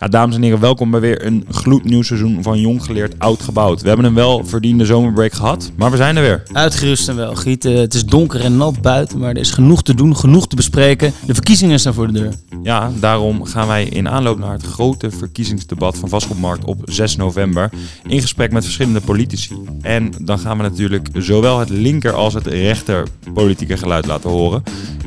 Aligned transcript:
Ja, 0.00 0.08
dames 0.08 0.36
en 0.36 0.42
heren, 0.42 0.60
welkom 0.60 0.90
bij 0.90 1.00
weer 1.00 1.26
een 1.26 1.44
gloednieuw 1.50 2.02
seizoen 2.02 2.42
van 2.42 2.60
Jong 2.60 2.84
Geleerd 2.84 3.18
Oud 3.18 3.42
Gebouwd. 3.42 3.80
We 3.80 3.88
hebben 3.88 4.06
een 4.06 4.14
wel 4.14 4.44
verdiende 4.44 4.84
zomerbreak 4.84 5.32
gehad, 5.32 5.72
maar 5.76 5.90
we 5.90 5.96
zijn 5.96 6.16
er 6.16 6.22
weer. 6.22 6.42
Uitgerust 6.52 7.08
en 7.08 7.16
wel. 7.16 7.34
Giet, 7.34 7.64
eh, 7.64 7.76
het 7.76 7.94
is 7.94 8.04
donker 8.04 8.40
en 8.40 8.56
nat 8.56 8.82
buiten, 8.82 9.18
maar 9.18 9.30
er 9.30 9.36
is 9.36 9.50
genoeg 9.50 9.82
te 9.82 9.94
doen, 9.94 10.16
genoeg 10.16 10.48
te 10.48 10.56
bespreken. 10.56 11.12
De 11.26 11.34
verkiezingen 11.34 11.80
staan 11.80 11.94
voor 11.94 12.06
de 12.06 12.12
deur. 12.12 12.32
Ja, 12.62 12.90
daarom 13.00 13.44
gaan 13.44 13.66
wij 13.66 13.84
in 13.84 14.08
aanloop 14.08 14.38
naar 14.38 14.52
het 14.52 14.62
grote 14.62 15.10
verkiezingsdebat 15.10 15.98
van 15.98 16.08
Vastgoedmarkt 16.08 16.64
op 16.64 16.82
6 16.84 17.16
november 17.16 17.70
in 18.06 18.20
gesprek 18.20 18.52
met 18.52 18.64
verschillende 18.64 19.00
politici. 19.00 19.54
En 19.80 20.12
dan 20.20 20.38
gaan 20.38 20.56
we 20.56 20.62
natuurlijk 20.62 21.08
zowel 21.12 21.58
het 21.58 21.70
linker 21.70 22.12
als 22.12 22.34
het 22.34 22.46
rechter 22.46 23.06
politieke 23.34 23.76
geluid 23.76 24.06
laten 24.06 24.30
horen. 24.30 24.62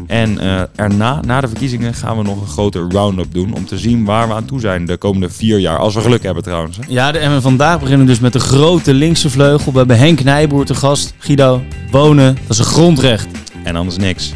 En 0.07 0.39
eh, 0.39 0.61
erna, 0.75 1.21
na 1.21 1.41
de 1.41 1.47
verkiezingen, 1.47 1.93
gaan 1.93 2.17
we 2.17 2.23
nog 2.23 2.41
een 2.41 2.47
grote 2.47 2.87
round-up 2.89 3.33
doen 3.33 3.53
om 3.53 3.65
te 3.65 3.77
zien 3.77 4.05
waar 4.05 4.27
we 4.27 4.33
aan 4.33 4.45
toe 4.45 4.59
zijn 4.59 4.82
de 4.85 4.97
komende 4.97 5.29
vier 5.29 5.59
jaar. 5.59 5.77
Als 5.77 5.93
we 5.93 6.01
geluk 6.01 6.23
hebben 6.23 6.43
trouwens. 6.43 6.77
hè. 6.77 6.83
Ja, 6.87 7.13
en 7.13 7.33
we 7.33 7.41
vandaag 7.41 7.79
beginnen 7.79 8.07
dus 8.07 8.19
met 8.19 8.33
de 8.33 8.39
grote 8.39 8.93
linkse 8.93 9.29
vleugel. 9.29 9.71
We 9.71 9.77
hebben 9.77 9.97
Henk 9.97 10.23
Nijboer 10.23 10.65
te 10.65 10.75
gast. 10.75 11.13
Guido, 11.17 11.61
wonen, 11.91 12.35
dat 12.35 12.49
is 12.49 12.57
een 12.57 12.65
grondrecht. 12.65 13.27
En 13.63 13.75
anders 13.75 13.97
niks. 13.97 14.33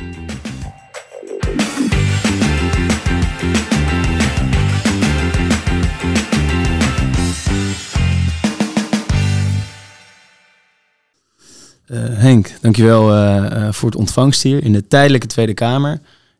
Eh, 11.86 12.00
Henk, 12.00 12.52
dankjewel 12.62 13.14
eh 13.14 13.46
eh 13.68 13.74
voor 13.74 13.90
het 13.90 13.98
ontvangst 14.00 14.44
hier 14.44 14.64
in 14.64 14.74
de 14.74 14.88
tijdelijke 14.88 15.28
Tweede 15.28 15.54
Kamer. 15.54 16.00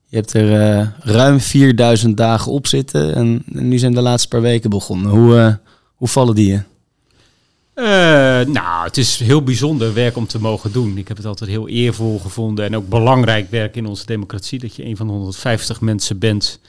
Je 0.10 0.16
hebt 0.16 0.34
er 0.34 0.62
eh, 0.62 0.88
ruim 1.00 1.40
4000 1.40 2.18
dagen 2.18 2.52
op 2.52 2.68
zitten 2.68 3.16
en, 3.16 3.44
nu 3.46 3.78
zijn 3.78 3.94
de 3.94 4.02
laatste 4.02 4.28
paar 4.28 4.42
weken 4.42 4.70
begonnen. 4.70 5.12
Hoe, 5.12 5.38
eh, 5.38 5.54
hoe 5.96 6.08
vallen 6.08 6.36
die 6.36 6.48
je? 6.48 6.62
Eh, 7.74 8.54
nou, 8.54 8.86
het 8.86 8.98
is 8.98 9.20
heel 9.20 9.44
bijzonder 9.44 9.94
werk 9.94 10.18
om 10.18 10.28
te 10.28 10.40
mogen 10.40 10.72
doen. 10.72 10.98
Ik 10.98 11.08
heb 11.08 11.18
het 11.18 11.26
altijd 11.26 11.50
heel 11.50 11.68
eervol 11.68 12.20
gevonden 12.20 12.66
en 12.66 12.76
ook 12.76 12.90
belangrijk 12.90 13.52
werk 13.52 13.76
in 13.76 13.86
onze 13.86 14.06
democratie. 14.06 14.60
Dat 14.60 14.76
je 14.76 14.86
een 14.86 14.98
van 14.98 15.08
de 15.08 15.14
150 15.14 15.82
mensen 15.82 16.20
bent 16.20 16.60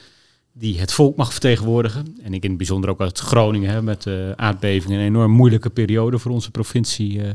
die 0.53 0.79
het 0.79 0.93
volk 0.93 1.15
mag 1.15 1.31
vertegenwoordigen. 1.31 2.17
En 2.23 2.33
ik 2.33 2.43
in 2.43 2.49
het 2.49 2.57
bijzonder 2.57 2.89
ook 2.89 3.01
uit 3.01 3.19
Groningen 3.19 3.69
hè, 3.69 3.81
met 3.81 4.03
de 4.03 4.33
aardbevingen. 4.35 4.99
Een 4.99 5.05
enorm 5.05 5.31
moeilijke 5.31 5.69
periode 5.69 6.19
voor 6.19 6.31
onze 6.31 6.51
provincie 6.51 7.21
eh, 7.21 7.29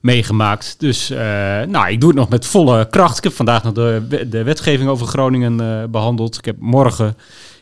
meegemaakt. 0.00 0.74
Dus 0.78 1.10
eh, 1.10 1.18
nou, 1.62 1.88
ik 1.88 2.00
doe 2.00 2.10
het 2.10 2.18
nog 2.18 2.28
met 2.28 2.46
volle 2.46 2.88
kracht. 2.88 3.18
Ik 3.18 3.24
heb 3.24 3.32
vandaag 3.32 3.62
nog 3.64 3.72
de, 3.72 4.26
de 4.30 4.42
wetgeving 4.42 4.90
over 4.90 5.06
Groningen 5.06 5.60
eh, 5.60 5.88
behandeld. 5.88 6.36
Ik 6.36 6.44
heb 6.44 6.56
morgen 6.58 7.16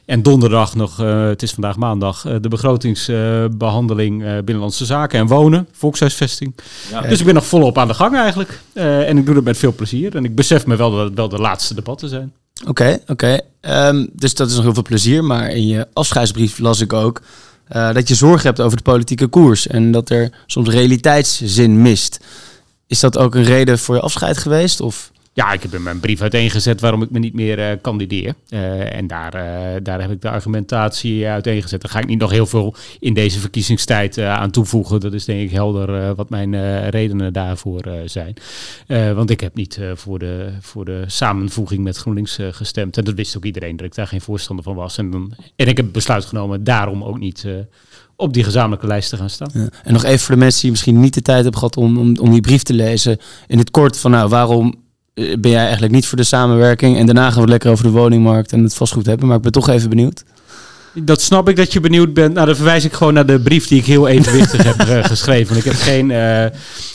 en 0.09 0.23
donderdag 0.23 0.75
nog, 0.75 1.01
eh, 1.01 1.27
het 1.27 1.43
is 1.43 1.53
vandaag 1.53 1.77
maandag, 1.77 2.25
eh, 2.25 2.35
de 2.41 2.49
begrotingsbehandeling 2.49 4.23
eh, 4.25 4.33
Binnenlandse 4.33 4.85
Zaken 4.85 5.19
en 5.19 5.27
Wonen, 5.27 5.69
volkshuisvesting. 5.73 6.55
Dus 7.09 7.19
ik 7.19 7.25
ben 7.25 7.35
nog 7.35 7.47
volop 7.47 7.79
aan 7.79 7.89
de 7.89 7.95
gang 7.95 8.17
eigenlijk. 8.17 8.61
Eh, 8.73 9.09
en 9.09 9.19
ik 9.19 9.27
doe 9.27 9.35
het 9.35 9.45
met 9.45 9.59
veel 9.59 9.75
plezier. 9.75 10.17
En 10.17 10.25
ik 10.25 10.35
besef 10.35 10.67
me 10.67 10.77
wel 10.77 10.91
dat 10.91 11.05
het 11.05 11.15
wel 11.15 11.29
de 11.29 11.39
laatste 11.39 11.75
debatten 11.75 12.09
zijn. 12.09 12.33
Oké, 12.67 12.99
oké. 13.07 13.41
Ehm, 13.61 14.07
dus 14.13 14.35
dat 14.35 14.49
is 14.49 14.55
nog 14.55 14.65
heel 14.65 14.75
veel 14.75 14.83
plezier. 14.83 15.25
Maar 15.25 15.51
in 15.51 15.67
je 15.67 15.87
afscheidsbrief 15.93 16.59
las 16.59 16.81
ik 16.81 16.93
ook 16.93 17.23
eh, 17.69 17.93
dat 17.93 18.09
je 18.09 18.15
zorg 18.15 18.43
hebt 18.43 18.61
over 18.61 18.77
de 18.77 18.83
politieke 18.83 19.27
koers. 19.27 19.67
En 19.67 19.91
dat 19.91 20.11
er 20.11 20.31
soms 20.47 20.69
realiteitszin 20.69 21.83
mist. 21.83 22.21
Is 22.87 23.01
dat 23.01 23.19
ook 23.19 23.35
een 23.35 23.45
reden 23.45 23.79
voor 23.79 23.95
je 23.95 24.01
afscheid 24.01 24.39
geweest? 24.39 24.81
Of? 24.81 25.11
Ja, 25.39 25.53
ik 25.53 25.63
heb 25.63 25.75
in 25.75 25.83
mijn 25.83 26.01
brief 26.01 26.21
uiteengezet 26.21 26.81
waarom 26.81 27.03
ik 27.03 27.11
me 27.11 27.19
niet 27.19 27.35
meer 27.35 27.59
eh, 27.59 27.77
kandideer. 27.81 28.35
Eh, 28.49 28.97
en 28.97 29.07
daar, 29.07 29.35
eh, 29.35 29.81
daar 29.83 30.01
heb 30.01 30.11
ik 30.11 30.21
de 30.21 30.31
argumentatie 30.31 31.27
uiteengezet. 31.27 31.83
Daar 31.83 31.91
ga 31.91 31.99
ik 31.99 32.07
niet 32.07 32.19
nog 32.19 32.31
heel 32.31 32.47
veel 32.47 32.75
in 33.01 33.15
deze 33.15 33.39
verkiezingstijd 33.39 34.19
aan 34.19 34.51
toevoegen. 34.51 35.01
Dat 35.01 35.13
is 35.13 35.25
denk 35.25 35.41
ik 35.41 35.51
helder 35.51 36.15
wat 36.15 36.31
mijn 36.31 36.89
redenen 36.91 37.33
daarvoor 37.33 37.85
zijn. 38.05 38.35
Want 39.15 39.31
ik 39.31 39.41
heb 39.41 39.55
niet 39.55 39.81
voor, 39.95 40.19
de, 40.19 40.53
voor 40.61 40.85
de 40.85 41.05
samenvoeging 41.07 41.83
met 41.83 41.97
GroenLinks 41.97 42.39
gestemd. 42.51 42.97
En 42.97 43.05
dat 43.05 43.15
wist 43.15 43.37
ook 43.37 43.45
iedereen 43.45 43.77
dat 43.77 43.87
ik 43.87 43.95
daar 43.95 44.07
geen 44.07 44.21
voorstander 44.21 44.65
van 44.65 44.75
was. 44.75 44.99
En, 44.99 45.11
dan, 45.11 45.33
en 45.57 45.67
ik 45.67 45.77
heb 45.77 45.93
besluit 45.93 46.25
genomen 46.25 46.65
daarom 46.65 47.05
ook 47.05 47.19
niet 47.19 47.47
op 48.17 48.33
die 48.33 48.45
gezamenlijke 48.45 48.87
lijst 48.87 49.11
te 49.11 49.17
gaan 49.17 49.31
staan. 49.31 49.71
En 49.85 49.93
nog 49.93 50.05
even 50.05 50.19
voor 50.19 50.35
de 50.35 50.41
mensen 50.41 50.61
die 50.61 50.71
misschien 50.71 51.01
niet 51.01 51.15
de 51.15 51.23
tijd 51.23 51.43
hebben 51.43 51.59
gehad 51.59 51.77
om, 51.77 51.99
om, 51.99 52.17
om 52.19 52.31
die 52.31 52.41
brief 52.41 52.63
te 52.63 52.75
lezen. 52.75 53.19
In 53.47 53.59
het 53.59 53.71
kort 53.71 53.99
van 53.99 54.11
nou, 54.11 54.29
waarom 54.29 54.87
ben 55.19 55.51
jij 55.51 55.63
eigenlijk 55.63 55.93
niet 55.93 56.07
voor 56.07 56.19
de 56.19 56.25
samenwerking? 56.25 56.97
En 56.97 57.07
daarna 57.07 57.25
gaan 57.25 57.35
we 57.35 57.41
het 57.41 57.49
lekker 57.49 57.71
over 57.71 57.85
de 57.85 57.91
woningmarkt 57.91 58.53
en 58.53 58.63
het 58.63 58.75
vastgoed 58.75 59.07
hebben. 59.07 59.27
Maar 59.27 59.37
ik 59.37 59.43
ben 59.43 59.53
toch 59.53 59.69
even 59.69 59.89
benieuwd. 59.89 60.25
Dat 61.03 61.23
snap 61.23 61.49
ik 61.49 61.57
dat 61.57 61.73
je 61.73 61.81
benieuwd 61.81 62.15
bent. 62.15 62.35
Nou, 62.35 62.47
dan 62.47 62.57
verwijs 62.57 62.85
ik 62.85 62.93
gewoon 62.93 63.15
naar 63.15 63.27
de 63.27 63.41
brief 63.41 63.67
die 63.67 63.79
ik 63.79 63.85
heel 63.87 64.09
evenwichtig 64.09 64.63
heb 64.63 64.79
eh, 64.79 65.05
geschreven. 65.15 65.55
Want 65.55 65.67
ik 65.67 65.73
heb 65.73 65.81
geen. 65.81 66.11
eh, 66.11 66.47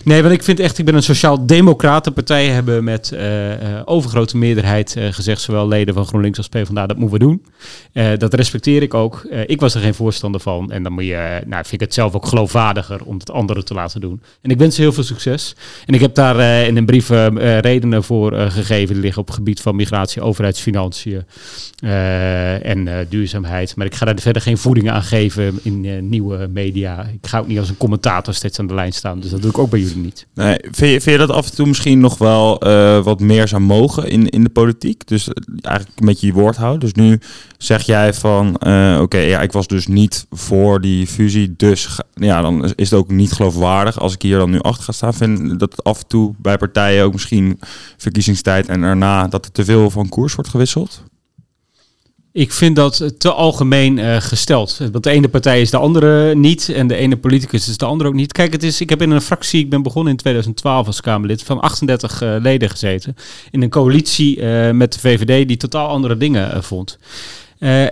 Nee, 0.04 0.22
want 0.22 0.34
ik 0.34 0.44
vind 0.44 0.60
echt, 0.60 0.78
ik 0.78 0.86
ben 0.86 0.96
een 0.96 1.04
sociaal-democraten. 1.04 2.14
Partijen 2.14 2.54
hebben 2.54 2.84
met 2.84 3.12
eh, 3.12 3.52
overgrote 3.86 4.38
meerderheid 4.38 4.96
gezegd, 5.12 5.42
zowel 5.42 5.68
leden 5.68 5.94
van 5.94 6.06
GroenLinks 6.06 6.38
als 6.38 6.48
PvdA, 6.50 6.86
dat 6.86 6.98
moeten 6.98 7.20
we 7.20 7.26
doen. 7.26 7.46
Dat 8.18 8.34
respecteer 8.34 8.82
ik 8.82 8.94
ook. 8.94 9.28
Ik 9.46 9.60
was 9.60 9.76
er 9.76 9.82
geen 9.82 9.94
voorstander 9.94 10.42
van. 10.42 10.72
En 10.72 10.84
dan 10.84 10.92
moet 10.94 11.04
je, 11.06 11.42
nou, 11.46 11.62
vind 11.62 11.74
ik 11.74 11.80
het 11.80 11.94
zelf 11.94 12.14
ook 12.14 12.26
geloofwaardiger 12.26 13.04
om 13.04 13.18
het 13.18 13.32
anderen 13.32 13.66
te 13.66 13.74
laten 13.74 14.02
doen. 14.02 14.22
En 14.42 14.50
ik 14.52 14.58
wens 14.58 14.76
ze 14.76 14.82
heel 14.82 14.94
veel 14.94 15.04
succes. 15.04 15.56
En 15.86 15.94
ik 15.94 16.02
heb 16.02 16.16
daar 16.16 16.66
in 16.68 16.78
een 16.78 16.86
brief 16.86 17.10
redenen 17.62 18.04
voor 18.04 18.34
gegeven. 18.34 18.94
Die 18.94 19.04
liggen 19.04 19.22
op 19.22 19.28
het 19.28 19.36
gebied 19.36 19.62
van 19.62 19.76
migratie, 19.76 20.22
overheidsfinanciën 20.22 21.24
en 22.64 23.06
duurzaamheid. 23.10 23.76
Maar 23.76 23.86
ik 23.86 23.93
ga 23.96 24.06
daar 24.06 24.20
verder 24.20 24.42
geen 24.42 24.58
voeding 24.58 24.92
aan 24.92 25.04
geven 25.04 25.60
in 25.62 25.86
eh, 25.86 26.02
nieuwe 26.02 26.48
media. 26.52 27.02
Ik 27.02 27.28
ga 27.28 27.40
ook 27.40 27.48
niet 27.48 27.60
als 27.60 27.70
een 27.70 27.78
commentator 27.78 28.34
steeds 28.34 28.60
aan 28.60 28.68
de 28.68 28.74
lijn 28.74 28.94
staan. 28.94 29.20
Dus 29.20 29.30
dat 29.30 29.42
doe 29.42 29.52
ik 29.52 29.58
ook 29.58 29.70
bij 29.70 29.80
jullie 29.80 29.98
niet. 29.98 30.28
Nee, 30.34 30.58
vind, 30.62 30.92
je, 30.92 31.02
vind 31.02 31.04
je 31.04 31.18
dat 31.18 31.32
af 31.32 31.50
en 31.50 31.56
toe 31.56 31.68
misschien 31.68 32.00
nog 32.00 32.18
wel 32.18 32.60
eh, 32.60 33.04
wat 33.04 33.20
meer 33.20 33.48
zou 33.48 33.62
mogen 33.62 34.10
in, 34.10 34.30
in 34.30 34.44
de 34.44 34.50
politiek? 34.50 35.08
Dus 35.08 35.28
eh, 35.28 35.34
eigenlijk 35.62 36.00
een 36.00 36.06
beetje 36.06 36.28
je 36.28 36.34
woord 36.34 36.56
houden. 36.56 36.80
Dus 36.80 36.94
nu 36.94 37.20
zeg 37.58 37.82
jij 37.82 38.14
van, 38.14 38.56
oké, 39.02 39.18
ja, 39.18 39.42
ik 39.42 39.52
was 39.52 39.68
dus 39.68 39.88
niet 39.88 40.26
voor 40.30 40.82
die 40.82 41.08
fusie. 41.08 41.54
Dus 41.58 42.00
ja, 42.14 42.42
dan 42.42 42.64
is 42.76 42.90
het 42.90 43.00
ook 43.00 43.12
niet 43.12 43.32
geloofwaardig 43.32 44.00
als 44.00 44.14
ik 44.14 44.22
hier 44.22 44.38
dan 44.38 44.50
nu 44.50 44.60
achter 44.60 44.84
ga 44.84 44.92
staan. 44.92 45.14
Vind 45.14 45.60
dat 45.60 45.84
af 45.84 46.00
en 46.00 46.08
toe 46.08 46.34
bij 46.38 46.58
partijen 46.58 47.04
ook 47.04 47.14
misschien 47.14 47.60
verkiezingstijd 47.98 48.68
en 48.68 48.82
daarna 48.82 49.28
dat 49.28 49.46
er 49.46 49.52
te 49.52 49.66
veel 49.66 49.90
van 49.90 50.10
koers 50.10 50.36
wordt 50.36 50.50
gewisseld? 50.50 51.04
Ik 52.34 52.52
vind 52.52 52.76
dat 52.76 53.14
te 53.18 53.32
algemeen 53.32 54.00
eh, 54.00 54.16
gesteld. 54.20 54.78
Want 54.92 55.04
de 55.04 55.10
ene 55.10 55.28
partij 55.28 55.62
is 55.62 55.70
de 55.70 55.78
andere 55.78 56.36
niet 56.36 56.70
en 56.70 56.88
de 56.88 56.96
ene 56.96 57.18
politicus 57.18 57.68
is 57.68 57.78
de 57.78 57.86
andere 57.86 58.10
ook 58.10 58.16
niet. 58.16 58.32
Kijk, 58.32 58.54
het 58.54 58.64
is, 58.64 58.82
ik 58.82 58.90
heb 58.90 59.02
in 59.02 59.12
een 59.12 59.22
fractie, 59.22 59.60
ik 59.60 59.70
ben 59.70 59.82
begonnen 59.82 60.12
in 60.12 60.18
2012 60.18 60.88
als 60.88 61.02
Kamerlid, 61.02 61.44
van 61.44 61.60
38 61.60 62.22
eh, 62.22 62.36
leden 62.40 62.70
gezeten. 62.70 63.16
In 63.52 63.62
een 63.62 63.70
coalitie 63.70 64.42
eh, 64.42 64.72
met 64.72 64.94
de 64.94 65.00
VVD 65.00 65.48
die 65.48 65.58
totaal 65.58 65.88
andere 65.88 66.18
dingen 66.18 66.64
vond. 66.64 66.98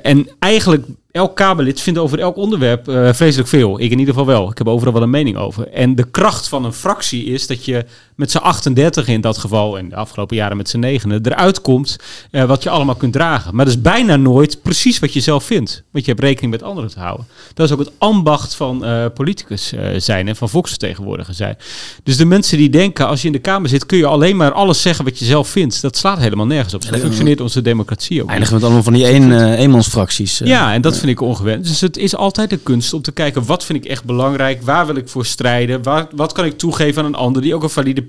En 0.01 0.27
eigenlijk, 0.39 0.85
elk 1.11 1.35
Kamerlid 1.35 1.81
vindt 1.81 1.99
over 1.99 2.19
elk 2.19 2.35
onderwerp 2.35 2.83
vreselijk 3.15 3.49
veel. 3.49 3.79
Ik 3.79 3.91
in 3.91 3.99
ieder 3.99 4.13
geval 4.13 4.29
wel. 4.29 4.51
Ik 4.51 4.57
heb 4.57 4.67
overal 4.67 4.93
wel 4.93 5.01
een 5.01 5.09
mening 5.09 5.37
over. 5.37 5.67
En 5.67 5.95
de 5.95 6.09
kracht 6.11 6.47
van 6.47 6.65
een 6.65 6.73
fractie 6.73 7.25
is 7.25 7.47
dat 7.47 7.65
je 7.65 7.85
met 8.21 8.31
z'n 8.31 8.37
38 8.37 9.07
in 9.07 9.21
dat 9.21 9.37
geval, 9.37 9.77
en 9.77 9.89
de 9.89 9.95
afgelopen 9.95 10.35
jaren 10.35 10.57
met 10.57 10.69
z'n 10.69 10.79
negenen, 10.79 11.25
eruit 11.25 11.61
komt 11.61 11.95
eh, 12.31 12.43
wat 12.43 12.63
je 12.63 12.69
allemaal 12.69 12.95
kunt 12.95 13.13
dragen. 13.13 13.55
Maar 13.55 13.65
dat 13.65 13.73
is 13.73 13.81
bijna 13.81 14.15
nooit 14.15 14.61
precies 14.61 14.99
wat 14.99 15.13
je 15.13 15.19
zelf 15.19 15.43
vindt. 15.43 15.83
Want 15.91 16.05
je 16.05 16.11
hebt 16.11 16.23
rekening 16.23 16.51
met 16.51 16.63
anderen 16.63 16.89
te 16.89 16.99
houden. 16.99 17.25
Dat 17.53 17.65
is 17.65 17.73
ook 17.73 17.79
het 17.79 17.91
ambacht 17.97 18.55
van 18.55 18.85
eh, 18.85 19.05
politicus 19.13 19.73
eh, 19.73 19.87
zijn 19.97 20.27
en 20.27 20.35
van 20.35 20.49
volksvertegenwoordiger 20.49 21.33
zijn. 21.33 21.57
Dus 22.03 22.17
de 22.17 22.25
mensen 22.25 22.57
die 22.57 22.69
denken, 22.69 23.07
als 23.07 23.21
je 23.21 23.27
in 23.27 23.33
de 23.33 23.39
Kamer 23.39 23.69
zit, 23.69 23.85
kun 23.85 23.97
je 23.97 24.05
alleen 24.05 24.35
maar 24.35 24.51
alles 24.51 24.81
zeggen 24.81 25.05
wat 25.05 25.19
je 25.19 25.25
zelf 25.25 25.49
vindt. 25.49 25.81
Dat 25.81 25.97
slaat 25.97 26.17
helemaal 26.17 26.45
nergens 26.45 26.73
op. 26.73 26.83
Zo 26.83 26.97
functioneert 26.97 27.41
onze 27.41 27.61
democratie 27.61 28.23
ook. 28.23 28.29
Eindigen 28.29 28.53
met 28.53 28.63
allemaal 28.63 28.83
van 28.83 28.93
die 28.93 29.13
een, 29.13 29.53
eenmansfracties. 29.53 30.41
Ja, 30.43 30.73
en 30.73 30.81
dat 30.81 30.97
vind 30.97 31.11
ik 31.11 31.21
ongewend. 31.21 31.67
Dus 31.67 31.81
het 31.81 31.97
is 31.97 32.15
altijd 32.15 32.49
de 32.49 32.57
kunst 32.57 32.93
om 32.93 33.01
te 33.01 33.11
kijken 33.11 33.45
wat 33.45 33.65
vind 33.65 33.85
ik 33.85 33.91
echt 33.91 34.03
belangrijk, 34.03 34.61
waar 34.61 34.85
wil 34.85 34.95
ik 34.95 35.09
voor 35.09 35.25
strijden, 35.25 35.83
waar, 35.83 36.07
wat 36.15 36.31
kan 36.31 36.45
ik 36.45 36.57
toegeven 36.57 37.03
aan 37.03 37.07
een 37.07 37.15
ander 37.15 37.41
die 37.41 37.55
ook 37.55 37.63
een 37.63 37.69
valide 37.69 38.01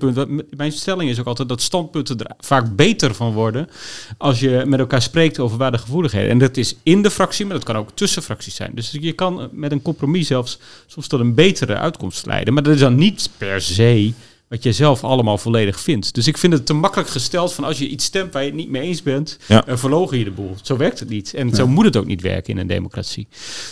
Mijn 0.55 0.71
stelling 0.71 1.09
is 1.09 1.19
ook 1.19 1.25
altijd 1.25 1.49
dat 1.49 1.61
standpunten 1.61 2.17
er 2.19 2.31
vaak 2.39 2.75
beter 2.75 3.15
van 3.15 3.31
worden 3.33 3.67
als 4.17 4.39
je 4.39 4.63
met 4.67 4.79
elkaar 4.79 5.01
spreekt 5.01 5.39
over 5.39 5.57
waar 5.57 5.71
de 5.71 5.77
gevoeligheden. 5.77 6.29
En 6.29 6.37
dat 6.37 6.57
is 6.57 6.75
in 6.83 7.01
de 7.01 7.11
fractie, 7.11 7.45
maar 7.45 7.55
dat 7.55 7.65
kan 7.65 7.75
ook 7.75 7.89
tussen 7.93 8.21
fracties 8.23 8.55
zijn. 8.55 8.71
Dus 8.75 8.97
je 9.01 9.13
kan 9.13 9.49
met 9.51 9.71
een 9.71 9.81
compromis 9.81 10.27
zelfs 10.27 10.59
soms 10.87 11.07
tot 11.07 11.19
een 11.19 11.33
betere 11.35 11.75
uitkomst 11.75 12.25
leiden. 12.25 12.53
Maar 12.53 12.63
dat 12.63 12.73
is 12.73 12.79
dan 12.79 12.95
niet 12.95 13.29
per 13.37 13.61
se 13.61 14.13
wat 14.47 14.63
je 14.63 14.71
zelf 14.71 15.03
allemaal 15.03 15.37
volledig 15.37 15.79
vindt. 15.79 16.13
Dus 16.13 16.27
ik 16.27 16.37
vind 16.37 16.53
het 16.53 16.65
te 16.65 16.73
makkelijk 16.73 17.09
gesteld 17.09 17.53
van 17.53 17.63
als 17.63 17.77
je 17.77 17.87
iets 17.87 18.05
stemt 18.05 18.33
waar 18.33 18.41
je 18.41 18.47
het 18.47 18.57
niet 18.57 18.69
mee 18.69 18.81
eens 18.81 19.01
bent, 19.03 19.37
Ja. 19.47 19.65
eh, 19.65 19.77
verlogen 19.77 20.17
je 20.17 20.23
de 20.23 20.31
boel. 20.31 20.55
Zo 20.61 20.77
werkt 20.77 20.99
het 20.99 21.09
niet. 21.09 21.33
En 21.33 21.55
zo 21.55 21.67
moet 21.67 21.85
het 21.85 21.97
ook 21.97 22.05
niet 22.05 22.21
werken 22.21 22.53
in 22.53 22.59
een 22.59 22.67
democratie. 22.67 23.27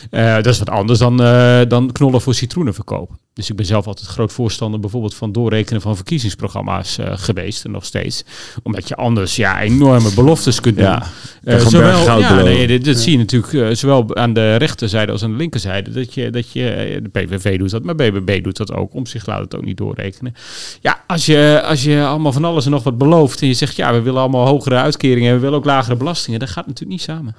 Eh, 0.10 0.34
dat 0.36 0.46
is 0.46 0.60
wat 0.60 0.70
anders 0.70 1.00
dan, 1.00 1.22
eh, 1.22 1.62
dan 1.68 1.92
knollen 1.92 2.22
voor 2.22 2.34
citroenen 2.34 2.74
verkopen. 2.74 3.20
Dus 3.34 3.50
ik 3.50 3.56
ben 3.56 3.66
zelf 3.66 3.88
altijd 3.88 4.08
groot 4.08 4.34
voorstander 4.34 4.80
bijvoorbeeld 4.80 5.16
van 5.16 5.32
doorrekenen 5.32 5.82
van 5.82 5.96
verkiezingsprogramma's 5.96 6.98
uh, 6.98 7.12
geweest 7.16 7.66
en 7.66 7.72
nog 7.72 7.86
steeds. 7.86 8.24
Omdat 8.64 8.88
je 8.88 8.96
anders 8.96 9.36
ja, 9.36 9.62
enorme 9.62 10.14
beloftes 10.14 10.60
kunt 10.60 10.76
doen. 10.76 10.86
Ja, 10.86 11.04
uh, 11.44 11.60
zowel, 11.60 12.20
ja, 12.20 12.42
nee, 12.42 12.68
dit, 12.68 12.84
dit 12.84 13.00
zie 13.00 13.12
je 13.12 13.18
natuurlijk 13.18 13.54
uh, 13.54 13.70
zowel 13.72 14.16
aan 14.16 14.34
de 14.34 14.56
rechterzijde 14.56 15.12
als 15.12 15.24
aan 15.24 15.32
de 15.32 15.38
linkerzijde. 15.38 15.92
Dat 15.92 16.14
je, 16.14 16.30
dat 16.30 16.52
je, 16.52 17.00
de 17.04 17.10
PVV 17.10 17.58
doet 17.58 17.70
dat, 17.70 17.84
maar 17.84 17.96
BBB 17.96 18.44
doet 18.44 18.58
dat 18.58 18.74
ook. 18.74 18.94
Om 18.94 19.06
zich 19.06 19.26
laat 19.26 19.40
het 19.40 19.56
ook 19.56 19.66
niet 19.66 19.78
doorrekenen. 19.78 20.36
Ja, 20.82 21.04
als 21.08 21.26
je, 21.26 21.62
als 21.66 21.84
je 21.84 22.04
allemaal 22.04 22.34
van 22.34 22.46
alles 22.46 22.66
en 22.66 22.72
nog 22.72 22.84
wat 22.84 22.98
belooft 22.98 23.42
en 23.42 23.48
je 23.48 23.54
zegt 23.54 23.76
ja, 23.76 23.94
we 23.94 24.02
willen 24.02 24.22
allemaal 24.22 24.48
hogere 24.48 24.76
uitkeringen 24.76 25.30
en 25.30 25.36
we 25.36 25.42
willen 25.42 25.58
ook 25.58 25.66
lagere 25.66 25.96
belastingen, 25.96 26.40
dat 26.40 26.50
gaat 26.50 26.68
natuurlijk 26.68 26.92
niet 26.92 27.02
samen. 27.02 27.36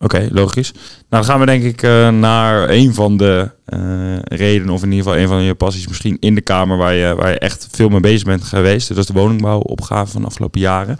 Oké, 0.00 0.28
logisch. 0.30 0.72
Nou, 0.72 0.82
dan 1.08 1.24
gaan 1.24 1.40
we 1.40 1.46
denk 1.46 1.62
ik 1.62 1.82
uh, 1.82 2.08
naar 2.08 2.70
een 2.70 2.94
van 2.94 3.16
de 3.16 3.50
uh, 3.68 4.18
redenen, 4.22 4.74
of 4.74 4.82
in 4.82 4.92
ieder 4.92 5.04
geval 5.04 5.20
een 5.20 5.28
van 5.28 5.42
je 5.42 5.54
passies 5.54 5.88
misschien 5.88 6.16
in 6.20 6.34
de 6.34 6.40
Kamer, 6.40 6.76
waar 6.76 6.94
je, 6.94 7.14
waar 7.14 7.30
je 7.30 7.38
echt 7.38 7.68
veel 7.70 7.88
mee 7.88 8.00
bezig 8.00 8.24
bent 8.24 8.44
geweest. 8.44 8.88
Dat 8.88 8.96
is 8.96 9.06
de 9.06 9.12
woningbouwopgave 9.12 10.12
van 10.12 10.20
de 10.20 10.26
afgelopen 10.26 10.60
jaren. 10.60 10.98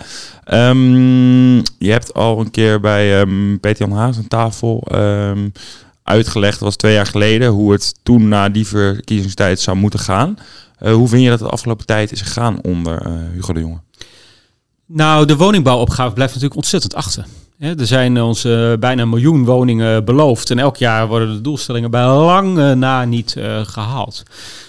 Um, 0.53 1.57
je 1.79 1.91
hebt 1.91 2.15
al 2.15 2.41
een 2.41 2.51
keer 2.51 2.81
bij 2.81 3.21
um, 3.21 3.61
Peter 3.61 3.89
Jan 3.89 3.99
Haas 3.99 4.17
aan 4.17 4.29
tafel 4.29 4.87
um, 4.95 5.53
uitgelegd, 6.03 6.59
dat 6.59 6.69
was 6.69 6.77
twee 6.77 6.95
jaar 6.95 7.07
geleden, 7.07 7.49
hoe 7.49 7.73
het 7.73 7.95
toen 8.03 8.29
na 8.29 8.49
die 8.49 8.67
verkiezingstijd 8.67 9.61
zou 9.61 9.77
moeten 9.77 10.01
gaan. 10.01 10.37
Uh, 10.83 10.93
hoe 10.93 11.09
vind 11.09 11.23
je 11.23 11.29
dat 11.29 11.39
de 11.39 11.49
afgelopen 11.49 11.87
tijd 11.87 12.13
is 12.13 12.21
gegaan 12.21 12.63
onder 12.63 13.11
Hugo 13.33 13.53
de 13.53 13.61
Jonge? 13.61 13.81
Nou, 14.87 15.27
de 15.27 15.37
woningbouwopgave 15.37 16.15
blijft 16.15 16.33
natuurlijk 16.33 16.61
ontzettend 16.61 16.95
achter 16.95 17.27
er 17.59 17.87
zijn 17.87 18.23
ons 18.23 18.45
uh, 18.45 18.73
bijna 18.79 19.03
een 19.03 19.09
miljoen 19.09 19.45
woningen 19.45 20.05
beloofd. 20.05 20.51
En 20.51 20.59
elk 20.59 20.77
jaar 20.77 21.07
worden 21.07 21.35
de 21.35 21.41
doelstellingen 21.41 21.91
bij 21.91 22.05
lange 22.05 22.75
na 22.75 23.05
niet 23.05 23.35
uh, 23.39 23.61
gehaald. 23.65 24.23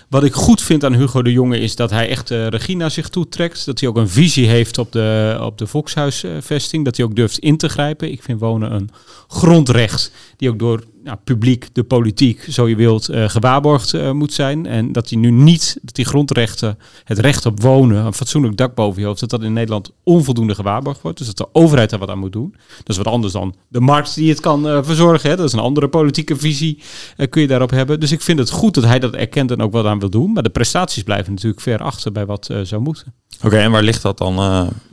Wat 0.10 0.24
ik 0.24 0.34
goed 0.34 0.62
vind 0.62 0.84
aan 0.84 0.94
Hugo 0.94 1.22
de 1.22 1.32
Jonge 1.32 1.60
is 1.60 1.76
dat 1.76 1.90
hij 1.90 2.10
echt 2.10 2.28
de 2.28 2.48
regie 2.48 2.76
naar 2.76 2.92
zich 2.92 3.10
toe 3.10 3.30
trekt. 3.30 3.66
Dat 3.66 3.80
hij 3.80 3.90
ook 3.90 3.98
een 3.98 4.10
visie 4.10 4.48
heeft 4.48 4.78
op 4.78 4.92
de, 4.92 5.38
op 5.42 5.58
de 5.58 5.68
volkshuisvesting. 5.68 6.86
Dat 6.86 6.98
hij 6.98 7.06
ook 7.06 7.16
durft 7.16 7.40
in 7.40 7.58
te 7.58 7.70
grijpen. 7.70 8.12
Ik 8.12 8.24
vind 8.24 8.40
wonen 8.40 8.74
een 8.74 8.90
grondrecht 9.28 10.12
die 10.38 10.50
ook 10.50 10.60
door 10.60 10.84
nou, 11.08 11.20
publiek, 11.24 11.68
de 11.74 11.84
politiek, 11.84 12.46
zo 12.50 12.68
je 12.68 12.76
wilt, 12.76 13.10
uh, 13.10 13.30
gewaarborgd 13.30 13.94
uh, 13.94 14.12
moet 14.12 14.34
zijn. 14.34 14.66
En 14.66 14.92
dat 14.92 15.08
die 15.08 15.18
nu 15.18 15.32
niet, 15.32 15.78
dat 15.82 15.96
die 15.96 16.06
grondrechten, 16.06 16.78
het 17.04 17.20
recht 17.20 17.46
op 17.46 17.62
wonen, 17.62 18.06
een 18.06 18.14
fatsoenlijk 18.14 18.58
dak 18.58 18.76
boven 18.76 19.02
je 19.02 19.08
hoofd, 19.08 19.20
dat 19.20 19.30
dat 19.30 19.44
in 19.44 19.54
Nederland 19.54 19.92
onvoldoende 20.04 20.56
gewaarborgd 20.56 21.02
wordt. 21.02 21.18
Dus 21.18 21.28
dat 21.28 21.38
de 21.38 21.48
overheid 21.52 21.90
daar 21.90 22.00
wat 22.00 22.10
aan 22.10 22.20
moet 22.20 22.32
doen. 22.32 22.56
Dat 22.78 22.90
is 22.90 22.98
wat 22.98 23.08
anders 23.08 23.34
dan 23.34 23.56
de 23.68 23.80
markt 23.80 24.16
die 24.16 24.30
het 24.30 24.40
kan 24.40 24.68
uh, 24.68 24.80
verzorgen. 24.82 25.30
Hè. 25.30 25.36
Dat 25.36 25.46
is 25.46 25.54
een 25.54 25.60
andere 25.60 25.88
politieke 25.88 26.36
visie, 26.36 26.80
kun 27.30 27.42
je 27.42 27.48
daarop 27.48 27.70
hebben. 27.70 28.00
Dus 28.00 28.12
ik 28.12 28.22
vind 28.22 28.40
het 28.40 28.50
goed 28.50 28.74
dat 28.74 28.84
hij 28.84 29.00
dat 29.00 29.14
erkent 29.14 29.52
en 29.52 29.62
ook 29.62 29.72
wat 29.72 29.86
aan 29.86 29.97
wil 30.00 30.10
doen. 30.10 30.34
Maar 30.34 30.44
de 30.44 30.50
prestaties 30.50 31.04
blijven 31.04 31.34
natuurlijk 31.34 31.62
ver 31.62 31.80
achter 31.82 32.12
bij 32.12 32.26
wat 32.26 32.50
zou 32.64 32.82
moeten. 32.82 33.14
Oké, 33.44 33.58
en 33.58 33.72
waar 33.72 33.84
ligt 33.84 34.02
dat 34.02 34.18
dan 34.18 34.36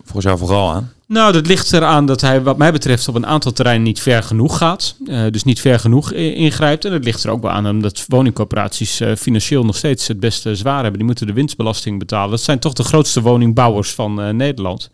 volgens 0.02 0.24
jou 0.24 0.38
vooral 0.38 0.72
aan? 0.72 0.92
Nou, 1.14 1.32
dat 1.32 1.46
ligt 1.46 1.72
eraan 1.72 2.06
dat 2.06 2.20
hij, 2.20 2.42
wat 2.42 2.56
mij 2.56 2.72
betreft, 2.72 3.08
op 3.08 3.14
een 3.14 3.26
aantal 3.26 3.52
terreinen 3.52 3.86
niet 3.86 4.00
ver 4.00 4.22
genoeg 4.22 4.58
gaat. 4.58 4.94
Uh, 5.06 5.22
dus 5.30 5.44
niet 5.44 5.60
ver 5.60 5.78
genoeg 5.78 6.12
ingrijpt. 6.12 6.84
En 6.84 6.92
het 6.92 7.04
ligt 7.04 7.24
er 7.24 7.30
ook 7.30 7.42
wel 7.42 7.50
aan 7.50 7.68
omdat 7.68 8.04
woningcorporaties 8.08 9.00
uh, 9.00 9.14
financieel 9.14 9.64
nog 9.64 9.76
steeds 9.76 10.08
het 10.08 10.20
beste 10.20 10.54
zwaar 10.54 10.80
hebben. 10.80 10.98
Die 10.98 11.04
moeten 11.04 11.26
de 11.26 11.32
winstbelasting 11.32 11.98
betalen. 11.98 12.30
Dat 12.30 12.40
zijn 12.40 12.58
toch 12.58 12.72
de 12.72 12.82
grootste 12.82 13.20
woningbouwers 13.20 13.92
van 13.92 14.20
uh, 14.20 14.28
Nederland. 14.28 14.90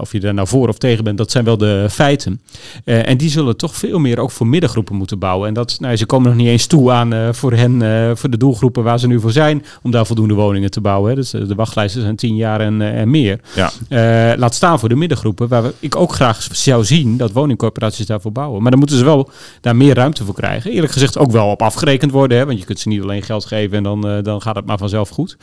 of 0.00 0.12
je 0.12 0.20
daar 0.20 0.34
nou 0.34 0.48
voor 0.48 0.68
of 0.68 0.78
tegen 0.78 1.04
bent, 1.04 1.18
dat 1.18 1.30
zijn 1.30 1.44
wel 1.44 1.56
de 1.56 1.86
feiten. 1.90 2.40
en 2.84 3.16
die 3.16 3.30
zullen 3.30 3.56
toch 3.56 3.76
veel 3.76 3.98
meer 3.98 4.18
ook 4.18 4.30
voor 4.30 4.46
middengroepen 4.46 4.96
moeten 4.96 5.18
bouwen. 5.18 5.48
En 5.48 5.54
dat, 5.54 5.76
nou, 5.80 5.96
ze 5.96 6.06
komen 6.06 6.28
nog 6.28 6.38
niet 6.38 6.48
eens 6.48 6.66
toe 6.66 6.90
aan 6.90 7.34
voor 7.34 7.52
hen, 7.52 7.82
voor 8.16 8.30
de 8.30 8.36
doelgroepen 8.36 8.82
waar 8.82 8.98
ze 8.98 9.06
nu 9.06 9.20
voor 9.20 9.32
zijn, 9.32 9.64
om 9.82 9.90
daar 9.90 10.06
voldoende 10.06 10.34
woningen 10.34 10.70
te 10.70 10.80
bouwen. 10.80 11.10
Hè. 11.10 11.14
Dus 11.14 11.30
de 11.30 11.54
wachtlijsten 11.54 12.02
zijn 12.02 12.16
tien 12.16 12.36
jaar 12.36 12.60
en, 12.60 12.82
en 12.82 13.10
meer. 13.10 13.40
Ja. 13.54 14.36
laat 14.36 14.54
staan 14.54 14.78
voor 14.78 14.88
de 14.88 14.94
middengroepen, 14.94 15.07
waar 15.48 15.72
ik 15.78 15.96
ook 15.96 16.12
graag 16.12 16.48
zou 16.52 16.84
zien 16.84 17.16
dat 17.16 17.32
woningcorporaties 17.32 18.06
daarvoor 18.06 18.32
bouwen. 18.32 18.62
Maar 18.62 18.70
dan 18.70 18.78
moeten 18.80 18.98
ze 18.98 19.04
wel 19.04 19.30
daar 19.60 19.76
meer 19.76 19.94
ruimte 19.94 20.24
voor 20.24 20.34
krijgen. 20.34 20.70
Eerlijk 20.70 20.92
gezegd 20.92 21.18
ook 21.18 21.30
wel 21.30 21.50
op 21.50 21.62
afgerekend 21.62 22.10
worden, 22.10 22.38
hè, 22.38 22.46
want 22.46 22.58
je 22.58 22.64
kunt 22.64 22.78
ze 22.78 22.88
niet 22.88 23.02
alleen 23.02 23.22
geld 23.22 23.44
geven 23.44 23.76
en 23.76 23.82
dan, 23.82 24.10
uh, 24.10 24.22
dan 24.22 24.42
gaat 24.42 24.56
het 24.56 24.66
maar 24.66 24.78
vanzelf 24.78 25.08
goed. 25.08 25.36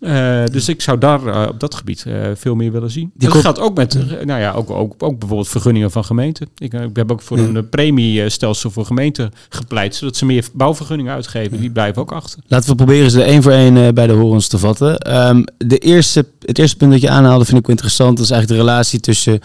Uh, 0.00 0.44
dus 0.44 0.68
ik 0.68 0.82
zou 0.82 0.98
daar 0.98 1.22
uh, 1.22 1.46
op 1.48 1.60
dat 1.60 1.74
gebied 1.74 2.06
veel 2.34 2.54
meer 2.54 2.72
willen 2.72 2.90
zien. 2.90 3.10
Die 3.14 3.28
dat 3.28 3.38
gaat 3.38 3.60
ook 3.60 3.76
met, 3.76 3.94
nou 4.24 4.40
ja, 4.40 4.52
ook, 4.52 4.70
ook, 4.70 4.94
ook 4.98 5.18
bijvoorbeeld 5.18 5.48
vergunningen 5.48 5.90
van 5.90 6.04
gemeenten. 6.04 6.48
Ik, 6.58 6.72
ik 6.72 6.96
heb 6.96 7.12
ook 7.12 7.22
voor 7.22 7.38
een 7.38 7.68
premiestelsel 7.68 8.70
voor 8.70 8.86
gemeenten 8.86 9.32
gepleit, 9.48 9.94
zodat 9.94 10.16
ze 10.16 10.24
meer 10.24 10.44
bouwvergunningen 10.52 11.12
uitgeven. 11.12 11.60
Die 11.60 11.70
blijven 11.70 12.02
ook 12.02 12.12
achter. 12.12 12.38
Laten 12.46 12.68
we 12.68 12.74
proberen 12.74 13.10
ze 13.10 13.22
één 13.22 13.42
voor 13.42 13.52
één 13.52 13.94
bij 13.94 14.06
de 14.06 14.12
horens 14.12 14.48
te 14.48 14.58
vatten. 14.58 15.16
Um, 15.28 15.44
de 15.58 15.78
eerste, 15.78 16.26
het 16.46 16.58
eerste 16.58 16.76
punt 16.76 16.92
dat 16.92 17.00
je 17.00 17.08
aanhaalde 17.08 17.44
vind 17.44 17.58
ik 17.58 17.68
interessant. 17.68 18.16
Dat 18.16 18.24
is 18.24 18.30
eigenlijk 18.30 18.60
de 18.60 18.66
relatie 18.68 19.00
tussen 19.00 19.40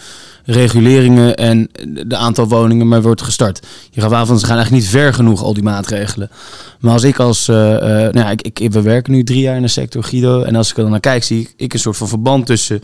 reguleringen 0.45 1.35
en 1.35 1.69
de 2.07 2.15
aantal 2.15 2.47
woningen 2.47 2.87
maar 2.87 3.01
wordt 3.01 3.21
gestart. 3.21 3.67
Je 3.89 4.01
gaf 4.01 4.11
aan 4.11 4.27
van 4.27 4.39
ze 4.39 4.45
gaan 4.45 4.55
eigenlijk 4.55 4.83
niet 4.83 4.93
ver 4.93 5.13
genoeg 5.13 5.43
al 5.43 5.53
die 5.53 5.63
maatregelen. 5.63 6.29
Maar 6.79 6.93
als 6.93 7.03
ik 7.03 7.19
als, 7.19 7.47
uh, 7.47 7.55
uh, 7.55 7.79
nou 7.79 8.19
ja, 8.19 8.29
ik, 8.29 8.59
ik, 8.59 8.71
we 8.71 8.81
werken 8.81 9.13
nu 9.13 9.23
drie 9.23 9.41
jaar 9.41 9.55
in 9.55 9.61
de 9.61 9.67
sector 9.67 10.03
Guido 10.03 10.43
en 10.43 10.55
als 10.55 10.69
ik 10.69 10.75
er 10.75 10.81
dan 10.81 10.91
naar 10.91 10.99
kijk 10.99 11.23
zie 11.23 11.49
ik 11.55 11.73
een 11.73 11.79
soort 11.79 11.97
van 11.97 12.07
verband 12.07 12.45
tussen, 12.45 12.83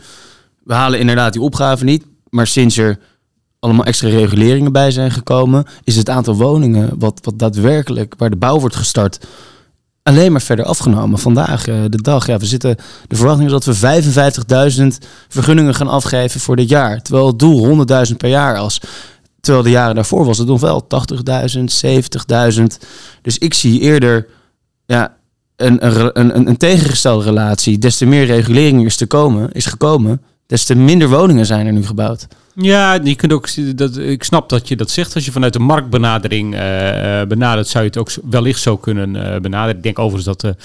we 0.64 0.74
halen 0.74 0.98
inderdaad 0.98 1.32
die 1.32 1.42
opgave 1.42 1.84
niet, 1.84 2.04
maar 2.28 2.46
sinds 2.46 2.76
er 2.76 2.98
allemaal 3.58 3.84
extra 3.84 4.08
reguleringen 4.08 4.72
bij 4.72 4.90
zijn 4.90 5.10
gekomen, 5.10 5.64
is 5.84 5.96
het 5.96 6.10
aantal 6.10 6.34
woningen 6.34 6.90
wat, 6.98 7.20
wat 7.22 7.38
daadwerkelijk, 7.38 8.14
waar 8.18 8.30
de 8.30 8.36
bouw 8.36 8.60
wordt 8.60 8.76
gestart, 8.76 9.26
alleen 10.08 10.32
maar 10.32 10.42
verder 10.42 10.64
afgenomen. 10.64 11.18
Vandaag 11.18 11.68
uh, 11.68 11.84
de 11.88 12.02
dag. 12.02 12.26
Ja, 12.26 12.38
we 12.38 12.46
zitten, 12.46 12.76
de 13.08 13.16
verwachting 13.16 13.46
is 13.46 13.52
dat 13.52 13.64
we 13.64 15.02
55.000 15.02 15.08
vergunningen 15.28 15.74
gaan 15.74 15.88
afgeven 15.88 16.40
voor 16.40 16.56
dit 16.56 16.68
jaar. 16.68 17.02
Terwijl 17.02 17.26
het 17.26 17.38
doel 17.38 17.86
100.000 18.10 18.16
per 18.16 18.28
jaar 18.28 18.56
was. 18.56 18.80
Terwijl 19.40 19.64
de 19.64 19.70
jaren 19.70 19.94
daarvoor 19.94 20.24
was 20.24 20.38
het 20.38 20.46
nog 20.46 20.60
wel 20.60 20.86
80.000, 21.56 21.60
70.000. 22.56 22.62
Dus 23.22 23.38
ik 23.38 23.54
zie 23.54 23.80
eerder 23.80 24.26
ja, 24.86 25.16
een, 25.56 25.86
een, 25.86 26.36
een, 26.36 26.48
een 26.48 26.56
tegengestelde 26.56 27.24
relatie. 27.24 27.78
Des 27.78 27.96
te 27.96 28.06
meer 28.06 28.26
regulering 28.26 28.84
is, 28.84 28.96
te 28.96 29.06
komen, 29.06 29.52
is 29.52 29.66
gekomen, 29.66 30.22
des 30.46 30.64
te 30.64 30.74
minder 30.74 31.08
woningen 31.08 31.46
zijn 31.46 31.66
er 31.66 31.72
nu 31.72 31.86
gebouwd. 31.86 32.26
Ja, 32.60 33.00
je 33.02 33.14
kunt 33.14 33.32
ook, 33.32 33.76
dat, 33.76 33.96
ik 33.96 34.24
snap 34.24 34.48
dat 34.48 34.68
je 34.68 34.76
dat 34.76 34.90
zegt. 34.90 35.14
Als 35.14 35.24
je 35.24 35.32
vanuit 35.32 35.52
de 35.52 35.58
marktbenadering 35.58 36.54
uh, 36.54 36.60
benadert, 37.22 37.68
zou 37.68 37.84
je 37.84 37.90
het 37.90 37.98
ook 37.98 38.10
wellicht 38.30 38.60
zo 38.60 38.76
kunnen 38.76 39.14
uh, 39.14 39.36
benaderen. 39.36 39.76
Ik 39.76 39.82
denk 39.82 39.98
overigens 39.98 40.24
dat 40.24 40.40
de 40.40 40.56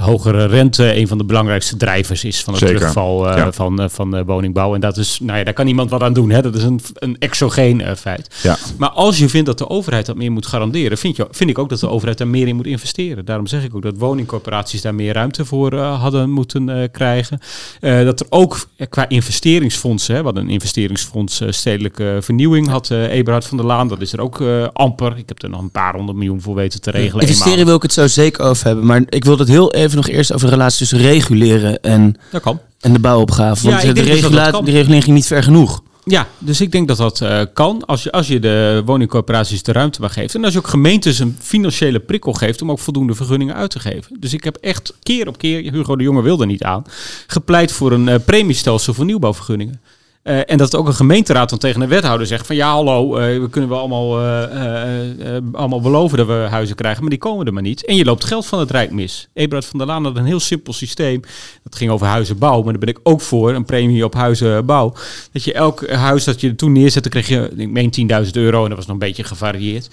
hogere 0.00 0.46
rente 0.46 0.96
een 0.96 1.08
van 1.08 1.18
de 1.18 1.24
belangrijkste 1.24 1.76
drijvers 1.76 2.24
is 2.24 2.42
van 2.42 2.54
het 2.54 2.66
terugval 2.66 3.38
uh, 3.38 3.46
van, 3.50 3.90
van 3.90 4.24
woningbouw. 4.24 4.74
En 4.74 4.80
dat 4.80 4.96
is, 4.96 5.18
nou 5.22 5.38
ja, 5.38 5.44
daar 5.44 5.54
kan 5.54 5.64
niemand 5.64 5.90
wat 5.90 6.02
aan 6.02 6.12
doen. 6.12 6.30
Hè? 6.30 6.42
Dat 6.42 6.54
is 6.54 6.62
een, 6.62 6.80
een 6.94 7.16
exogeen 7.18 7.96
feit. 7.96 8.34
Ja. 8.42 8.56
Maar 8.78 8.90
als 8.90 9.18
je 9.18 9.28
vindt 9.28 9.46
dat 9.46 9.58
de 9.58 9.68
overheid 9.68 10.06
dat 10.06 10.16
meer 10.16 10.32
moet 10.32 10.46
garanderen, 10.46 10.98
vind, 10.98 11.16
je, 11.16 11.26
vind 11.30 11.50
ik 11.50 11.58
ook 11.58 11.68
dat 11.68 11.80
de 11.80 11.88
overheid 11.88 12.18
daar 12.18 12.28
meer 12.28 12.48
in 12.48 12.56
moet 12.56 12.66
investeren. 12.66 13.24
Daarom 13.24 13.46
zeg 13.46 13.64
ik 13.64 13.74
ook 13.74 13.82
dat 13.82 13.94
woningcorporaties 13.96 14.82
daar 14.82 14.94
meer 14.94 15.14
ruimte 15.14 15.44
voor 15.44 15.74
hadden 15.76 16.30
moeten 16.30 16.90
krijgen. 16.90 17.40
dat 17.80 18.20
er 18.20 18.26
ook 18.28 18.68
qua 18.88 19.08
investeringsfondsen, 19.08 20.14
hè, 20.14 20.22
wat 20.22 20.36
een 20.36 20.50
investeringsfonds 20.50 21.37
eh, 21.40 21.50
stedelijke 21.50 22.18
vernieuwing 22.20 22.68
had 22.68 22.90
uh, 22.90 23.12
Eberhard 23.12 23.44
van 23.44 23.56
der 23.56 23.66
Laan. 23.66 23.88
Dat 23.88 24.00
is 24.00 24.12
er 24.12 24.20
ook 24.20 24.40
uh, 24.40 24.66
amper. 24.72 25.16
Ik 25.16 25.28
heb 25.28 25.42
er 25.42 25.50
nog 25.50 25.60
een 25.60 25.70
paar 25.70 25.94
honderd 25.94 26.16
miljoen 26.18 26.40
voor 26.40 26.54
weten 26.54 26.80
te 26.80 26.90
regelen. 26.90 27.26
Investeren 27.26 27.64
wil 27.64 27.76
ik 27.76 27.82
het 27.82 27.92
zo 27.92 28.06
zeker 28.06 28.44
over 28.44 28.66
hebben. 28.66 28.86
Maar 28.86 29.02
ik 29.08 29.24
wil 29.24 29.38
het 29.38 29.48
heel 29.48 29.72
even 29.72 29.96
nog 29.96 30.08
eerst 30.08 30.32
over 30.32 30.46
de 30.46 30.52
relatie 30.52 30.78
tussen 30.78 30.98
reguleren 30.98 31.80
en, 31.80 32.16
dat 32.30 32.42
kan. 32.42 32.60
en 32.80 32.92
de 32.92 32.98
bouwopgave. 32.98 33.70
Want 33.70 33.82
ja, 33.82 33.92
de, 33.92 34.00
regula 34.00 34.50
de 34.50 34.70
regulering 34.70 35.04
ging 35.04 35.16
niet 35.16 35.26
ver 35.26 35.42
genoeg. 35.42 35.82
Ja, 36.10 36.28
dus 36.38 36.60
ik 36.60 36.72
denk 36.72 36.88
dat 36.88 36.96
dat 36.96 37.20
uh, 37.20 37.40
kan 37.52 37.84
als 37.86 38.02
je, 38.02 38.12
als 38.12 38.28
je 38.28 38.40
de 38.40 38.82
woningcorporaties 38.84 39.62
de 39.62 39.72
ruimte 39.72 40.00
maar 40.00 40.10
geeft. 40.10 40.34
En 40.34 40.44
als 40.44 40.52
je 40.52 40.58
ook 40.58 40.66
gemeentes 40.66 41.18
een 41.18 41.36
financiële 41.40 42.00
prikkel 42.00 42.32
geeft 42.32 42.62
om 42.62 42.70
ook 42.70 42.78
voldoende 42.78 43.14
vergunningen 43.14 43.54
uit 43.54 43.70
te 43.70 43.80
geven. 43.80 44.16
Dus 44.20 44.32
ik 44.32 44.44
heb 44.44 44.56
echt 44.56 44.94
keer 45.02 45.28
op 45.28 45.38
keer, 45.38 45.72
Hugo 45.72 45.96
de 45.96 46.02
Jonge 46.02 46.22
wilde 46.22 46.46
niet 46.46 46.62
aan, 46.62 46.84
gepleit 47.26 47.72
voor 47.72 47.92
een 47.92 48.06
uh, 48.06 48.14
premiestelsel 48.24 48.94
voor 48.94 49.04
nieuwbouwvergunningen. 49.04 49.80
Uh, 50.28 50.40
en 50.46 50.56
dat 50.56 50.76
ook 50.76 50.86
een 50.86 50.94
gemeenteraad 50.94 51.50
dan 51.50 51.58
tegen 51.58 51.80
een 51.80 51.88
wethouder 51.88 52.26
zegt 52.26 52.46
van 52.46 52.56
ja 52.56 52.70
hallo, 52.70 53.18
uh, 53.18 53.40
we 53.40 53.48
kunnen 53.50 53.70
wel 53.70 53.78
allemaal, 53.78 54.20
uh, 54.20 55.36
allemaal 55.52 55.80
beloven 55.80 56.18
dat 56.18 56.26
we 56.26 56.32
huizen 56.32 56.76
krijgen, 56.76 57.00
maar 57.00 57.10
die 57.10 57.18
komen 57.18 57.46
er 57.46 57.52
maar 57.52 57.62
niet. 57.62 57.84
En 57.84 57.96
je 57.96 58.04
loopt 58.04 58.24
geld 58.24 58.46
van 58.46 58.58
het 58.58 58.70
Rijk 58.70 58.90
mis. 58.90 59.28
Ebrard 59.34 59.64
van 59.64 59.78
der 59.78 59.86
Laan 59.86 60.04
had 60.04 60.16
een 60.16 60.24
heel 60.24 60.40
simpel 60.40 60.72
systeem. 60.72 61.20
Dat 61.62 61.76
ging 61.76 61.90
over 61.90 62.06
huizenbouw, 62.06 62.62
maar 62.62 62.72
daar 62.72 62.78
ben 62.78 62.88
ik 62.88 62.98
ook 63.02 63.20
voor, 63.20 63.54
een 63.54 63.64
premie 63.64 64.04
op 64.04 64.14
huizenbouw. 64.14 64.94
Dat 65.32 65.44
je 65.44 65.52
elk 65.52 65.90
huis 65.90 66.24
dat 66.24 66.40
je 66.40 66.54
toen 66.54 66.72
neerzette, 66.72 67.08
kreeg 67.08 67.28
je, 67.28 67.50
ik 67.56 67.70
meen 67.70 68.24
10.000 68.24 68.30
euro 68.32 68.62
en 68.62 68.68
dat 68.68 68.78
was 68.78 68.86
nog 68.86 68.94
een 68.94 69.06
beetje 69.06 69.24
gevarieerd. 69.24 69.88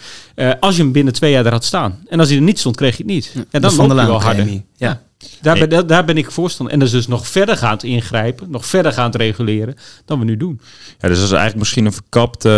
als 0.59 0.75
je 0.75 0.81
hem 0.81 0.91
binnen 0.91 1.13
twee 1.13 1.31
jaar 1.31 1.45
er 1.45 1.51
had 1.51 1.63
staan. 1.63 1.99
En 2.07 2.19
als 2.19 2.29
hij 2.29 2.37
er 2.37 2.43
niet 2.43 2.59
stond, 2.59 2.75
kreeg 2.75 2.97
je 2.97 3.03
het 3.03 3.11
niet. 3.11 3.33
en 3.51 3.61
dan 3.61 3.75
loopt 3.75 3.93
hij 3.93 4.05
wel 4.05 4.21
harder. 4.21 4.61
Ja. 4.77 5.01
Daar, 5.41 5.57
Nee. 5.57 5.67
ben, 5.67 5.87
daar 5.87 6.05
ben 6.05 6.17
ik 6.17 6.31
voorstander. 6.31 6.73
En 6.73 6.79
dat 6.79 6.87
is 6.87 6.93
dus 6.93 7.07
nog 7.07 7.27
verder 7.27 7.57
gaan 7.57 7.77
ingrijpen, 7.79 8.49
nog 8.49 8.65
verder 8.65 8.91
gaan 8.91 9.11
reguleren 9.11 9.75
dan 10.05 10.19
we 10.19 10.25
nu 10.25 10.37
doen. 10.37 10.59
Ja, 10.99 11.07
dus 11.07 11.17
dat 11.17 11.25
is 11.25 11.31
eigenlijk 11.31 11.55
misschien 11.55 11.85
een 11.85 11.93
verkapte 11.93 12.49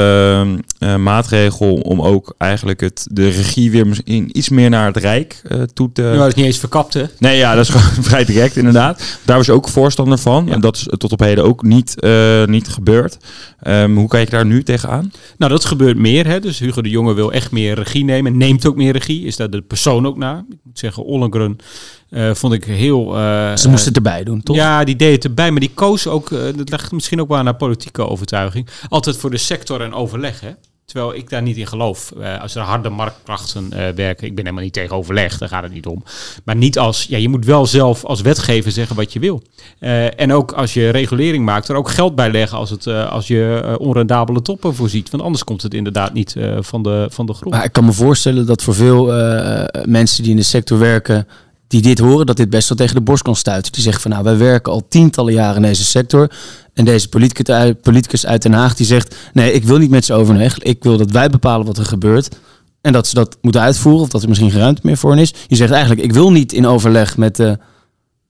eh, 0.80 0.94
eh, 0.94 1.00
maatregel 1.00 1.74
om 1.76 2.02
ook 2.02 2.36
eigenlijk 2.38 2.80
het, 2.80 3.08
de 3.12 3.30
regie 3.30 3.72
weer 3.72 3.88
misschien 3.88 4.38
iets 4.38 4.50
meer 4.50 4.70
naar 4.70 4.86
het 4.86 4.98
Rijk 4.98 5.42
eh, 5.44 5.62
toe 5.62 5.92
te... 5.92 6.02
Nou, 6.02 6.18
dat 6.18 6.28
is 6.28 6.34
niet 6.34 6.46
eens 6.46 6.58
verkapt, 6.58 6.94
hè? 6.94 7.04
Nee, 7.20 7.38
ja, 7.38 7.56
dat 7.56 7.64
is 7.64 7.70
gewoon 7.70 8.04
vrij 8.10 8.26
direct 8.26 8.56
inderdaad. 8.56 9.20
Daar 9.26 9.38
was 9.38 9.46
je 9.46 9.52
ook 9.52 9.70
voorstander 9.70 10.18
van. 10.18 10.46
Ja. 10.46 10.54
En 10.54 10.62
dat 10.62 10.76
is 10.76 10.88
tot 10.98 11.12
op 11.12 11.20
heden 11.20 11.44
ook 11.44 11.64
niet, 11.64 11.96
niet 12.46 12.68
gebeurd. 12.68 13.18
Ehm, 13.60 13.96
hoe 13.96 14.08
kijk 14.08 14.30
je 14.30 14.36
daar 14.36 14.46
nu 14.46 14.64
tegenaan? 14.64 15.12
Nou, 15.38 15.52
dat 15.52 15.66
gebeurt 15.66 15.98
meer. 15.98 16.28
Hè? 16.28 16.40
Dus 16.40 16.60
Hugo 16.60 16.82
de 16.82 16.90
Jonge 16.90 17.14
wil 17.14 17.32
echt 17.32 17.52
meer 17.52 17.76
regie 17.76 18.04
nemen. 18.04 18.38
Neemt 18.38 18.68
ook 18.68 18.76
meer 18.76 18.94
regie. 18.94 19.26
Is 19.26 19.36
daar 19.36 19.50
de 19.50 19.62
persoon 19.62 20.08
ook 20.08 20.18
naar? 20.18 20.38
Ik 20.50 20.58
moet 20.64 20.80
zeggen, 20.80 21.04
Ollengren 21.04 21.58
eh, 22.10 22.34
vond 22.34 22.54
ik 22.54 22.64
heel... 22.64 23.18
eh, 23.18 23.56
Ze 23.56 23.70
moesten 23.70 23.88
het 23.88 23.96
erbij 23.96 24.24
doen, 24.24 24.44
toch? 24.44 24.56
Ja, 24.56 24.84
die 24.84 24.96
deed 24.96 25.14
het 25.14 25.24
erbij. 25.24 25.52
Maar 25.52 25.60
die 25.60 25.72
koos 25.74 26.08
ook, 26.08 26.32
eh, 26.32 26.40
dat 26.56 26.70
ligt 26.70 26.92
misschien 26.92 27.22
ook 27.22 27.28
wel 27.28 27.38
aan 27.38 27.46
haar 27.46 27.56
politieke 27.56 28.08
overtuiging, 28.08 28.68
altijd 28.90 29.18
voor 29.18 29.30
de 29.32 29.38
sector 29.38 29.82
en 29.82 29.94
overleg. 29.94 30.40
Hè? 30.42 30.50
Terwijl 30.86 31.16
ik 31.16 31.30
daar 31.30 31.42
niet 31.42 31.58
in 31.58 31.68
geloof. 31.68 32.14
Als 32.42 32.56
er 32.56 32.62
harde 32.62 32.90
marktkrachten 32.90 33.70
werken, 33.96 34.28
ik 34.28 34.36
ben 34.36 34.44
helemaal 34.44 34.64
niet 34.64 34.74
tegen 34.74 34.96
overleg, 34.96 35.38
daar 35.38 35.50
gaat 35.50 35.64
het 35.64 35.74
niet 35.74 35.86
om. 35.86 36.04
Maar 36.46 36.56
niet 36.56 36.80
als, 36.80 37.06
ja, 37.10 37.18
je 37.18 37.30
moet 37.30 37.46
wel 37.46 37.66
zelf 37.66 38.06
als 38.06 38.22
wetgever 38.22 38.72
zeggen 38.72 38.96
wat 38.96 39.14
je 39.14 39.20
wil. 39.20 39.44
En 40.16 40.34
ook 40.34 40.52
als 40.52 40.74
je 40.74 40.90
regulering 40.90 41.46
maakt, 41.46 41.70
er 41.70 41.76
ook 41.76 41.90
geld 41.90 42.16
bij 42.16 42.32
leggen 42.32 42.58
als, 42.58 42.70
het, 42.70 42.88
als 42.88 43.28
je 43.28 43.76
onrendabele 43.80 44.42
toppen 44.42 44.76
voorziet. 44.76 45.10
Want 45.10 45.24
anders 45.24 45.44
komt 45.44 45.62
het 45.62 45.74
inderdaad 45.74 46.14
niet 46.14 46.36
van, 46.60 46.84
de, 46.84 47.08
van 47.10 47.26
de 47.26 47.34
grond. 47.34 47.54
Maar 47.56 47.64
ik 47.64 47.72
kan 47.72 47.86
me 47.86 47.94
voorstellen 47.94 48.46
dat 48.46 48.64
voor 48.64 48.76
veel 48.76 49.06
mensen 49.86 50.22
die 50.24 50.32
in 50.32 50.38
de 50.38 50.44
sector 50.44 50.80
werken, 50.80 51.28
die 51.68 51.82
dit 51.82 52.00
horen, 52.00 52.26
dat 52.26 52.38
dit 52.38 52.50
best 52.50 52.70
wel 52.70 52.78
tegen 52.78 52.96
de 52.96 53.02
borst 53.02 53.24
kan 53.24 53.36
stuiten. 53.36 53.72
Die 53.72 53.84
zeggen 53.84 54.02
van 54.02 54.12
nou, 54.12 54.24
wij 54.24 54.38
werken 54.38 54.72
al 54.72 54.88
tientallen 54.88 55.34
jaren 55.34 55.56
in 55.56 55.62
deze 55.62 55.84
sector. 55.84 56.32
En 56.74 56.86
deze 56.86 57.10
politicus 57.82 58.26
uit, 58.26 58.42
Den 58.42 58.54
Haag 58.54 58.76
die 58.76 58.86
zegt, 58.86 59.16
nee, 59.34 59.52
ik 59.52 59.64
wil 59.64 59.78
niet 59.78 59.90
met 59.90 60.06
ze 60.06 60.14
overleg. 60.14 60.60
Ik 60.60 60.84
wil 60.84 60.98
dat 60.98 61.12
wij 61.12 61.30
bepalen 61.30 61.66
wat 61.66 61.78
er 61.78 61.86
gebeurt. 61.86 62.36
En 62.82 62.94
dat 62.94 63.08
ze 63.08 63.14
dat 63.14 63.38
moeten 63.42 63.62
uitvoeren, 63.62 64.02
of 64.02 64.10
dat 64.10 64.22
er 64.22 64.28
misschien 64.28 64.52
geen 64.52 64.60
ruimte 64.60 64.82
meer 64.84 64.98
voor 64.98 65.18
is. 65.18 65.34
Je 65.48 65.56
zegt 65.56 65.72
eigenlijk, 65.72 66.02
ik 66.02 66.14
wil 66.14 66.32
niet 66.32 66.54
in 66.54 66.66
overleg 66.66 67.18
met 67.18 67.36
de 67.36 67.58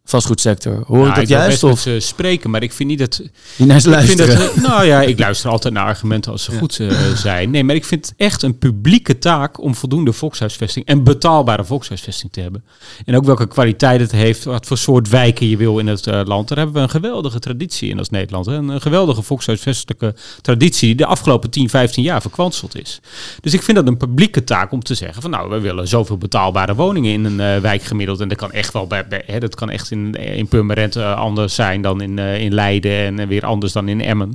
vastgoedsector. 0.09 0.83
Hoor 0.85 0.97
Nou, 0.97 1.09
ik 1.09 1.15
dat 1.15 1.27
juist? 1.27 1.63
met 1.63 1.71
Of 1.71 1.79
ze 1.79 1.99
spreken, 1.99 2.49
maar 2.49 2.63
ik 2.63 2.73
vind 2.73 2.89
niet 2.89 2.99
dat 2.99 3.21
niet 3.55 3.67
naar 3.67 3.81
ze 3.81 3.89
Ik 3.89 3.99
vind 3.99 4.17
dat, 4.17 4.55
nou 4.55 4.85
ja, 4.85 5.01
ik 5.01 5.19
luister 5.19 5.49
altijd 5.49 5.73
naar 5.73 5.85
argumenten 5.85 6.31
als 6.31 6.43
ze 6.43 6.51
goed 6.51 6.79
eh, 6.79 6.89
zijn. 7.15 7.49
Nee, 7.49 7.63
maar 7.63 7.75
ik 7.75 7.85
vind 7.85 8.05
het 8.05 8.13
echt 8.17 8.41
een 8.41 8.57
publieke 8.57 9.17
taak 9.17 9.61
om 9.61 9.75
voldoende 9.75 10.13
volkshuisvesting 10.13 10.85
en 10.85 11.03
betaalbare 11.03 11.65
volkshuisvesting 11.65 12.31
te 12.31 12.41
hebben. 12.41 12.63
En 13.05 13.15
ook 13.15 13.25
welke 13.25 13.47
kwaliteit 13.47 13.99
het 13.99 14.11
heeft, 14.11 14.43
wat 14.43 14.65
voor 14.65 14.77
soort 14.77 15.09
wijken 15.09 15.49
je 15.49 15.57
wil 15.57 15.79
in 15.79 15.87
het 15.87 16.07
eh, 16.07 16.21
land. 16.25 16.47
Daar 16.47 16.57
hebben 16.57 16.75
we 16.75 16.81
een 16.81 16.89
geweldige 16.89 17.39
traditie 17.39 17.89
in 17.89 17.97
als 17.97 18.09
Nederland. 18.09 18.45
Hè? 18.45 18.53
Een, 18.53 18.69
een 18.69 18.81
geweldige 18.81 19.21
volkshuisvestelijke 19.21 20.15
traditie 20.41 20.87
die 20.87 20.95
de 20.95 21.05
afgelopen 21.05 21.49
10, 21.49 21.69
15 21.69 22.03
jaar 22.03 22.21
verkwanseld 22.21 22.77
is. 22.79 22.99
Dus 23.41 23.53
ik 23.53 23.63
vind 23.63 23.77
dat 23.77 23.87
een 23.87 23.97
publieke 23.97 24.43
taak 24.43 24.71
om 24.71 24.83
te 24.83 24.95
zeggen 24.95 25.21
van 25.21 25.31
nou, 25.31 25.49
we 25.49 25.59
willen 25.59 25.87
zoveel 25.87 26.17
betaalbare 26.17 26.75
woningen 26.75 27.11
in 27.11 27.25
een 27.25 27.39
eh, 27.39 27.61
wijk 27.61 27.83
gemiddeld. 27.83 28.19
En 28.19 28.27
dat 28.27 28.37
kan 28.37 28.51
echt 28.51 28.73
wel 28.73 28.87
bij, 28.87 29.07
bij 29.07 29.23
hè, 29.25 29.39
dat 29.39 29.55
kan 29.55 29.69
echt 29.69 29.91
in, 29.91 29.96
in 30.15 30.47
Purmerend 30.47 30.95
eh, 30.95 31.15
anders 31.15 31.55
zijn 31.55 31.81
dan 31.81 32.01
in, 32.01 32.19
eh, 32.19 32.41
in 32.41 32.53
Leiden 32.53 32.91
en 32.91 33.19
eh, 33.19 33.27
weer 33.27 33.45
anders 33.45 33.71
dan 33.71 33.87
in 33.87 34.01
Emmen. 34.01 34.33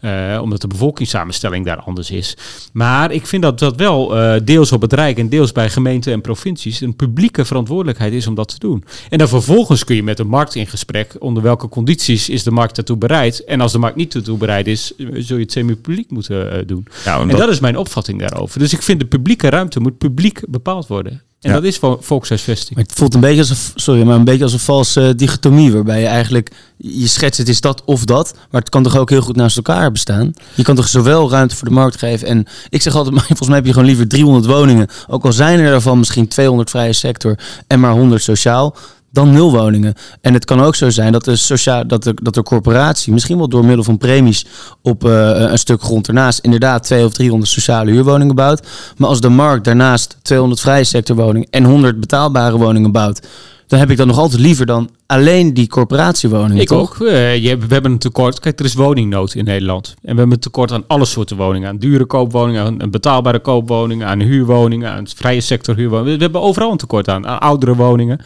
Eh, 0.00 0.38
omdat 0.42 0.60
de 0.60 0.66
bevolkingssamenstelling 0.66 1.64
daar 1.64 1.80
anders 1.80 2.10
is. 2.10 2.36
Maar 2.72 3.12
ik 3.12 3.26
vind 3.26 3.42
dat 3.42 3.58
dat 3.58 3.76
wel 3.76 4.16
eh, 4.16 4.40
deels 4.44 4.72
op 4.72 4.80
het 4.82 4.92
Rijk 4.92 5.18
en 5.18 5.28
deels 5.28 5.52
bij 5.52 5.70
gemeenten 5.70 6.12
en 6.12 6.20
provincies 6.20 6.80
een 6.80 6.96
publieke 6.96 7.44
verantwoordelijkheid 7.44 8.12
is 8.12 8.26
om 8.26 8.34
dat 8.34 8.48
te 8.48 8.58
doen. 8.58 8.84
En 9.10 9.18
dan 9.18 9.28
vervolgens 9.28 9.84
kun 9.84 9.96
je 9.96 10.02
met 10.02 10.16
de 10.16 10.24
markt 10.24 10.54
in 10.54 10.66
gesprek 10.66 11.16
onder 11.18 11.42
welke 11.42 11.68
condities 11.68 12.28
is 12.28 12.42
de 12.42 12.50
markt 12.50 12.76
daartoe 12.76 12.96
bereid. 12.96 13.44
En 13.44 13.60
als 13.60 13.72
de 13.72 13.78
markt 13.78 13.96
niet 13.96 14.12
daartoe 14.12 14.38
bereid 14.38 14.66
is, 14.66 14.92
eh, 14.96 15.06
zul 15.12 15.36
je 15.36 15.42
het 15.42 15.52
semi-publiek 15.52 16.10
moeten 16.10 16.52
eh, 16.52 16.66
doen. 16.66 16.86
Ja, 17.04 17.20
En 17.20 17.28
dat 17.28 17.48
is 17.48 17.60
mijn 17.60 17.76
opvatting 17.76 18.18
daarover. 18.18 18.58
Dus 18.58 18.72
ik 18.72 18.82
vind 18.82 19.00
de 19.00 19.06
publieke 19.06 19.48
ruimte 19.48 19.80
moet 19.80 19.98
publiek 19.98 20.40
bepaald 20.48 20.86
worden. 20.86 21.22
En 21.44 21.50
Ja. 21.50 21.56
dat 21.56 21.64
is 21.64 21.76
vo- 21.78 21.98
volkshuisvesting. 22.00 22.74
Maar 22.74 22.84
het 22.84 22.92
voelt 22.98 23.14
een 23.14 23.20
beetje 23.20 23.38
als 23.40 23.50
een, 23.50 23.56
sorry, 23.74 24.02
maar 24.02 24.16
een 24.16 24.24
beetje 24.24 24.42
als 24.42 24.52
een 24.52 24.58
valse 24.58 25.12
dichotomie, 25.16 25.72
waarbij 25.72 26.00
je 26.00 26.06
eigenlijk, 26.06 26.50
je 26.76 27.06
schetst 27.08 27.38
het 27.38 27.48
is 27.48 27.60
dat 27.60 27.82
of 27.84 28.04
dat, 28.04 28.34
maar 28.50 28.60
het 28.60 28.70
kan 28.70 28.82
toch 28.82 28.96
ook 28.96 29.10
heel 29.10 29.20
goed 29.20 29.36
naast 29.36 29.56
elkaar 29.56 29.92
bestaan. 29.92 30.32
Je 30.54 30.62
kan 30.62 30.74
toch 30.74 30.88
zowel 30.88 31.30
ruimte 31.30 31.56
voor 31.56 31.68
de 31.68 31.74
markt 31.74 31.98
geven 31.98 32.28
en 32.28 32.46
ik 32.68 32.82
zeg 32.82 32.94
altijd, 32.94 33.14
maar 33.16 33.24
volgens 33.26 33.48
mij 33.48 33.56
heb 33.56 33.66
je 33.66 33.72
gewoon 33.72 33.88
liever 33.88 34.08
300 34.08 34.46
woningen, 34.46 34.88
ook 35.08 35.24
al 35.24 35.32
zijn 35.32 35.58
er 35.60 35.70
daarvan 35.70 35.98
misschien 35.98 36.28
200 36.28 36.70
vrije 36.70 36.92
sector 36.92 37.38
en 37.66 37.80
maar 37.80 37.92
100 37.92 38.22
sociaal, 38.22 38.76
dan 39.14 39.32
nul 39.32 39.52
woningen. 39.52 39.94
En 40.20 40.34
het 40.34 40.44
kan 40.44 40.62
ook 40.62 40.74
zo 40.74 40.90
zijn 40.90 41.12
dat 41.12 41.24
de, 41.24 41.36
sociaal, 41.36 41.86
dat 41.86 42.02
de, 42.02 42.14
dat 42.22 42.34
de 42.34 42.42
corporatie, 42.42 43.12
misschien 43.12 43.38
wel 43.38 43.48
door 43.48 43.64
middel 43.64 43.84
van 43.84 43.98
premies 43.98 44.46
op 44.82 45.04
eh, 45.04 45.10
een 45.36 45.58
stuk 45.58 45.82
grond 45.82 46.08
ernaast, 46.08 46.38
inderdaad 46.38 46.82
200 46.82 47.12
of 47.12 47.24
300 47.24 47.52
sociale 47.52 47.90
huurwoningen 47.90 48.34
bouwt. 48.34 48.66
Maar 48.96 49.08
als 49.08 49.20
de 49.20 49.28
markt 49.28 49.64
daarnaast 49.64 50.16
200 50.22 50.60
vrije 50.60 50.84
sectorwoningen 50.84 51.48
en 51.50 51.64
100 51.64 52.00
betaalbare 52.00 52.56
woningen 52.56 52.92
bouwt, 52.92 53.26
dan 53.66 53.78
heb 53.78 53.90
ik 53.90 53.96
dat 53.96 54.06
nog 54.06 54.18
altijd 54.18 54.40
liever 54.40 54.66
dan 54.66 54.90
alleen 55.06 55.54
die 55.54 55.66
corporatiewoningen. 55.66 56.62
Ik 56.62 56.68
toch? 56.68 57.02
ook. 57.02 57.08
Eh, 57.08 57.36
je, 57.36 57.56
we 57.56 57.72
hebben 57.72 57.92
een 57.92 57.98
tekort. 57.98 58.40
Kijk, 58.40 58.58
er 58.58 58.64
is 58.64 58.74
woningnood 58.74 59.34
in 59.34 59.44
Nederland. 59.44 59.88
En 59.88 59.94
we 60.00 60.18
hebben 60.18 60.32
een 60.32 60.38
tekort 60.38 60.72
aan 60.72 60.84
alle 60.86 61.04
soorten 61.04 61.36
woningen. 61.36 61.68
Aan 61.68 61.76
dure 61.76 62.04
koopwoningen, 62.04 62.64
aan, 62.64 62.82
aan 62.82 62.90
betaalbare 62.90 63.40
koopwoningen, 63.40 64.06
aan 64.06 64.20
huurwoningen, 64.20 64.90
aan 64.90 65.06
vrije 65.08 65.40
sector 65.40 65.76
huurwoningen. 65.76 66.16
We 66.16 66.22
hebben 66.22 66.40
overal 66.40 66.70
een 66.70 66.76
tekort 66.76 67.08
aan, 67.08 67.26
aan 67.26 67.40
oudere 67.40 67.74
woningen. 67.74 68.20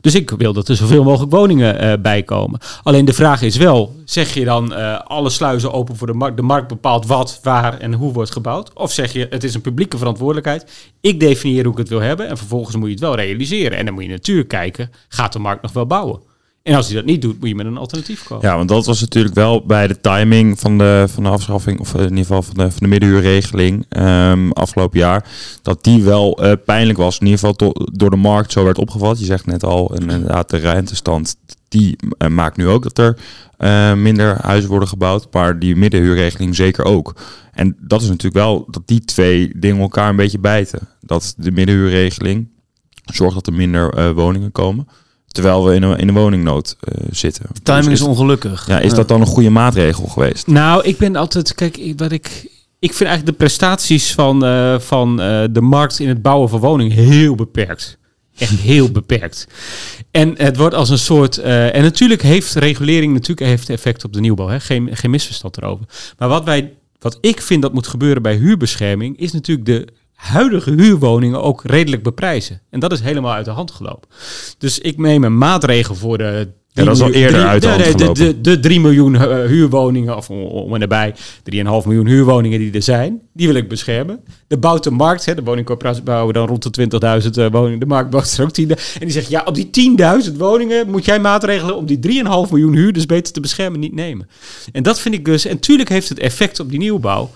Dus 0.00 0.14
ik 0.14 0.30
wil 0.30 0.52
dat 0.52 0.68
er 0.68 0.76
zoveel 0.76 1.04
mogelijk 1.04 1.32
woningen 1.32 1.78
eh 1.78 1.92
bij 2.02 2.22
komen. 2.22 2.60
Alleen 2.82 3.04
de 3.04 3.12
vraag 3.12 3.42
is 3.42 3.56
wel, 3.56 3.94
zeg 4.04 4.34
je 4.34 4.44
dan 4.44 4.74
eh, 4.74 5.00
alle 5.00 5.30
sluizen 5.30 5.72
open 5.72 5.96
voor 5.96 6.06
de 6.06 6.12
markt? 6.12 6.36
De 6.36 6.42
markt 6.42 6.68
bepaalt 6.68 7.06
wat, 7.06 7.40
waar 7.42 7.78
en 7.78 7.92
hoe 7.92 8.12
wordt 8.12 8.32
gebouwd? 8.32 8.72
Of 8.74 8.92
zeg 8.92 9.12
je, 9.12 9.26
het 9.30 9.44
is 9.44 9.54
een 9.54 9.60
publieke 9.60 9.98
verantwoordelijkheid. 9.98 10.90
Ik 11.00 11.20
definieer 11.20 11.64
hoe 11.64 11.72
ik 11.72 11.78
het 11.78 11.88
wil 11.88 12.00
hebben 12.00 12.28
en 12.28 12.36
vervolgens 12.36 12.76
moet 12.76 12.86
je 12.86 12.94
het 12.94 13.00
wel 13.02 13.14
realiseren. 13.14 13.78
En 13.78 13.84
dan 13.84 13.94
moet 13.94 14.02
je 14.02 14.08
natuurlijk 14.08 14.48
kijken, 14.48 14.90
gaat 15.08 15.32
de 15.32 15.38
markt 15.38 15.62
nog 15.62 15.72
wel 15.72 15.86
bouwen? 15.86 16.20
En 16.62 16.74
als 16.74 16.86
hij 16.86 16.94
dat 16.94 17.04
niet 17.04 17.22
doet, 17.22 17.40
moet 17.40 17.48
je 17.48 17.54
met 17.54 17.66
een 17.66 17.76
alternatief 17.76 18.24
komen. 18.24 18.48
Ja, 18.48 18.56
want 18.56 18.68
dat 18.68 18.86
was 18.86 19.00
natuurlijk 19.00 19.34
wel 19.34 19.66
bij 19.66 19.86
de 19.86 20.00
timing 20.00 20.60
van 20.60 20.78
de, 20.78 21.04
van 21.08 21.22
de 21.22 21.28
afschaffing, 21.28 21.80
of 21.80 21.94
in 21.94 22.02
ieder 22.02 22.18
geval 22.18 22.42
van 22.42 22.54
de, 22.54 22.70
van 22.70 22.78
de 22.80 22.86
middenhuurregeling 22.86 23.86
ehm, 23.88 24.50
afgelopen 24.50 24.98
jaar, 24.98 25.26
dat 25.62 25.84
die 25.84 26.02
wel 26.02 26.42
eh, 26.42 26.52
pijnlijk 26.64 26.98
was. 26.98 27.18
In 27.18 27.26
ieder 27.26 27.38
geval 27.38 27.74
door 27.92 28.10
de 28.10 28.16
markt 28.16 28.52
zo 28.52 28.64
werd 28.64 28.78
opgevat. 28.78 29.18
Je 29.18 29.24
zegt 29.24 29.46
net 29.46 29.64
al, 29.64 29.94
inderdaad, 29.94 30.50
de 30.50 30.56
rentestand, 30.56 31.36
die 31.68 31.96
eh, 32.18 32.28
maakt 32.28 32.56
nu 32.56 32.68
ook 32.68 32.82
dat 32.82 32.98
er 32.98 33.18
eh, 33.56 33.94
minder 33.94 34.36
huizen 34.40 34.70
worden 34.70 34.88
gebouwd, 34.88 35.28
maar 35.32 35.58
die 35.58 35.76
middenhuurregeling 35.76 36.56
zeker 36.56 36.84
ook. 36.84 37.14
En 37.52 37.76
dat 37.80 38.02
is 38.02 38.08
natuurlijk 38.08 38.44
wel 38.44 38.66
dat 38.70 38.82
die 38.86 39.00
twee 39.00 39.52
dingen 39.56 39.80
elkaar 39.80 40.08
een 40.08 40.16
beetje 40.16 40.38
bijten. 40.38 40.88
Dat 41.00 41.34
de 41.36 41.50
middenhuurregeling 41.50 42.48
zorgt 43.04 43.34
dat 43.34 43.46
er 43.46 43.52
minder 43.52 44.14
woningen 44.14 44.52
komen. 44.52 44.86
Terwijl 45.32 45.64
we 45.64 45.74
in 45.74 45.82
een, 45.82 45.98
in 45.98 46.08
een 46.08 46.14
woningnood 46.14 46.76
eh, 46.80 46.94
zitten. 47.10 47.44
Timing 47.62 47.84
Dus 47.84 48.00
is 48.00 48.06
ongelukkig. 48.06 48.66
ja, 48.66 48.78
is 48.80 48.94
dat 48.94 49.08
dan 49.08 49.20
een 49.20 49.26
goede 49.26 49.50
maatregel 49.50 50.06
geweest? 50.06 50.46
Nou, 50.46 50.84
ik 50.84 50.96
ben 50.98 51.16
altijd, 51.16 51.54
kijk, 51.54 51.76
ik- 51.76 51.98
wat 51.98 52.12
ik, 52.12 52.26
ik 52.78 52.92
vind 52.94 53.08
eigenlijk 53.08 53.26
de 53.38 53.44
prestaties 53.44 54.12
van, 54.14 54.44
eh, 54.44 54.78
van 54.78 55.20
eh, 55.20 55.44
de 55.50 55.60
markt 55.60 55.98
in 55.98 56.08
het 56.08 56.22
bouwen 56.22 56.48
van 56.48 56.60
woningen 56.60 56.96
heel 56.96 57.34
beperkt. 57.34 57.98
Echt 58.38 58.58
heel 58.60 58.90
beperkt. 59.00 59.46
En 60.10 60.34
het 60.36 60.56
wordt 60.56 60.74
als 60.74 60.88
een 60.90 60.98
soort. 60.98 61.38
en 61.38 61.82
natuurlijk 61.82 62.22
heeft 62.22 62.54
regulering 62.54 63.12
natuurlijk 63.12 63.46
heeft 63.46 63.70
effect 63.70 64.04
op 64.04 64.12
de 64.12 64.20
nieuwbouw. 64.20 64.48
Hè? 64.48 64.60
Geen, 64.60 64.88
geen 64.96 65.10
misverstand 65.10 65.56
erover. 65.56 65.84
Maar 66.18 66.28
wat, 66.28 66.44
wij, 66.44 66.72
wat 66.98 67.18
ik 67.20 67.40
vind 67.42 67.62
dat 67.62 67.72
moet 67.72 67.86
gebeuren 67.86 68.22
bij 68.22 68.34
huurbescherming, 68.36 69.18
is 69.18 69.32
natuurlijk 69.32 69.66
de 69.66 69.86
huidige 70.22 70.70
huurwoningen 70.70 71.42
ook 71.42 71.62
redelijk 71.64 72.02
beprijzen. 72.02 72.60
En 72.70 72.80
dat 72.80 72.92
is 72.92 73.00
helemaal 73.00 73.32
uit 73.32 73.44
de 73.44 73.50
hand 73.50 73.70
gelopen. 73.70 74.08
Dus 74.58 74.78
ik 74.78 74.98
neem 74.98 75.24
een 75.24 75.38
maatregel 75.38 75.94
voor 75.94 76.18
de. 76.18 76.48
Ja, 76.74 76.84
dat 76.84 76.96
is 76.96 77.02
al 77.02 77.12
eerder 77.12 77.32
drie- 77.32 77.46
uit 77.46 77.62
de 77.62 77.68
hand. 77.68 78.16
De, 78.16 78.40
de 78.40 78.60
3 78.60 78.80
miljoen 78.80 79.14
eh, 79.16 79.22
huurwoningen, 79.46 80.16
of 80.16 80.30
om, 80.30 80.74
en 80.74 80.80
nabij, 80.80 81.14
3,5 81.14 81.18
miljoen 81.64 82.06
huurwoningen 82.06 82.58
die 82.58 82.72
er 82.72 82.82
zijn, 82.82 83.20
die 83.32 83.46
wil 83.46 83.56
ik 83.56 83.68
beschermen. 83.68 84.20
De 84.46 84.58
bouwt 84.58 84.84
de 84.84 84.90
markt, 84.90 85.24
hè, 85.24 85.34
de 85.34 85.42
woningcorporaties 85.42 86.02
bouwen 86.02 86.34
dan 86.34 86.46
rond 86.48 86.74
de 86.74 86.88
20.000 87.24 87.30
eh, 87.30 87.46
woningen, 87.50 87.78
de 87.78 87.86
markt 87.86 88.10
bouwt 88.10 88.38
er 88.38 88.44
ook 88.44 88.60
10.000. 88.60 88.66
En 88.66 89.00
die 89.00 89.10
zegt, 89.10 89.28
ja, 89.28 89.42
op 89.44 89.54
die 89.54 89.96
10.000 90.30 90.36
woningen 90.36 90.90
moet 90.90 91.04
jij 91.04 91.20
maatregelen 91.20 91.76
om 91.76 91.86
die 91.86 92.22
3,5 92.24 92.50
miljoen 92.50 92.74
huurders 92.74 93.06
beter 93.06 93.32
te 93.32 93.40
beschermen 93.40 93.80
niet 93.80 93.94
nemen. 93.94 94.28
En 94.72 94.82
dat 94.82 95.00
vind 95.00 95.14
ik 95.14 95.24
dus, 95.24 95.44
en 95.44 95.58
tuurlijk 95.58 95.88
heeft 95.88 96.08
het 96.08 96.18
effect 96.18 96.60
op 96.60 96.70
die 96.70 96.78
nieuwbouw, 96.78 97.30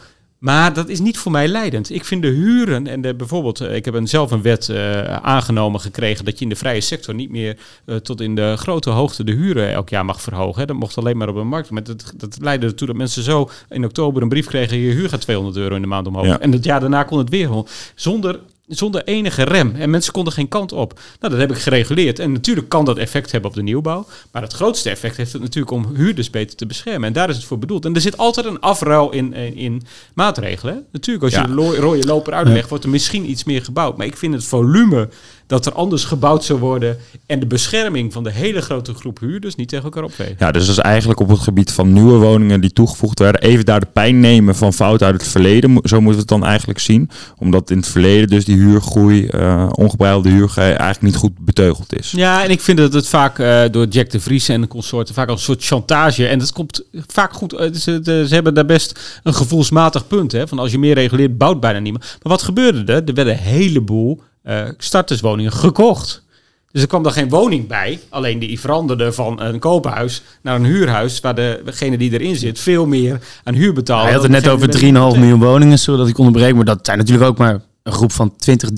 maar 0.46 0.72
dat 0.72 0.88
is 0.88 1.00
niet 1.00 1.18
voor 1.18 1.32
mij 1.32 1.48
leidend. 1.48 1.90
Ik 1.90 2.04
vind 2.04 2.22
de 2.22 2.28
huren 2.28 2.86
en 2.86 3.00
de, 3.00 3.14
bijvoorbeeld, 3.14 3.60
eh, 3.60 3.74
ik 3.74 3.84
heb 3.84 3.94
een, 3.94 4.08
zelf 4.08 4.30
een 4.30 4.42
wet 4.42 4.68
eh, 4.68 5.16
aangenomen 5.16 5.80
gekregen 5.80 6.24
dat 6.24 6.38
je 6.38 6.44
in 6.44 6.48
de 6.48 6.56
vrije 6.56 6.80
sector 6.80 7.14
niet 7.14 7.30
meer 7.30 7.58
eh, 7.84 7.96
tot 7.96 8.20
in 8.20 8.34
de 8.34 8.54
grote 8.56 8.90
hoogte 8.90 9.24
de 9.24 9.32
huren 9.32 9.72
elk 9.72 9.88
jaar 9.88 10.04
mag 10.04 10.20
verhogen. 10.20 10.60
Hè. 10.60 10.66
Dat 10.66 10.76
mocht 10.76 10.98
alleen 10.98 11.16
maar 11.16 11.28
op 11.28 11.36
een 11.36 11.48
markt. 11.48 11.70
Maar 11.70 11.84
dat, 11.84 12.12
dat 12.16 12.36
leidde 12.40 12.66
ertoe 12.66 12.86
dat 12.86 12.96
mensen 12.96 13.22
zo 13.22 13.50
in 13.68 13.84
oktober 13.84 14.22
een 14.22 14.28
brief 14.28 14.46
kregen: 14.46 14.78
je 14.78 14.92
huur 14.92 15.08
gaat 15.08 15.20
200 15.20 15.56
euro 15.56 15.74
in 15.74 15.80
de 15.80 15.86
maand 15.88 16.06
omhoog. 16.06 16.26
Ja. 16.26 16.40
En 16.40 16.52
het 16.52 16.64
jaar 16.64 16.80
daarna 16.80 17.02
kon 17.02 17.18
het 17.18 17.28
weer. 17.28 17.50
Zonder 17.94 18.40
zonder 18.66 19.04
enige 19.04 19.42
rem. 19.42 19.74
En 19.76 19.90
mensen 19.90 20.12
konden 20.12 20.32
geen 20.32 20.48
kant 20.48 20.72
op. 20.72 21.00
Nou, 21.20 21.32
dat 21.32 21.40
heb 21.42 21.50
ik 21.50 21.62
gereguleerd. 21.62 22.18
En 22.18 22.32
natuurlijk 22.32 22.68
kan 22.68 22.84
dat 22.84 22.98
effect 22.98 23.32
hebben 23.32 23.50
op 23.50 23.56
de 23.56 23.62
nieuwbouw. 23.62 24.06
Maar 24.32 24.42
het 24.42 24.52
grootste 24.52 24.90
effect 24.90 25.16
heeft 25.16 25.32
het 25.32 25.42
natuurlijk 25.42 25.72
om 25.72 25.86
huurders 25.94 26.30
beter 26.30 26.56
te 26.56 26.66
beschermen. 26.66 27.08
En 27.08 27.12
daar 27.12 27.28
is 27.28 27.36
het 27.36 27.44
voor 27.44 27.58
bedoeld. 27.58 27.84
En 27.84 27.94
er 27.94 28.00
zit 28.00 28.16
altijd 28.16 28.46
een 28.46 28.60
afruil 28.60 29.10
in, 29.12 29.32
in, 29.34 29.56
in 29.56 29.82
maatregelen. 30.14 30.86
Natuurlijk, 30.92 31.24
als 31.24 31.34
je 31.34 31.48
de 31.48 31.54
lo- 31.54 31.74
rode 31.74 32.06
loper 32.06 32.32
uitlegt, 32.32 32.68
wordt 32.68 32.84
er 32.84 32.90
misschien 32.90 33.30
iets 33.30 33.44
meer 33.44 33.64
gebouwd. 33.64 33.96
Maar 33.96 34.06
ik 34.06 34.16
vind 34.16 34.34
het 34.34 34.44
volume 34.44 35.08
dat 35.46 35.66
er 35.66 35.72
anders 35.72 36.04
gebouwd 36.04 36.44
zou 36.44 36.58
worden... 36.58 36.96
en 37.26 37.40
de 37.40 37.46
bescherming 37.46 38.12
van 38.12 38.24
de 38.24 38.30
hele 38.32 38.60
grote 38.60 38.94
groep 38.94 39.18
huurders 39.18 39.54
niet 39.54 39.68
tegen 39.68 39.84
elkaar 39.84 40.02
opwegen. 40.04 40.36
Ja, 40.38 40.50
dus 40.52 40.66
dat 40.66 40.76
is 40.76 40.82
eigenlijk 40.82 41.20
op 41.20 41.28
het 41.28 41.38
gebied 41.38 41.72
van 41.72 41.92
nieuwe 41.92 42.18
woningen 42.18 42.60
die 42.60 42.72
toegevoegd 42.72 43.18
werden. 43.18 43.40
Even 43.40 43.64
daar 43.64 43.80
de 43.80 43.86
pijn 43.92 44.20
nemen 44.20 44.54
van 44.56 44.72
fouten 44.72 45.06
uit 45.06 45.20
het 45.20 45.30
verleden. 45.30 45.70
Zo 45.82 45.96
moeten 45.96 46.12
we 46.12 46.18
het 46.18 46.28
dan 46.28 46.44
eigenlijk 46.44 46.78
zien. 46.78 47.10
Omdat 47.38 47.70
in 47.70 47.76
het 47.76 47.88
verleden 47.88 48.28
dus 48.28 48.44
die 48.44 48.56
huurgroei, 48.56 49.26
eh 49.26 49.68
ongebreidelde 49.70 50.28
huurgroei, 50.28 50.66
eigenlijk 50.68 51.02
niet 51.02 51.16
goed 51.16 51.38
beteugeld 51.38 51.96
is. 51.98 52.10
Ja, 52.10 52.44
en 52.44 52.50
ik 52.50 52.60
vind 52.60 52.78
dat 52.78 52.92
het 52.92 53.08
vaak 53.08 53.38
eh, 53.38 53.62
door 53.70 53.86
Jack 53.86 54.10
de 54.10 54.20
Vries 54.20 54.48
en 54.48 54.60
de 54.60 54.68
consorten 54.68 55.14
vaak 55.14 55.28
als 55.28 55.38
een 55.38 55.44
soort 55.44 55.64
chantage. 55.64 56.26
En 56.26 56.38
dat 56.38 56.52
komt 56.52 56.82
vaak 57.06 57.32
goed. 57.32 57.70
Ze, 57.74 58.00
de- 58.00 58.24
ze 58.28 58.34
hebben 58.34 58.54
daar 58.54 58.66
best 58.66 59.00
een 59.22 59.34
gevoelsmatig 59.34 60.06
punt. 60.06 60.32
Hè, 60.32 60.48
van 60.48 60.58
als 60.58 60.70
je 60.70 60.78
meer 60.78 60.94
reguleert, 60.94 61.38
bouwt 61.38 61.60
bijna 61.60 61.78
niemand. 61.78 62.04
Maar 62.04 62.32
wat 62.32 62.42
gebeurde 62.42 62.92
er? 62.92 63.02
Er 63.06 63.14
werden 63.14 63.32
een 63.34 63.40
heleboel 63.40 64.22
eh 64.46 64.62
starterswoningen 64.78 65.52
gekocht. 65.52 66.24
Dus 66.72 66.82
er 66.84 66.88
kwam 66.90 67.02
dan 67.02 67.12
geen 67.12 67.28
woning 67.28 67.66
bij. 67.66 68.00
Alleen 68.08 68.38
die 68.38 68.60
veranderde 68.60 69.12
van 69.12 69.40
een 69.40 69.58
koophuis 69.58 70.22
naar 70.42 70.54
een 70.54 70.64
huurhuis. 70.64 71.20
Waar 71.20 71.34
de, 71.34 71.62
degene 71.64 71.98
die 71.98 72.12
erin 72.12 72.36
zit 72.36 72.58
veel 72.60 72.86
meer 72.86 73.18
aan 73.44 73.54
huur 73.54 73.72
betaalt. 73.72 74.02
Hij 74.04 74.12
had 74.12 74.22
het 74.22 74.30
net 74.30 74.48
over 74.48 74.66
3,5 74.66 74.72
degene 74.72 75.08
die- 75.10 75.18
miljoen 75.18 75.40
woningen, 75.40 75.78
sorry 75.78 76.00
dat 76.00 76.08
ik 76.08 76.18
onderbreek. 76.18 76.54
Maar 76.54 76.64
dat 76.64 76.78
zijn 76.82 76.98
natuurlijk 76.98 77.28
ook 77.30 77.38
maar 77.38 77.60
een 77.82 77.92
groep 77.92 78.12
van 78.12 78.36
20, 78.36 78.68
30.000 78.70 78.74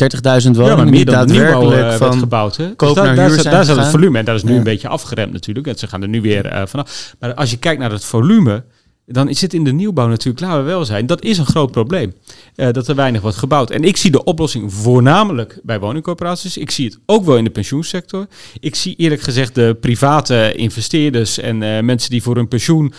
woningen. 0.57 0.65
Ja, 0.65 0.77
maar 0.77 0.85
meer 0.85 1.05
die 1.05 1.15
dan 1.15 1.27
nieuwbouw 1.27 1.61
daadwerkelijk 1.61 2.01
eh, 2.01 2.09
van... 2.09 2.19
gebouwd. 2.19 2.57
Hè? 2.57 2.75
koop 2.75 2.95
Dus 2.95 3.05
daar, 3.05 3.15
naar 3.15 3.29
huur 3.31 3.43
daar 3.43 3.65
zat 3.65 3.77
het 3.77 3.87
volume. 3.89 4.19
En 4.19 4.25
dat 4.25 4.37
is 4.37 4.43
nu 4.43 4.53
Ja. 4.53 4.57
een 4.59 4.65
beetje 4.65 4.89
afgeremd 4.89 5.33
natuurlijk. 5.33 5.67
En 5.67 5.79
ze 5.79 5.87
gaan 5.87 6.03
er 6.03 6.09
nu 6.09 6.21
weer 6.21 6.47
eh, 6.47 6.63
vanaf. 6.67 7.15
Maar 7.21 7.35
als 7.35 7.51
je 7.51 7.57
kijkt 7.57 7.81
naar 7.81 7.91
het 7.91 8.05
volume, 8.05 8.63
dan 9.11 9.29
is 9.29 9.41
het 9.41 9.55
in 9.55 9.65
de 9.65 9.73
nieuwbouw 9.73 10.09
natuurlijk, 10.09 10.41
laten 10.41 10.59
we 10.59 10.65
wel 10.65 10.85
zijn, 10.85 11.07
dat 11.07 11.23
is 11.23 11.39
een 11.39 11.47
groot 11.47 11.71
probleem. 11.71 12.15
Eh, 12.55 12.71
dat 12.71 12.89
er 12.89 12.95
weinig 12.95 13.21
wordt 13.21 13.37
gebouwd. 13.37 13.71
En 13.71 13.85
ik 13.85 13.97
zie 13.97 14.11
de 14.11 14.25
oplossing 14.25 14.73
voornamelijk 14.73 15.59
bij 15.63 15.81
woningcorporaties. 15.81 16.57
Ik 16.57 16.71
zie 16.71 16.85
het 16.85 16.99
ook 17.07 17.25
wel 17.25 17.37
in 17.37 17.45
de 17.45 17.51
pensioensector. 17.51 18.27
Ik 18.61 18.75
zie 18.75 18.95
eerlijk 18.97 19.21
gezegd 19.21 19.55
de 19.55 19.77
private 19.81 20.53
investeerders 20.57 21.39
en 21.39 21.63
eh, 21.63 21.83
mensen 21.83 22.11
die 22.11 22.23
voor 22.23 22.37
hun 22.37 22.49
pensioen, 22.49 22.93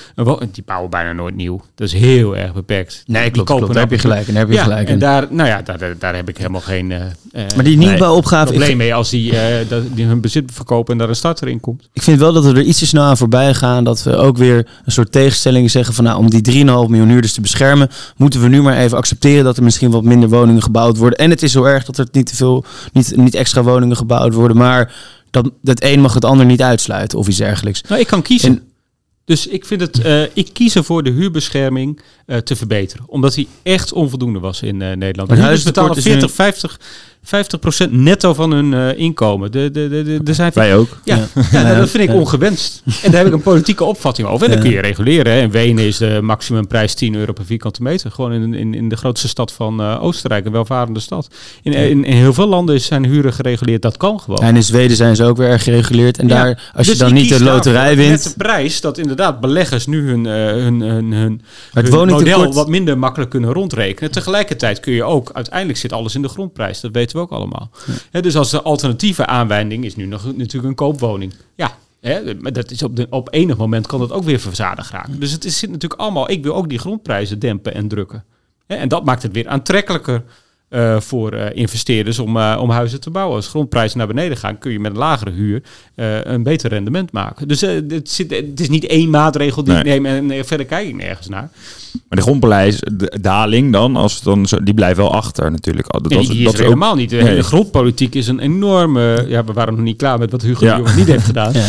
die 0.52 0.64
bouwen 0.66 0.90
bijna 0.90 1.14
nooit 1.14 1.36
nieuw. 1.36 1.62
Dat 1.76 1.88
is 1.88 1.94
heel 1.94 2.38
erg 2.38 2.54
beperkt. 2.54 3.04
Nee, 3.06 3.24
Die 3.24 3.32
klopt, 3.32 3.50
kopen 3.50 3.64
klopt. 3.64 3.74
Daar 3.74 3.90
heb 3.90 3.92
je 3.92 4.00
gelijk. 4.00 4.26
Daar 4.26 4.36
heb 4.36 4.48
je 4.48 4.54
ja, 4.54 4.64
gelijk 4.64 4.88
en 4.88 4.94
in. 4.94 5.00
daar, 5.00 5.28
nou 5.30 5.50
ja, 5.50 5.62
daar, 5.62 5.96
daar, 6.00 6.16
heb 6.16 6.30
ik 6.30 6.38
helemaal 6.38 6.62
geen 6.62 6.92
eh, 6.92 7.02
Maar 7.56 7.64
die 7.64 7.78
nieuwbouwopgave... 7.78 8.52
ik 8.52 8.58
probleem 8.58 8.78
mee 8.78 8.94
als 8.94 9.10
die, 9.10 9.34
dat, 9.68 9.84
die 9.96 10.06
hun 10.06 10.22
bezit 10.22 10.52
verkopen 10.54 10.94
en 10.94 11.00
daar 11.00 11.10
een 11.10 11.16
starter 11.16 11.48
in 11.48 11.60
komt. 11.60 11.90
Ik 11.94 12.02
vind 12.02 12.20
wel 12.20 12.34
dat 12.34 12.44
we 12.44 12.50
er 12.50 12.62
iets 12.62 12.80
te 12.80 12.86
snel 12.86 13.04
aan 13.04 13.18
voorbij 13.18 13.54
gaan. 13.54 13.84
Dat 13.84 14.04
we 14.04 14.16
ook 14.16 14.38
weer 14.38 14.68
een 14.86 14.92
soort 14.92 15.12
tegenstelling 15.12 15.72
zeggen 15.72 15.94
van 16.00 16.08
nou, 16.08 16.20
om 16.24 16.30
die 16.30 16.64
3,5 16.64 16.64
miljoen 16.64 17.10
huurders 17.10 17.34
te 17.34 17.42
beschermen, 17.42 17.90
moeten 18.18 18.42
we 18.42 18.48
nu 18.48 18.62
maar 18.62 18.78
even 18.78 18.98
accepteren 18.98 19.44
dat 19.44 19.58
er 19.58 19.64
misschien 19.64 19.92
wat 19.92 20.04
minder 20.04 20.30
woningen 20.30 20.62
gebouwd 20.62 20.98
worden. 20.98 21.20
En 21.20 21.30
het 21.30 21.44
is 21.44 21.52
zo 21.52 21.64
erg 21.64 21.86
dat 21.86 21.98
er 21.98 22.08
niet 22.12 22.26
te 22.26 22.36
veel, 22.36 22.66
niet, 22.94 23.16
niet 23.16 23.36
extra 23.36 23.64
woningen 23.64 23.98
gebouwd 23.98 24.34
worden. 24.34 24.58
Maar 24.58 24.96
dat 25.32 25.52
het 25.64 25.84
een 25.84 26.02
mag 26.02 26.14
het 26.14 26.26
ander 26.26 26.46
niet 26.46 26.62
uitsluiten 26.62 27.18
of 27.18 27.28
iets 27.28 27.38
dergelijks. 27.38 27.82
Nou, 27.82 28.02
ik 28.02 28.08
kan 28.08 28.22
kiezen. 28.22 28.50
En- 28.50 28.64
dus 29.26 29.48
ik 29.48 29.66
vind 29.66 29.82
het, 29.82 30.02
eh, 30.02 30.22
ik 30.34 30.50
kies 30.54 30.76
ervoor 30.76 31.04
de 31.04 31.10
huurbescherming 31.10 32.02
eh, 32.26 32.38
te 32.38 32.56
verbeteren. 32.56 33.06
Omdat 33.08 33.34
die 33.34 33.48
echt 33.64 33.94
onvoldoende 33.94 34.40
was 34.40 34.62
in 34.62 34.82
eh, 34.82 34.96
Nederland. 34.96 35.30
Huurders 35.30 35.64
betalen 35.64 35.90
huistekort 35.90 35.98
is 35.98 36.04
40, 36.04 36.32
50, 36.32 36.80
50 37.24 37.60
procent 37.60 37.92
netto 37.92 38.34
van 38.34 38.52
hun 38.52 38.74
eh, 38.74 39.00
inkomen. 39.00 39.52
De, 39.52 39.72
de, 39.72 39.90
de, 39.90 40.24
de, 40.24 40.34
zijn 40.34 40.52
Wij 40.54 40.76
ook. 40.76 41.00
Ja, 41.04 41.16
Ja. 41.16 41.28
ja. 41.52 41.62
nou, 41.64 41.78
dat 41.78 41.90
vind 41.90 42.10
ik 42.10 42.16
ongewenst. 42.16 42.82
En 43.04 43.12
daar 43.12 43.20
heb 43.20 43.28
ik 43.28 43.34
een 43.34 43.42
politieke 43.42 43.84
opvatting 43.84 44.28
over. 44.28 44.48
En 44.48 44.54
dat 44.54 44.62
kun 44.62 44.72
je 44.72 44.82
reguleren. 44.82 45.34
Hè. 45.34 45.42
In 45.42 45.52
Wenen 45.52 45.86
is 45.86 45.98
de 45.98 46.20
maximumprijs 46.22 46.94
10 46.94 47.16
euro 47.16 47.34
per 47.34 47.46
vierkante 47.46 47.84
meter. 47.84 48.12
Gewoon 48.12 48.32
in, 48.32 48.54
in, 48.54 48.74
in 48.74 48.90
de 48.90 48.98
grootste 48.98 49.28
stad 49.28 49.52
van 49.52 49.82
eh, 49.82 50.04
Oostenrijk, 50.04 50.46
een 50.46 50.52
welvarende 50.52 51.00
stad. 51.00 51.28
In, 51.64 51.74
in, 51.74 52.04
in 52.04 52.18
heel 52.18 52.34
veel 52.34 52.48
landen 52.48 52.82
zijn 52.82 53.06
huren 53.06 53.34
gereguleerd. 53.34 53.82
Dat 53.82 53.98
kan 53.98 54.20
gewoon. 54.20 54.40
En 54.40 54.56
in 54.56 54.64
Zweden 54.64 54.96
zijn 54.96 55.16
ze 55.16 55.24
ook 55.24 55.38
weer 55.38 55.50
erg 55.50 55.64
gereguleerd. 55.64 56.20
En 56.20 56.28
daar, 56.28 56.72
als 56.74 56.86
je 56.86 56.92
dus 56.92 57.00
dan 57.00 57.14
niet 57.14 57.30
de 57.30 57.44
loterij 57.44 57.96
wint. 57.96 58.10
Met 58.10 58.24
de 58.24 58.34
prijs 58.38 58.82
dat 58.82 58.98
inderdaad 58.98 59.40
beleggers 59.40 59.88
nu 59.88 60.08
hun, 60.08 60.26
eh, 60.26 60.34
hun, 60.34 60.80
hun, 60.80 61.12
hun, 61.12 61.42
het 61.74 61.94
hun 61.94 62.08
model 62.08 62.54
wat 62.54 62.68
minder 62.68 62.98
makkelijk 62.98 63.32
kunnen 63.32 63.54
rondrekenen. 63.54 64.12
Tegelijkertijd 64.12 64.80
kun 64.80 64.94
je 64.94 65.04
ook, 65.04 65.30
uiteindelijk 65.34 65.80
zit 65.80 65.94
alles 65.94 66.16
in 66.16 66.22
de 66.22 66.30
grondprijs. 66.30 66.80
Dat 66.80 66.92
weten 66.92 67.16
we 67.16 67.19
ook 67.20 67.32
allemaal. 67.32 67.70
Hè, 68.12 68.22
dus 68.22 68.36
als 68.36 68.52
de 68.52 68.62
alternatieve 68.62 69.26
aanwijnding 69.26 69.86
is 69.86 69.96
nu 69.96 70.06
nog 70.06 70.26
natuurlijk 70.36 70.70
een 70.70 70.76
koopwoning. 70.76 71.34
Ja, 71.56 71.78
hè, 72.02 72.36
maar 72.36 72.54
dat 72.54 72.72
is 72.72 72.84
op, 72.84 72.96
de, 72.96 73.08
op 73.10 73.34
enig 73.34 73.58
moment 73.58 73.88
kan 73.88 74.00
dat 74.00 74.12
ook 74.12 74.24
weer 74.24 74.40
verzadigd 74.40 74.92
raken. 74.92 75.20
Dus 75.20 75.32
het 75.32 75.46
is, 75.46 75.58
zit 75.58 75.72
natuurlijk 75.72 76.02
allemaal, 76.02 76.32
ik 76.32 76.44
wil 76.44 76.56
ook 76.56 76.70
die 76.70 76.80
grondprijzen 76.80 77.40
dempen 77.40 77.74
en 77.74 77.88
drukken. 77.88 78.24
En 78.68 78.88
dat 78.88 79.06
maakt 79.06 79.24
het 79.24 79.32
weer 79.32 79.48
aantrekkelijker 79.48 80.24
eh, 80.70 81.00
voor 81.00 81.32
eh, 81.32 81.58
investeerders 81.58 82.20
om, 82.20 82.38
eh, 82.38 82.58
om 82.62 82.70
huizen 82.70 83.02
te 83.02 83.10
bouwen. 83.10 83.36
Als 83.36 83.48
grondprijzen 83.48 83.98
naar 83.98 84.08
beneden 84.08 84.38
gaan, 84.38 84.58
kun 84.58 84.72
je 84.72 84.80
met 84.80 84.92
een 84.92 84.98
lagere 84.98 85.32
huur 85.32 85.64
een 85.96 86.44
beter 86.44 86.70
rendement 86.70 87.12
maken. 87.12 87.48
Dus 87.48 87.62
het, 87.62 88.10
zit, 88.10 88.32
het 88.32 88.60
is 88.60 88.70
niet 88.70 88.86
één 88.86 89.10
maatregel 89.10 89.64
die 89.64 89.74
Nee. 89.74 89.96
ik 89.96 90.02
neem 90.02 90.32
en 90.32 90.46
verder 90.46 90.66
kijk 90.66 90.88
ik 90.88 90.96
nergens 90.96 91.28
naar. 91.28 91.50
Maar 91.92 92.18
de 92.18 92.22
grondprijsdaling 92.22 93.72
dan, 93.74 93.96
als 93.96 94.22
dan 94.22 94.46
zo, 94.46 94.64
die 94.64 94.74
blijft 94.74 94.98
wel 94.98 95.14
achter 95.14 95.52
natuurlijk. 95.52 95.92
Dat, 95.92 96.10
Nee, 96.10 96.20
die, 96.20 96.30
die 96.30 96.42
is 96.42 96.48
ook- 96.48 96.58
helemaal 96.58 96.96
niet. 96.96 97.10
De 97.10 97.16
Nee. 97.16 97.26
hele 97.28 97.44
grondpolitiek 97.44 98.16
is 98.16 98.28
een 98.28 98.40
enorme... 98.40 99.26
Ja, 99.28 99.44
we 99.44 99.54
waren 99.54 99.74
nog 99.76 99.84
niet 99.84 99.98
klaar 99.98 100.20
met 100.20 100.32
wat 100.32 100.42
Hugo 100.42 100.66
Ja. 100.66 100.96
niet 100.96 101.08
heeft 101.08 101.26
gedaan. 101.26 101.54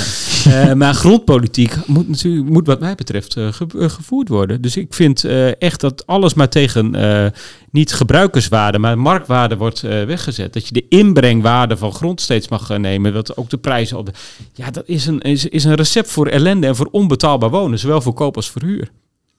Ja. 0.45 0.69
Eh, 0.69 0.73
maar 0.75 0.95
grondpolitiek 0.95 1.75
moet 1.87 2.09
natuurlijk, 2.09 2.49
moet 2.49 2.67
wat 2.67 2.81
mij 2.81 2.95
betreft 2.95 3.37
eh, 3.37 3.53
ge- 3.53 3.67
eh, 3.79 3.89
gevoerd 3.89 4.29
worden. 4.29 4.63
Dus 4.63 4.77
ik 4.77 4.95
vind 4.95 5.25
eh, 5.25 5.63
echt 5.63 5.81
dat 5.81 6.07
alles 6.07 6.35
maar 6.35 6.49
tegen 6.49 6.95
eh, 6.95 7.27
niet 7.71 7.93
gebruikerswaarde, 7.93 8.79
maar 8.79 8.99
marktwaarde 8.99 9.57
wordt 9.57 9.83
eh, 9.83 10.05
weggezet. 10.05 10.53
Dat 10.53 10.67
je 10.67 10.73
de 10.75 10.85
inbrengwaarde 10.89 11.77
van 11.77 11.93
grond 11.93 12.21
steeds 12.21 12.49
mag 12.49 12.79
nemen. 12.79 13.13
Dat 13.13 13.37
ook 13.37 13.51
de 13.51 13.57
prijzen 13.57 13.99
op 13.99 14.07
de. 14.07 14.13
Ja, 14.55 14.71
dat 14.71 14.85
is 14.87 15.07
een, 15.07 15.21
is, 15.21 15.47
is 15.47 15.65
een 15.65 15.75
recept 15.75 16.11
voor 16.11 16.27
ellende 16.27 16.67
en 16.67 16.77
voor 16.77 16.89
onbetaalbaar 16.91 17.51
wonen, 17.51 17.79
zowel 17.79 18.01
voor 18.01 18.13
koop 18.15 18.37
als 18.37 18.51
voor 18.51 18.63
huur. 18.63 18.91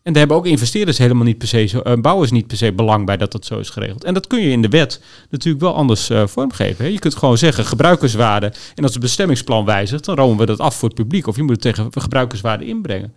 En 0.03 0.13
daar 0.13 0.21
hebben 0.21 0.37
ook 0.37 0.45
investeerders 0.45 0.97
helemaal 0.97 1.23
niet 1.23 1.37
per 1.37 1.47
se, 1.47 1.83
eh, 1.83 1.93
bouwers 1.93 2.31
niet 2.31 2.47
per 2.47 2.57
se 2.57 2.73
belang 2.73 3.05
bij 3.05 3.17
dat 3.17 3.31
dat 3.31 3.45
zo 3.45 3.59
is 3.59 3.69
geregeld. 3.69 4.03
En 4.03 4.13
dat 4.13 4.27
kun 4.27 4.41
je 4.41 4.49
in 4.49 4.61
de 4.61 4.67
wet 4.67 5.01
natuurlijk 5.29 5.63
wel 5.63 5.75
anders 5.75 6.09
eh, 6.09 6.27
vormgeven. 6.27 6.85
Hè. 6.85 6.91
Je 6.91 6.99
kunt 6.99 7.15
gewoon 7.15 7.37
zeggen 7.37 7.65
gebruikerswaarde. 7.65 8.53
En 8.75 8.83
als 8.83 8.91
het 8.91 9.01
bestemmingsplan 9.01 9.65
wijzigt, 9.65 10.05
dan 10.05 10.15
romen 10.15 10.37
we 10.37 10.45
dat 10.45 10.59
af 10.59 10.75
voor 10.75 10.89
het 10.89 10.97
publiek. 10.97 11.27
Of 11.27 11.35
je 11.35 11.41
moet 11.41 11.51
het 11.51 11.61
tegen 11.61 11.89
gebruikerswaarde 11.91 12.65
inbrengen. 12.65 13.13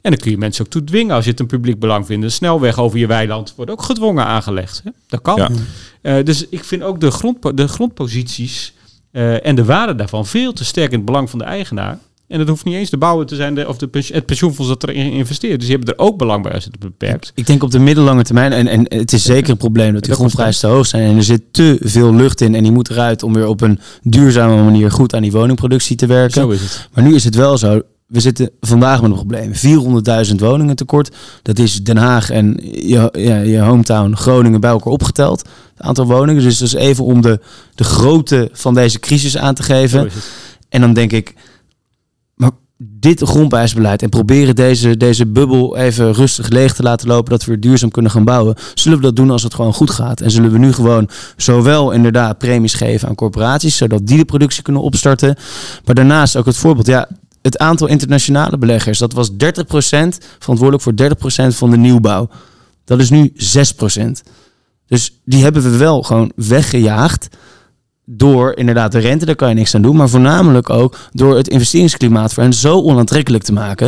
En 0.00 0.10
dan 0.10 0.20
kun 0.20 0.30
je 0.30 0.38
mensen 0.38 0.64
ook 0.64 0.70
toe 0.70 0.84
dwingen 0.84 1.14
als 1.14 1.24
je 1.24 1.30
het 1.30 1.40
een 1.40 1.46
publiek 1.46 1.78
belang 1.78 2.06
vindt. 2.06 2.24
Een 2.24 2.30
snelweg 2.30 2.78
over 2.78 2.98
je 2.98 3.06
weiland 3.06 3.52
wordt 3.56 3.70
ook 3.70 3.82
gedwongen 3.82 4.24
aangelegd. 4.24 4.80
Hè. 4.84 4.90
Dat 5.06 5.22
kan. 5.22 5.36
Ja. 5.36 5.48
Eh, 6.00 6.24
dus 6.24 6.48
ik 6.48 6.64
vind 6.64 6.82
ook 6.82 7.00
de, 7.00 7.10
grond, 7.10 7.56
de 7.56 7.68
grondposities 7.68 8.72
en 9.42 9.54
de 9.54 9.64
waarde 9.64 9.94
daarvan 9.94 10.26
veel 10.26 10.52
te 10.52 10.64
sterk 10.64 10.90
in 10.90 10.96
het 10.96 11.06
belang 11.06 11.30
van 11.30 11.38
de 11.38 11.44
eigenaar. 11.44 11.98
En 12.28 12.38
dat 12.38 12.48
hoeft 12.48 12.64
niet 12.64 12.74
eens 12.74 12.90
de 12.90 12.98
bouwer 12.98 13.26
te 13.26 13.34
zijn 13.34 13.54
de, 13.54 13.68
of 13.68 13.78
de, 13.78 13.88
het 14.12 14.26
pensioenfonds 14.26 14.70
dat 14.70 14.88
erin 14.88 15.12
investeert. 15.12 15.58
Dus 15.58 15.68
die 15.68 15.76
hebben 15.76 15.94
er 15.94 16.04
ook 16.04 16.18
belang 16.18 16.42
bij 16.42 16.52
als 16.52 16.64
het 16.64 16.78
beperkt. 16.78 17.32
Ik 17.34 17.46
denk 17.46 17.62
op 17.62 17.70
de 17.70 17.78
middellange 17.78 18.22
termijn, 18.22 18.52
en, 18.52 18.66
en 18.66 18.86
het 18.88 19.12
is 19.12 19.22
zeker 19.22 19.50
een 19.50 19.56
probleem 19.56 19.92
dat 19.92 20.04
die 20.04 20.14
grondprijzen 20.14 20.60
te 20.60 20.74
hoog 20.74 20.86
zijn. 20.86 21.10
En 21.10 21.16
er 21.16 21.22
zit 21.22 21.42
te 21.50 21.78
veel 21.80 22.14
lucht 22.14 22.40
in 22.40 22.54
en 22.54 22.62
die 22.62 22.72
moet 22.72 22.90
eruit 22.90 23.22
om 23.22 23.32
weer 23.34 23.46
op 23.46 23.60
een 23.60 23.80
duurzame 24.02 24.62
manier 24.62 24.90
goed 24.90 25.14
aan 25.14 25.22
die 25.22 25.32
woningproductie 25.32 25.96
te 25.96 26.06
werken. 26.06 26.42
Zo 26.42 26.48
is 26.48 26.60
het. 26.60 26.88
Maar 26.94 27.04
nu 27.04 27.14
is 27.14 27.24
het 27.24 27.34
wel 27.34 27.58
zo. 27.58 27.82
We 28.06 28.20
zitten 28.20 28.50
vandaag 28.60 29.02
met 29.02 29.10
een 29.10 29.16
probleem. 29.16 29.52
400.000 30.28 30.34
woningen 30.36 30.76
tekort. 30.76 31.10
Dat 31.42 31.58
is 31.58 31.82
Den 31.82 31.96
Haag 31.96 32.30
en 32.30 32.60
je, 32.62 33.08
ja, 33.12 33.36
je 33.36 33.58
hometown 33.58 34.14
Groningen 34.14 34.60
bij 34.60 34.70
elkaar 34.70 34.92
opgeteld. 34.92 35.48
Het 35.74 35.86
aantal 35.86 36.06
woningen. 36.06 36.42
Dus 36.42 36.58
dat 36.58 36.68
is 36.68 36.74
even 36.74 37.04
om 37.04 37.22
de, 37.22 37.40
de 37.74 37.84
grootte 37.84 38.48
van 38.52 38.74
deze 38.74 39.00
crisis 39.00 39.36
aan 39.36 39.54
te 39.54 39.62
Zo 39.62 39.74
geven. 39.74 40.06
is 40.06 40.14
het. 40.14 40.30
En 40.68 40.80
dan 40.80 40.92
denk 40.92 41.12
ik, 41.12 41.34
dit 42.86 43.22
grondprijsbeleid 43.22 44.02
en 44.02 44.08
proberen 44.08 44.54
deze, 44.54 44.96
deze 44.96 45.26
bubbel 45.26 45.76
even 45.76 46.12
rustig 46.12 46.48
leeg 46.48 46.74
te 46.74 46.82
laten 46.82 47.08
lopen, 47.08 47.30
dat 47.30 47.44
we 47.44 47.50
weer 47.50 47.60
duurzaam 47.60 47.90
kunnen 47.90 48.10
gaan 48.10 48.24
bouwen. 48.24 48.54
Zullen 48.74 48.98
we 48.98 49.04
dat 49.04 49.16
doen 49.16 49.30
als 49.30 49.42
het 49.42 49.54
gewoon 49.54 49.72
goed 49.72 49.90
gaat? 49.90 50.20
En 50.20 50.30
zullen 50.30 50.50
we 50.50 50.58
nu 50.58 50.72
gewoon 50.72 51.08
zowel 51.36 51.90
inderdaad 51.90 52.38
premies 52.38 52.74
geven 52.74 53.08
aan 53.08 53.14
corporaties, 53.14 53.76
zodat 53.76 54.06
die 54.06 54.16
de 54.16 54.24
productie 54.24 54.62
kunnen 54.62 54.82
opstarten. 54.82 55.36
Maar 55.84 55.94
daarnaast 55.94 56.36
ook 56.36 56.46
het 56.46 56.56
voorbeeld, 56.56 56.86
ja, 56.86 57.08
het 57.42 57.58
aantal 57.58 57.86
internationale 57.86 58.58
beleggers, 58.58 58.98
dat 58.98 59.12
was 59.12 59.30
30% 59.30 59.34
verantwoordelijk 60.38 60.82
voor 60.82 60.92
30% 61.52 61.56
van 61.56 61.70
de 61.70 61.76
nieuwbouw. 61.76 62.28
Dat 62.84 63.00
is 63.00 63.10
nu 63.10 63.32
6%. 63.36 64.10
Dus 64.86 65.20
die 65.24 65.42
hebben 65.42 65.62
we 65.62 65.76
wel 65.76 66.02
gewoon 66.02 66.32
weggejaagd. 66.36 67.28
Door 68.06 68.56
inderdaad 68.56 68.92
de 68.92 68.98
rente, 68.98 69.24
daar 69.24 69.34
kan 69.34 69.48
je 69.48 69.54
niks 69.54 69.74
aan 69.74 69.82
doen. 69.82 69.96
Maar 69.96 70.08
voornamelijk 70.08 70.70
ook 70.70 70.98
door 71.12 71.36
het 71.36 71.48
investeringsklimaat 71.48 72.34
voor 72.34 72.42
hen 72.42 72.52
zo 72.52 72.82
onaantrekkelijk 72.82 73.44
te 73.44 73.52
maken. 73.52 73.86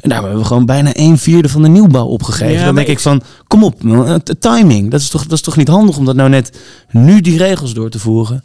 En 0.00 0.08
daarom 0.08 0.26
hebben 0.26 0.42
we 0.42 0.48
gewoon 0.48 0.66
bijna 0.66 0.90
een 0.92 1.18
vierde 1.18 1.48
van 1.48 1.62
de 1.62 1.68
nieuwbouw 1.68 2.06
opgegeven. 2.06 2.52
Ja, 2.52 2.64
Dan 2.64 2.74
denk 2.74 2.88
ik 2.88 2.98
van, 2.98 3.22
kom 3.46 3.64
op, 3.64 3.82
man, 3.82 4.22
timing. 4.38 4.90
Dat 4.90 5.00
is, 5.00 5.08
toch, 5.08 5.22
dat 5.22 5.32
is 5.32 5.40
toch 5.40 5.56
niet 5.56 5.68
handig 5.68 5.96
om 5.96 6.04
dat 6.04 6.16
nou 6.16 6.28
net 6.28 6.58
nu 6.90 7.20
die 7.20 7.38
regels 7.38 7.74
door 7.74 7.90
te 7.90 7.98
voeren? 7.98 8.44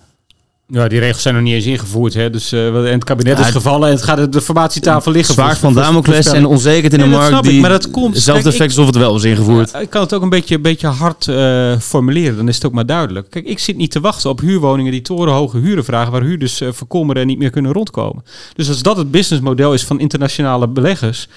Ja, 0.73 0.87
die 0.87 0.99
regels 0.99 1.21
zijn 1.21 1.33
nog 1.35 1.43
niet 1.43 1.53
eens 1.53 1.65
ingevoerd. 1.65 2.13
Hè? 2.13 2.29
Dus, 2.29 2.51
eh, 2.51 2.67
en 2.67 2.83
het 2.83 3.03
kabinet 3.03 3.37
Ja, 3.37 3.45
is 3.45 3.51
gevallen 3.51 3.87
en 3.87 3.93
het 3.95 4.03
gaat 4.03 4.19
op 4.19 4.31
de 4.31 4.41
formatietafel 4.41 5.11
liggen. 5.11 5.33
Zwaard 5.33 5.57
voor- 5.57 5.71
van 5.73 5.81
Damocles 5.83 6.25
en 6.25 6.45
onzekerheid 6.45 6.93
in 6.93 6.99
de 6.99 7.05
markt 7.05 7.27
snap 7.27 7.43
ik, 7.43 7.49
die 7.49 7.61
maar 7.61 7.69
dat 7.69 7.91
komt- 7.91 8.13
hetzelfde 8.15 8.43
kijk, 8.43 8.53
effect 8.53 8.69
alsof 8.77 8.85
het 8.85 8.95
wel 9.03 9.11
was 9.13 9.23
ingevoerd. 9.23 9.71
Ja, 9.71 9.79
ik 9.79 9.89
kan 9.89 10.01
het 10.01 10.13
ook 10.13 10.21
een 10.21 10.29
beetje, 10.29 10.55
een 10.55 10.61
beetje 10.61 10.87
hard 10.87 11.27
eh, 11.27 11.77
formuleren, 11.79 12.35
dan 12.35 12.47
is 12.47 12.55
het 12.55 12.65
ook 12.65 12.71
maar 12.73 12.85
duidelijk. 12.85 13.29
Kijk, 13.29 13.45
ik 13.45 13.59
zit 13.59 13.77
niet 13.77 13.91
te 13.91 13.99
wachten 13.99 14.29
op 14.29 14.39
huurwoningen 14.39 14.91
die 14.91 15.01
torenhoge 15.01 15.57
huren 15.57 15.83
vragen, 15.85 16.11
waar 16.11 16.21
huurders 16.21 16.61
eh 16.61 16.67
verkommeren 16.71 17.21
en 17.21 17.27
niet 17.27 17.37
meer 17.37 17.49
kunnen 17.49 17.71
rondkomen. 17.71 18.23
Dus 18.55 18.67
als 18.67 18.81
dat 18.81 18.97
het 18.97 19.11
businessmodel 19.11 19.73
is 19.73 19.83
van 19.83 19.99
internationale 19.99 20.67
beleggers, 20.67 21.27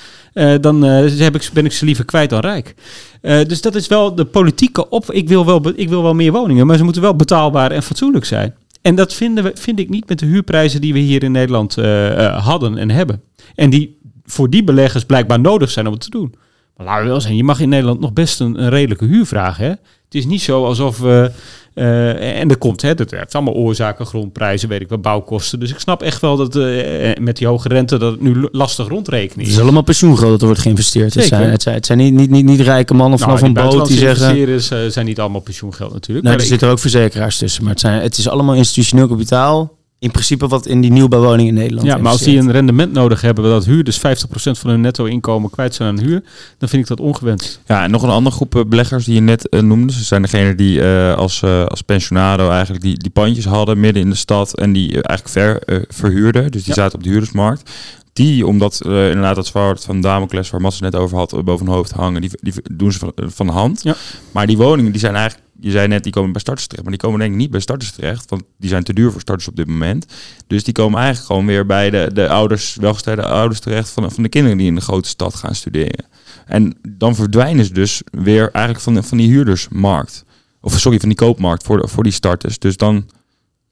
dan 0.60 0.84
eh, 0.84 1.18
heb 1.18 1.34
ik, 1.34 1.50
ben 1.52 1.64
ik 1.64 1.72
ze 1.72 1.84
liever 1.84 2.04
kwijt 2.04 2.30
dan 2.30 2.40
rijk. 2.40 2.74
Dus 3.20 3.60
dat 3.60 3.74
is 3.74 3.86
wel 3.86 4.14
de 4.14 4.24
politieke 4.24 4.88
op. 4.88 5.12
Ik 5.12 5.28
wil, 5.28 5.46
wel, 5.46 5.62
ik 5.74 5.88
wil 5.88 6.02
wel 6.02 6.14
meer 6.14 6.32
woningen, 6.32 6.66
maar 6.66 6.76
ze 6.76 6.84
moeten 6.84 7.02
wel 7.02 7.16
betaalbaar 7.16 7.70
en 7.70 7.82
fatsoenlijk 7.82 8.24
zijn. 8.24 8.54
En 8.84 8.94
dat 8.94 9.14
vinden 9.14 9.44
we, 9.44 9.50
vind 9.54 9.78
ik 9.78 9.88
niet 9.88 10.08
met 10.08 10.18
de 10.18 10.26
huurprijzen 10.26 10.80
die 10.80 10.92
we 10.92 10.98
hier 10.98 11.22
in 11.22 11.32
Nederland 11.32 11.78
eh, 11.78 12.26
eh, 12.26 12.44
hadden 12.44 12.78
en 12.78 12.90
hebben. 12.90 13.22
En 13.54 13.70
die 13.70 13.98
voor 14.24 14.50
die 14.50 14.64
beleggers 14.64 15.04
blijkbaar 15.04 15.40
nodig 15.40 15.70
zijn 15.70 15.86
om 15.86 15.92
het 15.92 16.02
te 16.02 16.10
doen. 16.10 16.34
Maar 16.76 16.86
laten 16.86 17.04
we 17.04 17.10
wel 17.10 17.20
zijn, 17.20 17.36
je 17.36 17.44
mag 17.44 17.60
in 17.60 17.68
Nederland 17.68 18.00
nog 18.00 18.12
best 18.12 18.40
een, 18.40 18.62
een 18.62 18.68
redelijke 18.68 19.04
huur 19.04 19.26
vragen. 19.26 19.64
Hè? 19.64 19.72
Het 20.14 20.22
is 20.22 20.28
niet 20.28 20.42
zo 20.42 20.64
alsof 20.64 20.98
we... 20.98 21.30
eh, 21.74 22.40
en 22.40 22.50
er 22.50 22.56
komt, 22.56 22.82
hè, 22.82 22.94
dat 22.94 23.10
heeft 23.10 23.34
allemaal 23.34 23.54
oorzaken, 23.54 24.06
grondprijzen, 24.06 24.68
weet 24.68 24.80
ik 24.80 24.88
wat, 24.88 25.02
bouwkosten. 25.02 25.60
Dus 25.60 25.70
ik 25.70 25.78
snap 25.78 26.02
echt 26.02 26.20
wel 26.20 26.36
dat 26.36 26.56
eh, 26.56 27.16
met 27.20 27.36
die 27.36 27.46
hoge 27.46 27.68
rente 27.68 27.98
dat 27.98 28.12
het 28.12 28.20
nu 28.20 28.48
lastig 28.52 28.88
rondrekenen 28.88 29.38
Het 29.38 29.48
is. 29.48 29.54
is 29.54 29.62
allemaal 29.62 29.82
pensioengeld 29.82 30.30
dat 30.30 30.40
er 30.40 30.46
wordt 30.46 30.60
geïnvesteerd. 30.60 31.14
Het 31.14 31.24
zijn, 31.24 31.50
het 31.50 31.62
zijn, 31.62 31.74
het 31.74 31.86
zijn 31.86 31.98
niet, 31.98 32.14
niet, 32.14 32.30
niet, 32.30 32.44
niet 32.44 32.60
rijke 32.60 32.94
mannen 32.94 33.18
vanaf 33.18 33.40
Nou, 33.40 33.46
een 33.46 33.68
boot 33.68 33.86
die 33.88 33.98
zeggen... 33.98 34.18
investeerders 34.26 34.70
eh, 34.70 34.78
zijn 34.92 35.06
niet 35.06 35.20
allemaal 35.20 35.40
pensioengeld 35.40 35.92
natuurlijk. 35.92 36.26
Nee, 36.26 36.32
maar 36.32 36.32
er 36.34 36.40
ik- 36.46 36.50
zitten 36.50 36.68
ook 36.68 36.78
verzekeraars 36.78 37.38
tussen. 37.38 37.62
Maar 37.62 37.72
het, 37.72 37.80
zijn, 37.80 38.00
het 38.02 38.16
is 38.18 38.28
allemaal 38.28 38.54
institutioneel 38.54 39.08
kapitaal. 39.08 39.73
In 40.04 40.10
principe 40.10 40.46
wat 40.46 40.66
in 40.66 40.80
die 40.80 40.90
nieuwbouwwoningen 40.92 41.48
in 41.54 41.60
Nederland 41.60 41.86
ja, 41.86 41.96
maar 41.96 42.12
als 42.12 42.22
die 42.22 42.38
een 42.38 42.50
rendement 42.50 42.92
nodig 42.92 43.20
hebben, 43.20 43.44
dat 43.44 43.64
huurders 43.64 43.98
50% 43.98 44.00
van 44.32 44.70
hun 44.70 44.80
netto 44.80 45.04
inkomen 45.04 45.50
kwijt 45.50 45.74
zijn 45.74 45.88
aan 45.88 46.04
huur, 46.04 46.22
dan 46.58 46.68
vind 46.68 46.82
ik 46.82 46.88
dat 46.88 47.00
ongewenst. 47.00 47.60
Ja, 47.66 47.82
en 47.84 47.90
nog 47.90 48.02
een 48.02 48.08
andere 48.10 48.36
groep 48.36 48.54
eh, 48.56 48.62
beleggers 48.66 49.04
die 49.04 49.14
je 49.14 49.20
net 49.20 49.48
eh, 49.48 49.60
noemde. 49.60 49.92
Ze 49.92 50.04
zijn 50.04 50.22
degene 50.22 50.54
die 50.54 50.82
eh, 50.82 51.14
als, 51.16 51.42
eh, 51.42 51.64
als 51.64 51.82
pensionado 51.82 52.48
eigenlijk 52.50 52.82
die, 52.82 52.98
die 52.98 53.10
pandjes 53.10 53.44
hadden 53.44 53.80
midden 53.80 54.02
in 54.02 54.10
de 54.10 54.16
stad 54.16 54.58
en 54.58 54.72
die 54.72 55.02
eigenlijk 55.02 55.28
ver 55.28 55.84
verhuurden. 55.88 56.50
Dus 56.50 56.64
die 56.64 56.74
Ja. 56.74 56.82
zaten 56.82 56.98
op 56.98 57.04
de 57.04 57.10
huurdersmarkt. 57.10 57.70
Die, 58.14 58.46
omdat 58.46 58.80
eh, 58.80 59.06
inderdaad 59.06 59.34
dat 59.34 59.46
zwaard 59.46 59.84
van 59.84 60.00
Damocles, 60.00 60.50
waar 60.50 60.60
het 60.60 60.80
net 60.80 60.94
over 60.94 61.16
had, 61.16 61.32
eh, 61.32 61.42
boven 61.42 61.66
hun 61.66 61.74
hoofd 61.74 61.90
hangen, 61.90 62.20
die, 62.20 62.30
die 62.40 62.52
doen 62.72 62.92
ze 62.92 62.98
van, 62.98 63.12
van 63.16 63.46
de 63.46 63.52
hand. 63.52 63.82
Ja. 63.82 63.96
Maar 64.30 64.46
die 64.46 64.56
woningen, 64.56 64.90
die 64.90 65.00
zijn 65.00 65.14
eigenlijk, 65.14 65.48
je 65.60 65.70
zei 65.70 65.88
net, 65.88 66.02
die 66.02 66.12
komen 66.12 66.32
bij 66.32 66.40
starters 66.40 66.66
terecht. 66.66 66.88
Maar 66.88 66.98
die 66.98 67.06
komen 67.06 67.20
denk 67.20 67.32
ik 67.32 67.38
niet 67.38 67.50
bij 67.50 67.60
starters 67.60 67.92
terecht, 67.92 68.30
want 68.30 68.42
die 68.58 68.68
zijn 68.68 68.84
te 68.84 68.92
duur 68.92 69.12
voor 69.12 69.20
starters 69.20 69.48
op 69.48 69.56
dit 69.56 69.66
moment. 69.66 70.06
Dus 70.46 70.64
die 70.64 70.74
komen 70.74 70.98
eigenlijk 70.98 71.26
gewoon 71.26 71.46
weer 71.46 71.66
bij 71.66 71.90
de, 71.90 72.10
de 72.12 72.28
ouders, 72.28 72.76
welgestelde 72.80 73.26
ouders 73.26 73.60
terecht 73.60 73.90
van, 73.90 74.12
van 74.12 74.22
de 74.22 74.28
kinderen 74.28 74.58
die 74.58 74.66
in 74.66 74.74
de 74.74 74.80
grote 74.80 75.08
stad 75.08 75.34
gaan 75.34 75.54
studeren. 75.54 76.04
En 76.46 76.76
dan 76.88 77.14
verdwijnen 77.14 77.64
ze 77.64 77.72
dus 77.72 78.02
weer 78.10 78.50
eigenlijk 78.52 78.84
van, 78.84 79.04
van 79.04 79.18
die 79.18 79.28
huurdersmarkt. 79.28 80.24
Of 80.60 80.78
sorry, 80.78 81.00
van 81.00 81.08
die 81.08 81.18
koopmarkt 81.18 81.62
voor, 81.62 81.80
de, 81.80 81.88
voor 81.88 82.02
die 82.02 82.12
starters. 82.12 82.58
Dus 82.58 82.76
dan, 82.76 83.10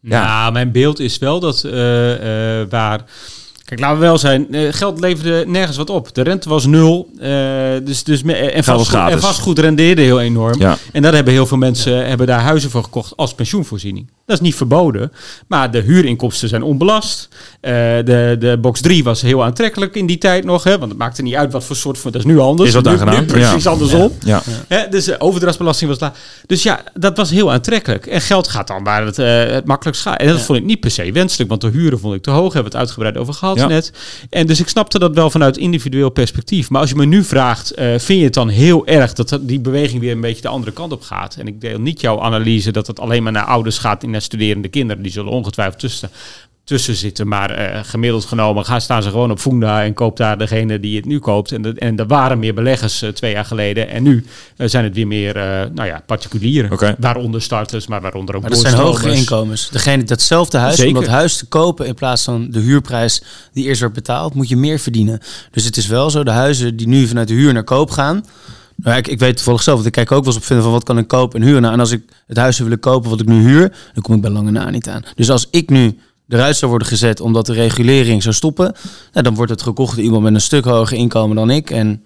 Ja. 0.01 0.51
Mijn 0.51 0.73
beeld 0.73 1.01
is 1.01 1.19
wel 1.19 1.41
dat 1.41 1.65
eh, 1.65 2.61
eh, 2.61 2.69
waar. 2.71 3.05
Kijk, 3.73 3.85
laten 3.85 4.01
we 4.01 4.05
wel 4.07 4.19
zijn. 4.19 4.55
eh, 4.55 4.73
geld 4.73 5.01
leverde 5.01 5.45
nergens 5.47 5.77
wat 5.77 5.91
op. 5.91 6.15
De 6.15 6.23
rente 6.23 6.49
was 6.49 6.67
nul. 6.67 7.09
eh, 7.21 7.31
dus, 7.85 8.05
dus 8.05 8.23
me- 8.23 8.33
en, 8.33 8.65
vastgoed, 8.65 8.95
en 8.95 9.01
gratis. 9.01 9.21
vastgoed 9.25 9.59
rendeerde 9.59 10.03
heel 10.03 10.21
enorm. 10.21 10.61
ja. 10.61 10.77
En 10.93 11.03
daar 11.03 11.15
hebben 11.15 11.33
heel 11.33 11.47
veel 11.47 11.57
mensen 11.57 12.07
hebben 12.09 12.27
daar 12.27 12.41
huizen 12.41 12.71
voor 12.71 12.83
gekocht 12.83 13.17
als 13.17 13.35
pensioenvoorziening. 13.35 14.11
Dat 14.33 14.41
is 14.41 14.47
niet 14.47 14.57
verboden. 14.57 15.13
Maar 15.47 15.71
de 15.71 15.81
huurinkomsten 15.81 16.49
zijn 16.49 16.63
onbelast. 16.63 17.29
Eh, 17.61 17.73
de, 17.73 18.37
de 18.39 18.59
box 18.61 18.81
3 18.81 19.05
was 19.05 19.23
heel 19.23 19.45
aantrekkelijk 19.45 19.95
in 19.95 20.07
die 20.07 20.19
tijd 20.19 20.45
nog. 20.45 20.65
Hè, 20.65 20.79
want 20.79 20.91
het 20.91 20.99
maakte 20.99 21.23
niet 21.23 21.35
uit 21.35 21.53
wat 21.53 21.65
voor 21.65 21.77
soort 21.77 21.99
van. 21.99 22.13
Dat 22.13 22.21
is 22.21 22.27
nu 22.27 22.39
anders. 22.39 22.69
Is 22.69 22.75
wat 22.75 22.85
nu, 23.19 23.25
precies 23.25 23.65
ja. 23.65 23.71
andersom. 23.71 24.13
ja. 24.25 24.43
Hè, 24.69 24.89
dus 24.89 25.05
de 25.05 25.21
overdrachtsbelasting 25.21 25.91
was 25.91 26.01
laag. 26.01 26.13
Dus 26.47 26.63
ja, 26.63 26.83
dat 26.95 27.17
was 27.17 27.31
heel 27.31 27.53
aantrekkelijk. 27.53 28.07
En 28.07 28.21
geld 28.21 28.49
gaat 28.49 28.67
dan 28.67 28.85
waar 28.85 29.07
het, 29.07 29.19
eh, 29.19 29.45
het 29.45 29.65
makkelijkst 29.65 30.03
gaat. 30.03 30.21
En 30.21 30.27
dat 30.29 30.41
vond 30.41 30.59
ik 30.59 30.65
niet 30.65 30.81
per 30.81 30.91
se 30.91 31.13
wenselijk, 31.13 31.49
want 31.49 31.61
de 31.61 31.69
huren 31.69 31.99
vond 31.99 32.15
ik 32.15 32.23
te 32.23 32.31
hoog. 32.31 32.53
Hebben 32.53 32.73
we 32.73 32.79
het 32.79 32.87
uitgebreid 32.87 33.17
over 33.17 33.35
gehad 33.35 33.57
net. 33.69 33.93
En 34.31 34.47
dus 34.47 34.61
ik 34.61 34.69
snapte 34.69 34.99
dat 34.99 35.15
wel 35.15 35.31
vanuit 35.31 35.57
individueel 35.57 36.11
perspectief. 36.11 36.71
Maar 36.71 36.81
als 36.81 36.91
je 36.91 36.97
me 36.97 37.05
nu 37.05 37.25
vraagt, 37.25 37.71
eh, 37.71 37.87
vind 37.87 38.19
je 38.19 38.25
het 38.25 38.35
dan 38.35 38.49
heel 38.49 38.87
erg 38.87 39.13
dat 39.13 39.29
dat- 39.29 39.49
die 39.49 39.61
beweging 39.61 40.01
weer 40.01 40.13
een 40.13 40.21
beetje 40.21 40.43
de 40.43 40.49
andere 40.49 40.73
kant 40.73 40.93
op 40.93 41.03
gaat? 41.03 41.37
En 41.39 41.47
ik 41.47 41.61
deel 41.61 41.79
niet 41.79 42.01
jouw 42.01 42.21
analyse 42.21 42.71
dat 42.73 42.87
het 42.87 43.01
alleen 43.01 43.23
maar 43.23 43.33
naar 43.33 43.45
ouders 43.45 43.79
gaat 43.79 44.03
en 44.03 44.11
naar 44.23 44.31
studerende 44.31 44.69
kinderen. 44.69 45.03
Die 45.03 45.13
zullen 45.13 45.33
ongetwijfeld 45.33 45.79
tussen 45.79 46.11
tussen 46.65 46.95
zitten. 46.95 47.29
Maar 47.29 47.51
eh, 47.51 47.81
gemiddeld 47.85 48.25
genomen 48.25 48.65
gaan, 48.65 48.81
staan 48.81 49.03
ze 49.03 49.11
gewoon 49.11 49.31
op 49.31 49.39
Funda 49.39 49.85
en 49.85 49.95
koopt 49.95 50.17
daar 50.17 50.39
degene 50.39 50.81
die 50.81 50.97
het 50.97 51.05
nu 51.05 51.19
koopt. 51.19 51.53
En, 51.53 51.63
de, 51.63 51.75
en 51.79 51.99
er 51.99 52.07
waren 52.07 52.39
meer 52.39 52.55
beleggers 52.55 53.03
eh, 53.03 53.09
twee 53.09 53.33
jaar 53.33 53.45
geleden. 53.45 53.89
En 53.89 54.03
nu 54.03 54.25
eh, 54.57 54.69
zijn 54.69 54.85
het 54.85 54.95
weer 54.95 55.07
meer 55.07 55.37
eh, 55.37 55.67
nou 55.75 55.89
ja, 55.89 56.03
particulieren. 56.07 56.97
Waaronder 56.99 57.43
starters, 57.43 57.87
maar 57.87 58.01
waaronder 58.01 58.35
ook 58.35 58.43
Maar 58.43 58.51
dat 58.51 58.61
zijn 58.61 58.75
hogere 58.75 59.15
inkomens. 59.15 59.69
Degene 59.71 59.97
die 59.97 60.07
datzelfde 60.07 60.59
huis, 60.59 60.77
Zeker. 60.77 60.95
om 60.95 61.01
dat 61.01 61.11
huis 61.11 61.37
te 61.37 61.47
kopen 61.47 61.87
in 61.87 61.95
plaats 61.95 62.25
van 62.25 62.51
de 62.51 62.61
huurprijs 62.61 63.23
die 63.53 63.65
eerst 63.65 63.81
werd 63.81 63.93
betaald, 63.93 64.35
moet 64.35 64.49
je 64.49 64.57
meer 64.57 64.79
verdienen. 64.79 65.21
Dus 65.51 65.65
het 65.65 65.77
is 65.77 65.87
wel 65.87 66.11
zo, 66.11 66.25
de 66.25 66.31
huizen 66.31 66.77
die 66.77 66.89
nu 66.89 67.07
vanuit 67.07 67.29
de 67.29 67.35
huur 67.35 67.53
naar 67.53 67.65
koop 67.65 67.91
gaan. 67.91 68.25
Nou, 68.83 68.97
ik, 68.97 69.09
ik 69.09 69.19
weet 69.19 69.37
toevallig 69.37 69.63
zelf, 69.63 69.77
want 69.77 69.89
ik 69.89 69.93
kijk 69.93 70.13
ook 70.13 70.25
wel 70.25 70.33
eens 70.33 70.43
op 70.43 70.47
vinden 70.47 70.65
van 70.65 70.75
wat 70.75 70.85
kan 70.85 70.99
ik 70.99 71.09
kopen 71.09 71.41
en 71.41 71.47
huren. 71.47 71.63
Nou, 71.63 71.75
en 71.75 71.81
als 71.81 71.91
ik 71.91 72.03
het 72.27 72.37
huis 72.37 72.57
zou 72.57 72.69
willen 72.69 72.85
kopen 72.85 73.11
wat 73.11 73.21
ik 73.21 73.27
nu 73.27 73.41
huur, 73.41 73.77
dan 73.95 74.03
kom 74.03 74.15
ik 74.15 74.21
bij 74.21 74.31
lange 74.31 74.51
na 74.51 74.71
niet 74.71 74.89
aan. 74.89 75.03
Dus 75.15 75.31
als 75.31 75.49
ik 75.51 75.71
nu 75.71 75.99
eruit 76.29 76.57
zou 76.57 76.71
worden 76.71 76.89
gezet 76.89 77.21
omdat 77.21 77.47
de 77.47 77.53
regulering 77.53 78.23
zou 78.23 78.35
stoppen, 78.35 78.75
nou, 79.13 79.25
dan 79.25 79.35
wordt 79.35 79.51
het 79.51 79.63
gekocht 79.63 79.95
door 79.95 80.05
iemand 80.05 80.23
met 80.23 80.35
een 80.35 80.41
stuk 80.41 80.65
hoger 80.65 80.97
inkomen 80.97 81.37
dan 81.37 81.51
ik. 81.51 81.71
En 81.71 82.03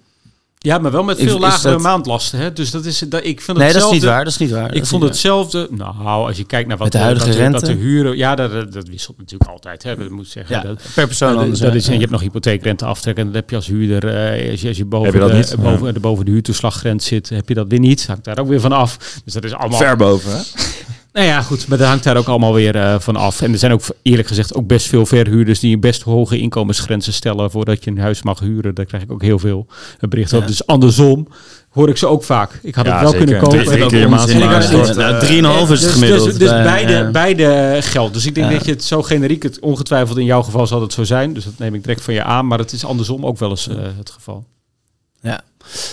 Ja, 0.59 0.77
maar 0.77 0.91
wel 0.91 1.03
met 1.03 1.17
veel 1.17 1.35
is 1.35 1.41
lagere 1.41 1.71
dat- 1.71 1.81
maandlasten. 1.81 2.39
Hè? 2.39 2.53
Dus 2.53 2.71
dat 2.71 2.85
is, 2.85 2.99
dat, 2.99 3.23
ik 3.25 3.41
vind 3.41 3.57
nee, 3.57 3.67
dat 3.67 3.67
is 3.67 3.73
hetzelfde- 3.73 3.95
niet 3.95 4.03
waar. 4.05 4.23
Dat 4.23 4.33
is 4.33 4.39
niet 4.39 4.51
waar. 4.51 4.67
dat 4.67 4.77
Ik 4.77 4.85
vond 4.85 5.03
hetzelfde. 5.03 5.67
Nou, 5.71 5.95
als 6.27 6.37
je 6.37 6.43
kijkt 6.43 6.67
naar 6.67 6.77
wat 6.77 6.85
Met 6.85 6.95
de 6.95 7.03
huidige 7.03 7.27
wat 7.27 7.37
de, 7.37 7.49
wat 7.51 7.59
de 7.61 7.65
rente? 7.67 7.81
huren. 7.81 8.17
Ja, 8.17 8.35
dat, 8.35 8.51
dat, 8.51 8.73
dat 8.73 8.87
wisselt 8.87 9.17
natuurlijk 9.17 9.49
altijd. 9.51 9.83
Hè. 9.83 9.95
Dat 9.95 10.09
moet 10.09 10.27
zeggen. 10.27 10.55
Ja, 10.55 10.61
dat, 10.61 10.81
per 10.95 11.07
persoon 11.07 11.31
dat, 11.33 11.41
anders. 11.41 11.59
dat 11.59 11.73
is, 11.75 11.87
en 11.87 11.93
je 11.93 11.99
hebt 11.99 12.11
nog 12.11 12.21
hypotheekrente 12.21 12.85
aftrekken. 12.85 13.23
En 13.25 13.31
dat 13.31 13.41
heb 13.41 13.49
je 13.49 13.55
als 13.55 13.67
huurder. 13.67 14.07
eh, 14.15 14.51
als, 14.51 14.61
je, 14.61 14.67
als 14.67 14.77
je 14.77 14.85
boven, 14.85 15.13
je 15.13 15.19
dat 15.19 15.47
de, 15.49 15.57
boven, 15.57 15.93
de, 15.93 15.99
boven 15.99 16.25
de 16.25 16.31
huurtoeslaggrens 16.31 17.05
zit, 17.05 17.29
heb 17.29 17.47
je 17.47 17.53
dat 17.53 17.65
weer 17.67 17.79
niet. 17.79 18.07
Hangt 18.07 18.23
daar 18.23 18.39
ook 18.39 18.47
weer 18.47 18.59
van 18.61 18.71
af. 18.71 19.19
Dus 19.25 19.33
dat 19.33 19.43
is 19.43 19.53
allemaal. 19.53 19.79
Ver 19.79 19.95
boven, 19.97 20.31
hè? 20.31 20.41
Nou 21.17 21.29
ja, 21.29 21.41
goed. 21.41 21.67
Maar 21.67 21.77
dat 21.77 21.87
hangt 21.87 22.03
daar 22.03 22.17
ook 22.17 22.27
allemaal 22.27 22.53
weer 22.53 22.75
eh, 22.75 22.95
van 22.99 23.15
af. 23.15 23.41
En 23.41 23.51
er 23.51 23.57
zijn 23.57 23.71
ook 23.71 23.81
eerlijk 24.01 24.27
gezegd 24.27 24.53
ook 24.55 24.67
best 24.67 24.87
veel 24.87 25.05
verhuurders 25.05 25.59
die 25.59 25.77
best 25.77 26.01
hoge 26.01 26.39
inkomensgrenzen 26.39 27.13
stellen 27.13 27.51
voordat 27.51 27.83
je 27.83 27.91
een 27.91 27.99
huis 27.99 28.23
mag 28.23 28.39
huren. 28.39 28.75
Daar 28.75 28.85
krijg 28.85 29.03
ik 29.03 29.11
ook 29.11 29.21
heel 29.21 29.39
veel 29.39 29.65
eh, 29.99 30.09
berichten 30.09 30.37
Ja. 30.37 30.43
over. 30.43 30.55
Dus 30.57 30.67
andersom 30.67 31.27
hoor 31.69 31.89
ik 31.89 31.97
ze 31.97 32.07
ook 32.07 32.23
vaak. 32.23 32.59
Ik 32.63 32.75
had 32.75 32.85
Ja, 32.85 32.91
het 32.91 33.01
wel 33.01 33.11
zeker. 33.11 33.25
kunnen 33.25 33.43
kopen. 33.43 33.57
Drie- 33.59 33.69
drie 33.71 33.83
En 33.83 33.89
keer 33.89 34.09
maand 34.09 34.29
En 34.29 34.35
ik 34.35 34.41
salaris 34.43 34.65
had- 34.65 34.73
wordt, 34.73 34.95
Nou, 34.95 35.13
eh, 35.13 35.19
3,5 35.19 35.71
is 35.71 35.81
het 35.81 35.89
dus, 35.89 35.91
gemiddeld. 35.93 36.25
Dus, 36.25 36.37
dus 36.37 36.49
beide, 36.49 36.91
ja. 36.93 37.11
beide 37.11 37.77
geldt. 37.81 38.13
Dus 38.13 38.25
ik 38.25 38.35
denk 38.35 38.49
Ja. 38.51 38.57
dat 38.57 38.65
je 38.65 38.71
het 38.71 38.83
zo 38.83 39.01
generiek 39.03 39.43
het 39.43 39.59
ongetwijfeld 39.59 40.17
in 40.17 40.25
jouw 40.25 40.41
geval 40.41 40.67
zal 40.67 40.81
het 40.81 40.93
zo 40.93 41.03
zijn. 41.03 41.33
Dus 41.33 41.43
dat 41.43 41.53
neem 41.57 41.73
ik 41.73 41.83
direct 41.83 42.01
van 42.01 42.13
je 42.13 42.23
aan. 42.23 42.47
Maar 42.47 42.59
het 42.59 42.71
is 42.71 42.85
andersom 42.85 43.25
ook 43.25 43.37
wel 43.37 43.49
eens 43.49 43.67
eh, 43.67 43.75
het 43.97 44.09
geval. 44.09 44.45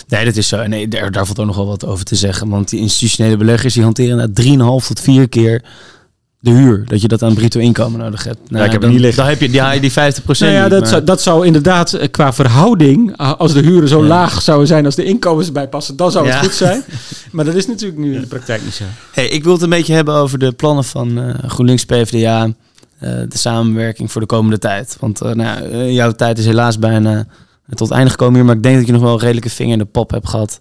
Nee, 0.08 0.24
dat 0.24 0.36
is 0.36 0.48
zo. 0.48 0.66
Nee, 0.66 0.88
daar, 0.88 1.10
daar 1.12 1.26
valt 1.26 1.38
ook 1.40 1.46
nog 1.46 1.56
wel 1.56 1.66
wat 1.66 1.86
over 1.86 2.04
te 2.04 2.14
zeggen. 2.16 2.48
Want 2.48 2.68
die 2.68 2.80
institutionele 2.80 3.36
beleggers 3.36 3.74
die 3.74 3.82
hanteren 3.82 4.16
na 4.16 4.26
3,5 4.80 4.86
tot 4.86 5.00
4 5.00 5.28
keer 5.28 5.62
de 6.40 6.50
huur. 6.50 6.84
Dat 6.86 7.00
je 7.00 7.08
dat 7.08 7.22
aan 7.22 7.34
bruto 7.34 7.60
inkomen 7.60 8.00
nodig 8.00 8.24
hebt. 8.24 8.50
Nou, 8.50 8.64
ik 8.64 8.70
heb 8.72 8.80
dan, 8.80 8.90
het 8.90 8.98
niet 8.98 9.00
liggen. 9.06 9.22
Dan 9.22 9.32
heb 9.32 9.40
je 9.40 9.50
die, 9.50 9.80
die 9.80 9.90
50% 9.90 9.94
Nou 10.38 10.52
ja, 10.52 10.60
niet, 10.62 10.70
dat, 10.70 10.88
zou, 10.88 11.04
dat 11.04 11.22
zou 11.22 11.46
inderdaad 11.46 11.92
eh, 11.92 12.10
qua 12.10 12.32
verhouding, 12.32 13.16
ah, 13.16 13.38
als 13.38 13.52
de 13.52 13.60
huren 13.60 13.88
zo 13.88 14.00
Ja. 14.02 14.06
laag 14.08 14.42
zouden 14.42 14.66
zijn 14.66 14.84
als 14.84 14.94
de 14.94 15.04
inkomens 15.04 15.46
erbij 15.46 15.68
passen, 15.68 15.96
dan 15.96 16.10
zou 16.10 16.24
het 16.26 16.34
Ja. 16.34 16.40
goed 16.40 16.54
zijn. 16.54 16.82
Maar 17.32 17.44
dat 17.44 17.54
is 17.54 17.66
natuurlijk 17.66 18.00
nu 18.00 18.14
in 18.14 18.20
de 18.20 18.26
praktijk 18.26 18.64
niet 18.64 18.74
zo. 18.74 18.84
Hey, 19.12 19.28
ik 19.28 19.44
wil 19.44 19.52
het 19.52 19.62
een 19.62 19.68
beetje 19.68 19.94
hebben 19.94 20.14
over 20.14 20.38
de 20.38 20.52
plannen 20.52 20.84
van 20.84 21.18
eh, 21.18 21.34
GroenLinks 21.50 21.84
PvdA. 21.84 22.44
eh, 22.98 23.10
de 23.28 23.38
samenwerking 23.38 24.12
voor 24.12 24.20
de 24.20 24.26
komende 24.26 24.58
tijd. 24.58 24.96
Want 25.00 25.20
eh, 25.20 25.32
nou, 25.32 25.62
eh, 25.70 25.92
jouw 25.94 26.12
tijd 26.12 26.38
is 26.38 26.46
helaas 26.46 26.78
bijna 26.78 27.26
tot 27.68 27.88
het 27.88 27.90
einde 27.96 28.10
gekomen 28.10 28.34
hier. 28.34 28.44
Maar 28.44 28.56
ik 28.56 28.62
denk 28.62 28.76
dat 28.76 28.86
je 28.86 28.92
nog 28.92 29.02
wel 29.02 29.12
een 29.12 29.18
redelijke 29.18 29.50
vinger 29.50 29.72
in 29.72 29.78
de 29.78 29.84
pop 29.84 30.10
hebt 30.10 30.28
gehad 30.28 30.58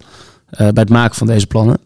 eh, 0.49 0.57
bij 0.57 0.69
het 0.83 0.89
maken 0.89 1.15
van 1.15 1.27
deze 1.27 1.47
plannen. 1.47 1.77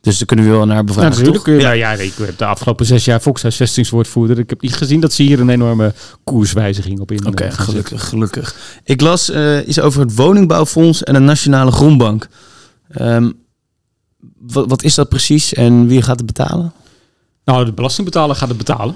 Dus 0.00 0.16
daar 0.18 0.26
kunnen 0.26 0.44
we 0.44 0.50
wel 0.50 0.66
naar 0.66 0.84
bevragen. 0.84 1.08
natuurlijk. 1.10 1.34
toch? 1.36 1.44
kun 1.44 1.54
je- 1.54 1.62
Nou 1.62 1.74
ja, 1.76 1.92
ik 1.92 2.12
heb 2.16 2.38
de 2.38 2.44
afgelopen 2.44 2.86
zes 2.86 3.04
jaar 3.04 3.20
volkshuisvestingswoordvoerder. 3.20 4.38
Ik 4.38 4.50
heb 4.50 4.60
niet 4.60 4.74
gezien 4.76 5.00
dat 5.00 5.12
ze 5.12 5.22
hier 5.22 5.40
een 5.40 5.48
enorme 5.48 5.94
koerswijziging 6.24 7.00
op 7.00 7.10
in. 7.12 7.26
Oké, 7.26 7.42
zetten. 7.42 7.58
gelukkig, 7.64 8.08
gelukkig. 8.08 8.56
Ik 8.84 9.00
las 9.00 9.30
eh, 9.30 9.68
iets 9.68 9.80
over 9.80 10.00
het 10.00 10.14
woningbouwfonds 10.14 11.02
en 11.02 11.14
de 11.14 11.20
Nationale 11.20 11.70
Grondbank. 11.70 12.28
Ehm, 12.88 13.30
wat, 14.38 14.68
wat 14.68 14.82
is 14.82 14.94
dat 14.94 15.08
precies 15.08 15.54
en 15.54 15.86
wie 15.86 16.02
gaat 16.02 16.16
het 16.16 16.26
betalen? 16.26 16.72
Nou, 17.46 17.64
de 17.64 17.72
belastingbetaler 17.72 18.36
gaat 18.36 18.48
het 18.48 18.58
betalen. 18.58 18.94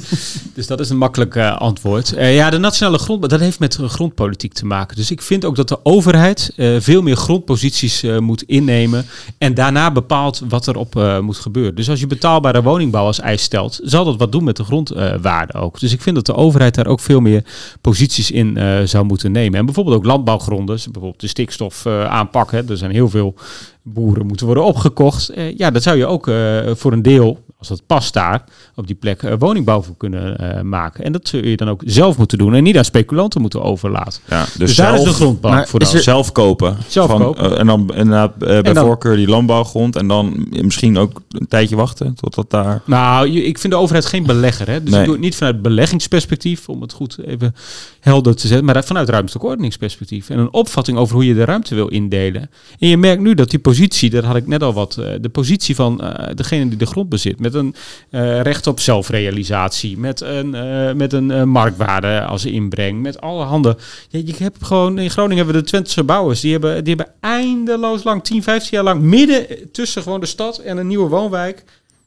dus 0.54 0.66
dat 0.66 0.80
is 0.80 0.90
een 0.90 0.98
makkelijk 0.98 1.34
uh, 1.34 1.56
antwoord. 1.56 2.14
Uh, 2.14 2.34
ja, 2.34 2.50
de 2.50 2.58
nationale 2.58 2.98
grond, 2.98 3.30
dat 3.30 3.40
heeft 3.40 3.58
met 3.58 3.74
grondpolitiek 3.74 4.52
te 4.52 4.66
maken. 4.66 4.96
Dus 4.96 5.10
ik 5.10 5.22
vind 5.22 5.44
ook 5.44 5.56
dat 5.56 5.68
de 5.68 5.84
overheid 5.84 6.52
uh, 6.56 6.80
veel 6.80 7.02
meer 7.02 7.16
grondposities 7.16 8.02
moet 8.18 8.42
innemen 8.42 9.06
en 9.38 9.54
daarna 9.54 9.90
bepaalt 9.90 10.42
wat 10.48 10.66
er 10.66 10.76
op 10.76 11.20
moet 11.20 11.36
gebeuren. 11.36 11.74
Dus 11.74 11.90
als 11.90 12.00
je 12.00 12.06
betaalbare 12.06 12.62
woningbouw 12.62 13.06
als 13.06 13.20
eis 13.20 13.42
stelt, 13.42 13.80
zal 13.82 14.04
dat 14.04 14.18
wat 14.18 14.32
doen 14.32 14.44
met 14.44 14.56
de 14.56 14.64
grondwaarde 14.64 15.52
ook. 15.52 15.80
Dus 15.80 15.92
ik 15.92 16.02
vind 16.02 16.16
dat 16.16 16.26
de 16.26 16.34
overheid 16.34 16.74
daar 16.74 16.86
ook 16.86 17.00
veel 17.00 17.20
meer 17.20 17.44
posities 17.80 18.30
in 18.30 18.58
zou 18.88 19.04
moeten 19.04 19.32
nemen. 19.32 19.58
En 19.58 19.64
bijvoorbeeld 19.64 19.96
ook 19.96 20.04
landbouwgronden, 20.04 20.76
bijvoorbeeld 20.84 21.20
de 21.20 21.26
stikstof 21.26 21.86
aanpakken. 21.86 22.68
Er 22.68 22.76
zijn 22.76 22.90
heel 22.90 23.08
veel 23.08 23.34
boeren 23.82 24.26
moeten 24.26 24.46
worden 24.46 24.64
opgekocht. 24.64 25.32
ja, 25.56 25.70
dat 25.70 25.82
zou 25.82 25.96
je 25.96 26.06
ook 26.06 26.30
voor 26.78 26.92
een 26.92 27.02
deel 27.02 27.38
als 27.58 27.68
dat 27.68 27.86
past 27.86 28.12
daar, 28.12 28.44
op 28.74 28.86
die 28.86 28.96
plek 28.96 29.22
uh, 29.22 29.32
woningbouw 29.38 29.82
voor 29.82 29.96
kunnen 29.96 30.68
maken. 30.68 31.04
En 31.04 31.12
dat 31.12 31.28
zul 31.28 31.44
je 31.44 31.56
dan 31.56 31.68
ook 31.68 31.82
zelf 31.84 32.18
moeten 32.18 32.38
doen 32.38 32.54
en 32.54 32.62
niet 32.62 32.78
aan 32.78 32.84
speculanten 32.84 33.40
moeten 33.40 33.62
overlaten. 33.62 34.20
Ja, 34.28 34.42
dus, 34.42 34.54
dus 34.54 34.74
zelf, 34.74 34.88
daar 34.88 34.98
is 34.98 35.04
de 35.04 35.12
grondbank 35.12 35.68
voor. 35.68 35.84
Zelf 35.84 36.32
kopen. 36.32 36.76
Zelf 36.88 37.10
van, 37.10 37.20
kopen. 37.20 37.58
En 37.58 37.66
dan 37.66 37.80
inderdaad 37.94 38.36
bij 38.36 38.62
en 38.62 38.74
dan, 38.74 38.84
voorkeur 38.84 39.16
die 39.16 39.28
landbouwgrond 39.28 39.96
en 39.96 40.08
dan 40.08 40.46
misschien 40.50 40.98
ook 40.98 41.22
een 41.30 41.48
tijdje 41.48 41.76
wachten 41.76 42.14
tot 42.14 42.34
dat 42.34 42.50
daar... 42.50 42.82
Nou, 42.84 43.28
ik 43.28 43.58
vind 43.58 43.72
de 43.72 43.78
overheid 43.78 44.06
geen 44.06 44.26
belegger. 44.26 44.70
Hè? 44.70 44.82
Dus 44.82 44.90
nee. 44.90 45.00
ik 45.00 45.04
doe 45.04 45.14
het 45.14 45.24
niet 45.24 45.36
vanuit 45.36 45.62
beleggingsperspectief, 45.62 46.68
om 46.68 46.80
het 46.80 46.92
goed 46.92 47.18
even 47.24 47.54
helder 48.02 48.36
te 48.36 48.46
zetten, 48.46 48.66
maar 48.66 48.84
vanuit 48.84 49.08
ruimtelijk 49.08 49.44
ordeningsperspectief. 49.44 50.30
En 50.30 50.38
een 50.38 50.52
opvatting 50.52 50.98
over 50.98 51.14
hoe 51.14 51.26
je 51.26 51.34
de 51.34 51.44
ruimte 51.44 51.74
wil 51.74 51.88
indelen. 51.88 52.50
En 52.78 52.88
je 52.88 52.96
merkt 52.96 53.22
nu 53.22 53.34
dat 53.34 53.50
die 53.50 53.58
positie, 53.58 54.10
daar 54.10 54.24
had 54.24 54.36
ik 54.36 54.46
net 54.46 54.62
al 54.62 54.72
wat, 54.72 54.92
de 55.20 55.28
positie 55.32 55.74
van 55.74 56.14
degene 56.34 56.68
die 56.68 56.78
de 56.78 56.86
grond 56.86 57.08
bezit, 57.08 57.40
met 57.40 57.54
een 57.54 57.74
uh, 58.10 58.40
recht 58.40 58.66
op 58.66 58.80
zelfrealisatie, 58.80 59.98
met 59.98 60.20
een, 60.20 60.50
met 60.96 61.12
een 61.12 61.48
marktwaarde 61.48 62.24
als 62.24 62.44
inbreng, 62.44 63.02
met 63.02 63.20
alle 63.20 63.44
handen. 63.44 63.76
Ja, 64.08 64.20
je 64.24 64.34
hebt 64.38 64.64
gewoon, 64.64 64.98
in 64.98 65.10
Groningen 65.10 65.36
hebben 65.36 65.54
we 65.54 65.60
de 65.60 65.68
Twentse 65.68 66.04
bouwers, 66.04 66.40
die 66.40 66.52
hebben, 66.52 66.84
die 66.84 66.94
hebben 66.94 67.14
eindeloos 67.20 68.04
lang, 68.04 68.24
10, 68.24 68.42
15 68.42 68.70
jaar 68.70 68.84
lang, 68.84 69.00
midden 69.00 69.46
tussen 69.72 70.02
gewoon 70.02 70.20
de 70.20 70.26
stad 70.26 70.58
en 70.58 70.76
een 70.76 70.86
nieuwe 70.86 71.08
woonwijk, 71.08 71.58
eh, 71.58 71.64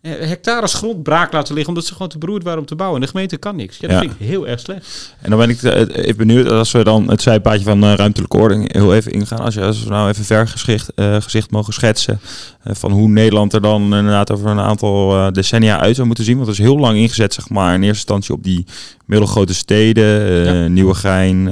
hectares 0.09 0.73
grond 0.73 1.03
braak 1.03 1.33
laten 1.33 1.53
liggen 1.53 1.73
omdat 1.73 1.87
ze 1.87 1.93
gewoon 1.93 2.07
te 2.07 2.17
beroerd 2.17 2.43
waren 2.43 2.59
om 2.59 2.65
te 2.65 2.75
bouwen. 2.75 2.99
En 2.99 3.05
de 3.05 3.11
gemeente 3.11 3.37
kan 3.37 3.55
niks. 3.55 3.77
Ja, 3.77 3.87
dat 3.87 3.99
vind 3.99 4.11
ik 4.11 4.27
heel 4.27 4.47
erg 4.47 4.59
slecht. 4.59 5.15
En 5.21 5.29
dan 5.29 5.39
ben 5.39 5.49
ik 5.49 5.63
eh, 5.63 6.05
even 6.05 6.17
benieuwd, 6.17 6.51
als 6.51 6.71
we 6.71 6.83
dan 6.83 7.09
het 7.09 7.21
zijpaadje 7.21 7.63
van 7.63 7.83
uh, 7.83 7.93
ruimtelijke 7.93 8.37
ordening 8.37 8.73
heel 8.73 8.95
even 8.95 9.11
ingaan. 9.11 9.39
Als, 9.39 9.53
je, 9.53 9.61
als 9.61 9.83
we 9.83 9.89
nou 9.89 10.09
even 10.09 10.25
vergezicht 10.25 10.91
uh, 10.95 11.15
gezicht 11.21 11.51
mogen 11.51 11.73
schetsen 11.73 12.19
van 12.63 12.91
hoe 12.91 13.07
Nederland 13.07 13.53
er 13.53 13.61
dan 13.61 13.81
inderdaad 13.81 14.31
over 14.31 14.49
een 14.49 14.59
aantal 14.59 15.31
decennia 15.31 15.79
uit 15.79 15.95
zou 15.95 16.07
moeten 16.07 16.25
zien. 16.25 16.35
Want 16.35 16.47
dat 16.47 16.55
is 16.55 16.63
heel 16.63 16.79
lang 16.79 16.97
ingezet, 16.97 17.33
zeg 17.33 17.49
maar, 17.49 17.73
in 17.73 17.83
eerste 17.83 17.95
instantie 17.95 18.33
op 18.33 18.43
die 18.43 18.65
middelgrote 19.05 19.53
steden, 19.53 20.43
ja. 20.45 20.67
Nieuwegein, 20.67 21.43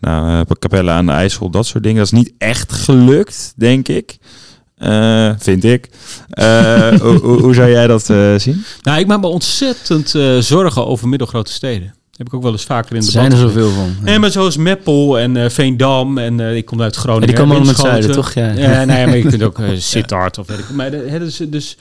nou, 0.00 0.44
Capelle 0.58 0.90
aan 0.90 1.06
de 1.06 1.12
IJssel, 1.12 1.50
dat 1.50 1.66
soort 1.66 1.82
dingen. 1.82 1.98
Dat 1.98 2.12
is 2.12 2.18
niet 2.18 2.32
echt 2.38 2.72
gelukt, 2.72 3.52
denk 3.56 3.88
ik. 3.88 4.18
Uh, 4.82 5.30
vind 5.38 5.64
ik. 5.64 5.88
Uh, 6.30 6.88
hoe, 7.00 7.18
hoe, 7.18 7.54
zou 7.54 7.70
jij 7.70 7.86
dat 7.86 8.08
uh, 8.08 8.38
zien? 8.38 8.64
Nou, 8.82 9.00
ik 9.00 9.06
maak 9.06 9.20
me 9.20 9.26
ontzettend 9.26 10.10
zorgen 10.44 10.86
over 10.86 11.08
middelgrote 11.08 11.52
steden. 11.52 11.94
Heb 12.16 12.26
ik 12.26 12.34
ook 12.34 12.42
wel 12.42 12.52
eens 12.52 12.64
vaker 12.64 12.94
in 12.96 13.00
de 13.00 13.10
Zijn 13.10 13.32
er 13.32 13.38
zoveel 13.38 13.70
van? 13.70 13.96
Ja. 14.04 14.18
maar 14.18 14.30
zoals 14.30 14.56
Meppel 14.56 15.18
en 15.18 15.50
Veendam 15.50 16.18
en 16.18 16.40
ik 16.40 16.64
kom 16.64 16.82
uit 16.82 16.96
Groningen. 16.96 17.28
Ja, 17.28 17.34
die 17.34 17.36
komen 17.36 17.56
allemaal 17.56 17.72
met 17.72 17.82
zuiden, 17.82 18.12
toch? 18.12 18.32
Ja, 18.32 18.52
ja 18.52 18.84
nee, 18.84 19.06
maar 19.06 19.16
je 19.16 19.28
kunt 19.36 19.42
ook 19.42 19.60
Sittard 19.76 20.38
of 20.38 20.46
weet 20.46 20.58
ik. 20.58 20.70
Maar 20.70 20.90
dus, 20.90 21.36
dus 21.36 21.76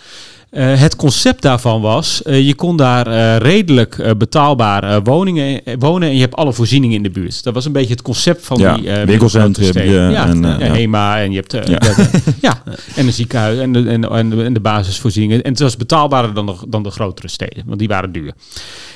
uh, 0.51 0.79
het 0.79 0.95
concept 0.95 1.41
daarvan 1.41 1.81
was, 1.81 2.21
uh, 2.25 2.47
je 2.47 2.55
kon 2.55 2.77
daar 2.77 3.07
uh, 3.07 3.37
redelijk 3.37 4.17
betaalbare 4.17 5.01
woningen 5.01 5.61
wonen 5.79 6.09
en 6.09 6.15
je 6.15 6.21
hebt 6.21 6.35
alle 6.35 6.53
voorzieningen 6.53 6.95
in 6.95 7.03
de 7.03 7.09
buurt. 7.09 7.43
Dat 7.43 7.53
was 7.53 7.65
een 7.65 7.71
beetje 7.71 7.93
het 7.93 8.01
concept 8.01 8.45
van 8.45 8.57
ja, 8.57 8.75
die 8.75 8.91
winkelcentrum. 9.05 9.89
Ja, 9.89 10.27
en, 10.27 10.41
ja, 10.41 10.57
HEMA 10.57 11.19
en 11.19 11.31
je 11.31 11.35
hebt 11.35 11.51
ja. 11.51 11.79
ja. 12.49 12.63
en 12.95 13.05
een 13.05 13.13
ziekenhuis 13.13 13.59
en 13.59 13.71
de, 13.71 13.89
en, 13.89 14.09
en, 14.09 14.29
de, 14.29 14.43
en 14.43 14.53
de 14.53 14.59
basisvoorzieningen. 14.59 15.43
En 15.43 15.51
het 15.51 15.59
was 15.59 15.77
betaalbaarder 15.77 16.33
dan 16.33 16.45
de, 16.45 16.55
dan 16.67 16.83
de 16.83 16.91
grotere 16.91 17.27
steden, 17.27 17.63
want 17.65 17.79
die 17.79 17.87
waren 17.87 18.11
duur. 18.11 18.33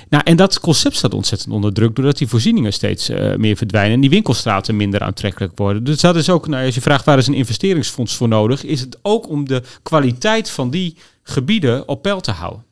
Nou, 0.10 0.24
en 0.26 0.36
dat 0.36 0.60
concept 0.60 0.96
staat 0.96 1.14
ontzettend 1.14 1.54
onder 1.54 1.74
druk 1.74 1.96
doordat 1.96 2.18
die 2.18 2.28
voorzieningen 2.28 2.74
steeds 2.74 3.10
meer 3.38 3.56
verdwijnen 3.56 3.94
en 3.94 4.02
die 4.02 4.10
winkelstraten 4.10 4.76
minder 4.76 5.02
aantrekkelijk 5.02 5.52
worden. 5.56 5.84
Dus 5.84 6.02
dat 6.02 6.16
is 6.16 6.30
ook, 6.30 6.48
nou, 6.48 6.66
als 6.66 6.76
je 6.76 6.82
vraagt 6.82 7.06
waar 7.06 7.18
is 7.18 7.28
een 7.28 7.34
investeringsfonds 7.34 8.16
voor 8.16 8.28
nodig, 8.28 8.64
is 8.64 8.80
het 8.82 8.98
ook 9.02 9.30
om 9.30 9.48
de 9.48 9.62
kwaliteit 9.84 10.50
van 10.50 10.70
die 10.70 10.96
gebieden 11.24 11.88
op 11.88 12.02
peil 12.02 12.22
te 12.22 12.32
houden. 12.32 12.64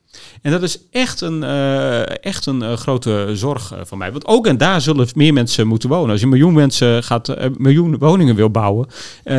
En 0.42 0.50
dat 0.50 0.62
is 0.62 0.78
echt 0.90 1.20
een, 1.20 1.42
uh, 1.42 2.24
echt 2.24 2.46
een 2.46 2.62
uh, 2.62 2.72
grote 2.72 3.30
zorg 3.32 3.72
uh, 3.72 3.78
van 3.84 3.98
mij. 3.98 4.12
Want 4.12 4.26
ook 4.26 4.46
en 4.46 4.56
daar 4.56 4.80
zullen 4.80 5.08
meer 5.14 5.32
mensen 5.32 5.66
moeten 5.66 5.88
wonen. 5.88 6.10
Als 6.10 6.20
je 6.20 6.26
miljoen 6.26 6.52
mensen 6.52 7.02
gaat, 7.02 7.36
miljoen 7.58 7.98
woningen 7.98 8.34
wil 8.34 8.50
bouwen, 8.50 8.86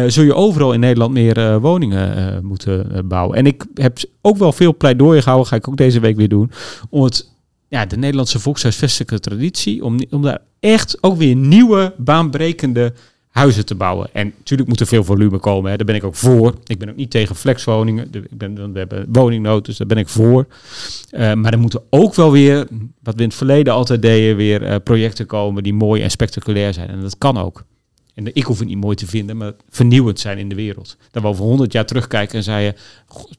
zul 0.08 0.24
je 0.24 0.34
overal 0.34 0.74
in 0.74 0.80
Nederland 0.80 1.14
meer 1.14 1.60
woningen 1.60 2.46
moeten 2.46 3.08
bouwen. 3.08 3.38
En 3.38 3.46
ik 3.46 3.66
heb 3.74 3.98
ook 4.22 4.38
wel 4.38 4.52
veel 4.52 4.78
pleidooien 4.78 5.22
gehouden, 5.22 5.50
ga 5.50 5.56
ik 5.56 5.68
ook 5.68 5.78
deze 5.78 6.00
week 6.00 6.16
weer 6.16 6.30
doen, 6.30 6.52
om 6.90 7.04
het, 7.04 7.30
ja, 7.68 7.86
de 7.86 7.98
Nederlandse 7.98 8.40
volkshuisvestelijke 8.40 9.20
traditie, 9.20 9.84
om, 9.84 10.00
om 10.10 10.22
daar 10.22 10.42
echt 10.60 10.98
ook 11.02 11.18
weer 11.18 11.36
nieuwe, 11.36 11.94
baanbrekende 11.98 12.94
huizen 13.34 13.66
te 13.66 13.76
bouwen. 13.76 14.10
En 14.14 14.34
natuurlijk 14.38 14.70
moet 14.70 14.80
er 14.80 14.88
veel 14.88 15.04
volume 15.04 15.38
komen. 15.38 15.72
Hè. 15.72 15.78
Daar 15.78 15.86
ben 15.86 15.96
ik 15.96 16.04
ook 16.04 16.16
voor. 16.16 16.56
Ik 16.66 16.80
ben 16.80 16.90
ook 16.90 16.96
niet 16.96 17.12
tegen 17.12 17.36
flexwoningen. 17.36 18.10
Ik 18.12 18.38
ben, 18.38 18.74
we 18.74 18.80
hebben 18.80 19.06
woningnood, 19.12 19.66
dus 19.66 19.78
daar 19.78 19.88
ben 19.88 19.98
ik 19.98 20.08
voor. 20.08 20.46
Uh, 21.12 21.34
maar 21.34 21.54
er 21.54 21.60
moeten 21.60 21.82
ook 21.90 22.16
wel 22.16 22.32
weer, 22.32 22.68
wat 23.04 23.16
we 23.16 23.22
in 23.22 23.28
het 23.28 23.38
verleden 23.38 23.74
altijd 23.74 24.02
deden, 24.02 24.36
weer 24.36 24.62
uh, 24.62 24.76
projecten 24.84 25.26
komen 25.26 25.64
die 25.64 25.74
mooi 25.74 26.02
en 26.02 26.12
spectaculair 26.12 26.74
zijn. 26.74 26.90
En 26.90 27.02
dat 27.02 27.18
kan 27.18 27.38
ook. 27.38 27.64
En 28.14 28.36
ik 28.36 28.44
hoef 28.44 28.60
het 28.60 28.68
niet 28.68 28.78
mooi 28.78 28.96
te 28.96 29.08
vinden, 29.08 29.38
maar 29.38 29.54
vernieuwend 29.70 30.20
zijn 30.20 30.38
in 30.38 30.50
de 30.50 30.56
wereld. 30.56 30.98
Dat 31.12 31.22
we 31.22 31.28
over 31.28 31.44
honderd 31.44 31.72
jaar 31.72 31.86
terugkijken 31.86 32.38
en 32.38 32.44
zeiden, 32.44 32.80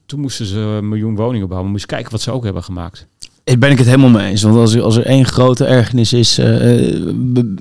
toen 0.05 0.19
moesten 0.19 0.45
ze 0.45 0.57
een 0.57 0.89
miljoen 0.89 1.15
woningen 1.15 1.47
bouwen. 1.47 1.71
Moest 1.71 1.85
kijken 1.85 2.11
wat 2.11 2.21
ze 2.21 2.31
ook 2.31 2.43
hebben 2.43 2.63
gemaakt. 2.63 3.07
Ik 3.45 3.59
ben 3.59 3.71
ik 3.71 3.77
het 3.77 3.87
helemaal 3.87 4.09
mee 4.09 4.29
eens. 4.29 4.41
Want 4.41 4.55
als 4.55 4.73
er, 4.73 4.81
als 4.81 4.95
er 4.95 5.05
één 5.05 5.25
grote 5.25 5.65
ergernis 5.65 6.13
is, 6.13 6.39
uh, 6.39 6.93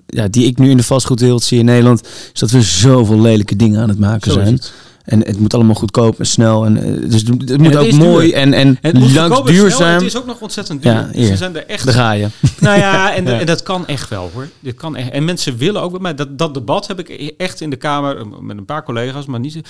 ja, 0.06 0.28
die 0.28 0.46
ik 0.46 0.58
nu 0.58 0.70
in 0.70 0.76
de 0.76 0.82
vastgoedwereld 0.82 1.42
zie 1.42 1.58
in 1.58 1.64
Nederland, 1.64 2.06
is 2.32 2.40
dat 2.40 2.50
we 2.50 2.62
zoveel 2.62 3.20
lelijke 3.20 3.56
dingen 3.56 3.80
aan 3.80 3.88
het 3.88 3.98
maken 3.98 4.32
zijn. 4.32 4.60
En 5.04 5.20
het 5.26 5.40
moet 5.40 5.54
allemaal 5.54 5.74
goedkoop 5.74 6.18
en 6.18 6.26
snel. 6.26 6.64
En, 6.64 6.88
uh, 6.88 7.10
dus 7.10 7.22
het 7.22 7.58
moet 7.58 7.76
ook 7.76 7.92
mooi 7.92 8.32
en, 8.32 8.52
en 8.52 8.78
lang 9.12 9.44
duurzaam. 9.44 9.92
het 9.92 10.02
is 10.02 10.16
ook 10.16 10.26
nog 10.26 10.40
ontzettend 10.40 10.82
duur. 10.82 10.92
Ja, 10.92 11.08
dus 11.12 11.38
zijn 11.38 11.56
er 11.56 11.66
echt. 11.66 11.84
Daar 11.84 11.94
ga 11.94 12.12
je. 12.12 12.28
Nou 12.60 12.78
ja, 12.78 13.14
en, 13.14 13.26
en, 13.40 13.46
dat 13.46 13.62
kan 13.62 13.86
echt 13.86 14.08
wel 14.08 14.30
hoor. 14.34 14.48
Dit 14.60 14.74
kan 14.74 14.96
echt. 14.96 15.10
En 15.10 15.24
mensen 15.24 15.56
willen 15.56 15.82
ook 15.82 16.00
mij. 16.00 16.14
Dat, 16.14 16.38
dat 16.38 16.54
debat 16.54 16.86
heb 16.86 16.98
ik 16.98 17.32
echt 17.36 17.60
in 17.60 17.70
de 17.70 17.76
Kamer 17.76 18.16
eh, 18.16 18.24
met 18.40 18.56
een 18.56 18.64
paar 18.64 18.84
collega's, 18.84 19.26
maar 19.26 19.40
niet 19.40 19.60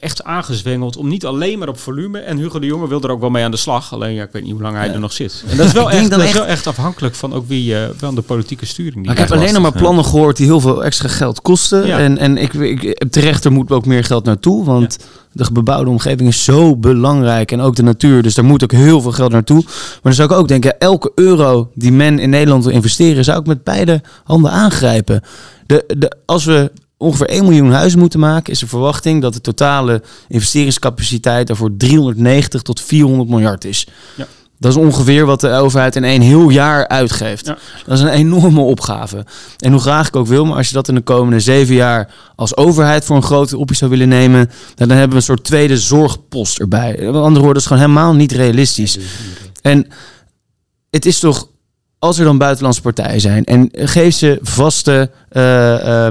echt 0.00 0.24
aangezwengeld. 0.24 0.96
Om 0.96 1.08
niet 1.08 1.26
alleen 1.26 1.58
maar 1.58 1.68
op 1.68 1.78
volume. 1.78 2.18
En 2.18 2.38
Hugo 2.38 2.58
de 2.58 2.66
Jonge 2.66 2.88
wil 2.88 3.02
er 3.02 3.10
ook 3.10 3.20
wel 3.20 3.30
mee 3.30 3.44
aan 3.44 3.50
de 3.50 3.56
slag. 3.56 3.92
Alleen 3.92 4.14
ja, 4.14 4.22
ik 4.22 4.32
weet 4.32 4.42
niet 4.42 4.52
hoe 4.52 4.62
lang 4.62 4.76
hij 4.76 4.92
er 4.92 5.00
nog 5.00 5.12
zit. 5.12 5.44
En 5.48 5.56
dat 5.56 5.66
is 5.66 5.72
wel, 5.72 5.90
echt, 5.92 6.10
dat 6.10 6.22
is 6.22 6.32
wel 6.32 6.46
echt 6.46 6.66
afhankelijk 6.66 7.14
van 7.14 7.32
ook 7.32 7.48
wie 7.48 7.72
uh, 7.72 7.78
van 7.96 8.14
de 8.14 8.22
politieke 8.22 8.66
sturing. 8.66 9.02
Die 9.02 9.12
ik 9.12 9.18
heb 9.18 9.32
alleen 9.32 9.52
nog 9.52 9.62
maar 9.62 9.72
plannen 9.72 10.04
gehoord 10.04 10.36
die 10.36 10.46
heel 10.46 10.60
veel 10.60 10.84
extra 10.84 11.08
geld 11.08 11.40
kosten. 11.40 11.84
En, 11.92 12.18
en 12.18 12.36
ik, 12.36 12.52
ik, 12.52 13.04
terecht, 13.10 13.44
er 13.44 13.52
moet 13.52 13.70
ook 13.70 13.86
meer 13.86 14.04
geld 14.04 14.24
naartoe. 14.24 14.51
Want 14.60 14.98
de 15.32 15.52
bebouwde 15.52 15.90
omgeving 15.90 16.28
is 16.28 16.44
zo 16.44 16.76
belangrijk. 16.76 17.52
En 17.52 17.60
ook 17.60 17.76
de 17.76 17.82
natuur. 17.82 18.22
Dus 18.22 18.34
daar 18.34 18.44
moet 18.44 18.62
ook 18.62 18.72
heel 18.72 19.00
veel 19.00 19.12
geld 19.12 19.32
naartoe. 19.32 19.62
Maar 19.64 20.00
dan 20.02 20.12
zou 20.14 20.30
ik 20.30 20.36
ook 20.36 20.48
denken, 20.48 20.78
elke 20.78 21.12
euro 21.14 21.70
die 21.74 21.92
men 21.92 22.18
in 22.18 22.30
Nederland 22.30 22.64
wil 22.64 22.72
investeren, 22.72 23.24
zou 23.24 23.40
ik 23.40 23.46
met 23.46 23.64
beide 23.64 24.02
handen 24.24 24.50
aangrijpen. 24.50 25.22
De, 25.66 25.84
de, 25.98 26.12
als 26.26 26.44
we 26.44 26.72
ongeveer 26.96 27.28
1 27.28 27.44
miljoen 27.44 27.72
huizen 27.72 27.98
moeten 27.98 28.20
maken, 28.20 28.52
is 28.52 28.58
de 28.58 28.66
verwachting 28.66 29.22
dat 29.22 29.34
de 29.34 29.40
totale 29.40 30.02
investeringscapaciteit 30.28 31.46
daarvoor 31.46 31.76
390 31.76 32.62
tot 32.62 32.80
400 32.80 33.28
miljard 33.28 33.64
is. 33.64 33.86
Ja. 34.16 34.26
Dat 34.62 34.72
is 34.72 34.78
ongeveer 34.78 35.26
wat 35.26 35.40
de 35.40 35.50
overheid 35.50 35.96
in 35.96 36.04
één 36.04 36.20
heel 36.20 36.48
jaar 36.48 36.88
uitgeeft. 36.88 37.46
Dat 37.86 37.98
is 37.98 38.00
een 38.00 38.08
enorme 38.08 38.60
opgave. 38.60 39.24
En 39.58 39.72
hoe 39.72 39.80
graag 39.80 40.08
ik 40.08 40.16
ook 40.16 40.26
wil, 40.26 40.44
maar 40.44 40.56
als 40.56 40.68
je 40.68 40.74
dat 40.74 40.88
in 40.88 40.94
de 40.94 41.00
komende 41.00 41.40
zeven 41.40 41.74
jaar 41.74 42.14
als 42.36 42.56
overheid 42.56 43.04
voor 43.04 43.16
een 43.16 43.22
grote 43.22 43.58
optie 43.58 43.76
zou 43.76 43.90
willen 43.90 44.08
nemen, 44.08 44.50
dan 44.74 44.88
hebben 44.88 45.08
we 45.08 45.16
een 45.16 45.22
soort 45.22 45.44
tweede 45.44 45.78
zorgpost 45.78 46.58
erbij. 46.58 46.90
Met 46.90 47.06
andere 47.06 47.22
woorden, 47.22 47.46
dat 47.46 47.56
is 47.56 47.66
gewoon 47.66 47.82
helemaal 47.82 48.14
niet 48.14 48.32
realistisch. 48.32 48.98
En 49.62 49.86
het 50.90 51.06
is 51.06 51.18
toch, 51.18 51.48
als 51.98 52.18
er 52.18 52.24
dan 52.24 52.38
buitenlandse 52.38 52.82
partijen 52.82 53.20
zijn 53.20 53.44
en 53.44 53.68
geef 53.72 54.14
ze 54.14 54.38
vaste. 54.42 55.10
Uh, 55.32 56.06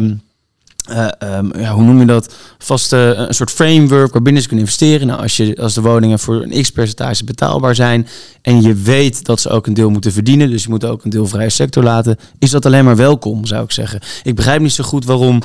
uh, 0.92 1.62
ja, 1.62 1.74
hoe 1.74 1.84
noem 1.84 2.00
je 2.00 2.06
dat? 2.06 2.34
Vast 2.58 2.94
uh, 2.94 3.08
een 3.08 3.34
soort 3.34 3.52
framework 3.52 4.12
waarbinnen 4.14 4.42
ze 4.42 4.48
kunnen 4.48 4.66
investeren. 4.66 5.08
Nou, 5.08 5.22
als, 5.22 5.38
je, 5.38 5.58
als 5.62 5.74
de 5.74 5.82
woningen 5.82 6.20
voor 6.20 6.42
een 6.42 6.62
x-percentage 6.62 7.24
betaalbaar 7.24 7.76
zijn 7.76 8.08
en 8.42 8.62
je 8.62 8.74
weet 8.74 9.26
dat 9.26 9.40
ze 9.40 9.50
ook 9.50 9.68
een 9.68 9.74
deel 9.74 9.90
moeten 9.90 10.12
verdienen, 10.12 10.50
dus 10.50 10.64
je 10.64 10.70
moet 10.70 10.86
ook 10.86 11.04
een 11.04 11.10
deel 11.10 11.28
vrije 11.28 11.50
sector 11.50 11.84
laten, 11.84 12.18
is 12.40 12.50
dat 12.50 12.66
alleen 12.66 12.86
maar 12.86 12.96
welkom, 12.96 13.46
zou 13.46 13.64
ik 13.64 13.72
zeggen. 13.72 14.00
Ik 14.24 14.36
begrijp 14.36 14.62
niet 14.62 14.72
zo 14.72 14.84
goed 14.84 15.06
waarom 15.06 15.42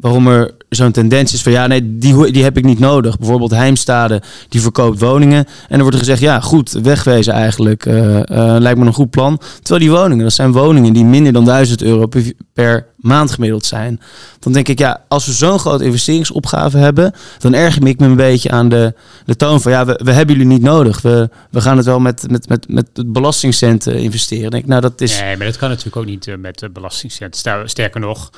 waarom 0.00 0.26
er 0.28 0.54
zo'n 0.68 0.92
tendens 0.92 1.32
is 1.34 1.42
van 1.42 1.52
ja, 1.52 1.66
nee, 1.66 1.96
die, 1.98 2.32
die 2.32 2.42
heb 2.42 2.56
ik 2.56 2.64
niet 2.64 2.78
nodig. 2.78 3.18
Bijvoorbeeld 3.18 3.50
Heimstade, 3.50 4.22
die 4.48 4.60
verkoopt 4.60 5.00
woningen. 5.00 5.38
En 5.46 5.46
dan 5.68 5.80
wordt 5.80 5.94
er 5.94 6.02
gezegd, 6.02 6.20
ja, 6.20 6.40
goed, 6.40 6.70
wegwezen 6.70 7.32
eigenlijk. 7.32 7.86
eh, 7.86 8.18
eh, 8.20 8.60
lijkt 8.60 8.78
me 8.78 8.86
een 8.86 8.92
goed 8.92 9.10
plan. 9.10 9.40
Terwijl 9.62 9.80
die 9.90 9.98
woningen, 9.98 10.24
dat 10.24 10.32
zijn 10.32 10.52
woningen 10.52 10.92
die 10.92 11.04
minder 11.04 11.32
dan 11.32 11.44
1000 11.44 11.82
euro 11.82 12.06
per, 12.52 12.86
maand 12.96 13.30
gemiddeld 13.30 13.66
zijn. 13.66 14.00
Dan 14.38 14.52
denk 14.52 14.68
ik, 14.68 14.78
ja, 14.78 15.04
als 15.08 15.26
we 15.26 15.32
zo'n 15.32 15.58
grote 15.58 15.84
investeringsopgave 15.84 16.78
hebben, 16.78 17.12
dan 17.38 17.54
erger 17.54 17.86
ik 17.86 17.98
me 17.98 18.06
een 18.06 18.16
beetje 18.16 18.50
aan 18.50 18.68
de, 18.68 18.94
de 19.24 19.36
toon 19.36 19.60
van 19.60 19.72
ja, 19.72 19.84
we, 19.86 20.00
we 20.04 20.12
hebben 20.12 20.36
jullie 20.36 20.50
niet 20.52 20.62
nodig. 20.62 21.02
We, 21.02 21.28
we 21.50 21.60
gaan 21.60 21.76
het 21.76 21.86
wel 21.86 22.00
met, 22.00 22.24
met, 22.30 22.48
met, 22.48 22.68
met 22.68 22.86
belastingcenten 23.06 23.94
investeren. 23.98 24.44
Ik 24.44 24.50
denk, 24.50 24.66
nou, 24.66 24.80
dat 24.80 25.00
is. 25.00 25.20
Nee, 25.20 25.36
maar 25.36 25.46
dat 25.46 25.56
kan 25.56 25.68
natuurlijk 25.68 25.96
ook 25.96 26.06
niet 26.06 26.26
eh, 26.26 26.36
met 26.36 26.58
de 26.58 26.70
belastingcent. 26.70 27.36
Ster- 27.36 27.68
Sterker 27.68 28.00
nog, 28.00 28.30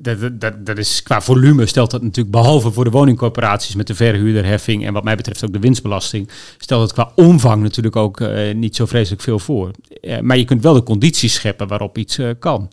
dat, 0.00 0.20
dat- 0.20 0.40
dat, 0.40 0.66
dat 0.66 0.78
is 0.78 1.02
qua 1.02 1.20
volume 1.20 1.66
stelt 1.66 1.90
dat 1.90 2.02
natuurlijk, 2.02 2.30
behalve 2.36 2.72
voor 2.72 2.84
de 2.84 2.90
woningcorporaties 2.90 3.74
met 3.74 3.86
de 3.86 3.94
verhuurderheffing 3.94 4.86
en 4.86 4.92
wat 4.92 5.04
mij 5.04 5.16
betreft 5.16 5.44
ook 5.44 5.52
de 5.52 5.58
winstbelasting, 5.58 6.28
stelt 6.58 6.82
het 6.82 6.92
qua 6.92 7.12
omvang 7.14 7.62
natuurlijk 7.62 7.96
ook 7.96 8.20
eh, 8.20 8.54
niet 8.54 8.76
zo 8.76 8.86
vreselijk 8.86 9.22
veel 9.22 9.38
voor. 9.38 9.70
Eh, 10.00 10.20
maar 10.20 10.36
je 10.38 10.44
kunt 10.44 10.62
wel 10.62 10.74
de 10.74 10.82
condities 10.82 11.34
scheppen 11.34 11.68
waarop 11.68 11.98
iets 11.98 12.18
eh, 12.18 12.30
kan. 12.38 12.70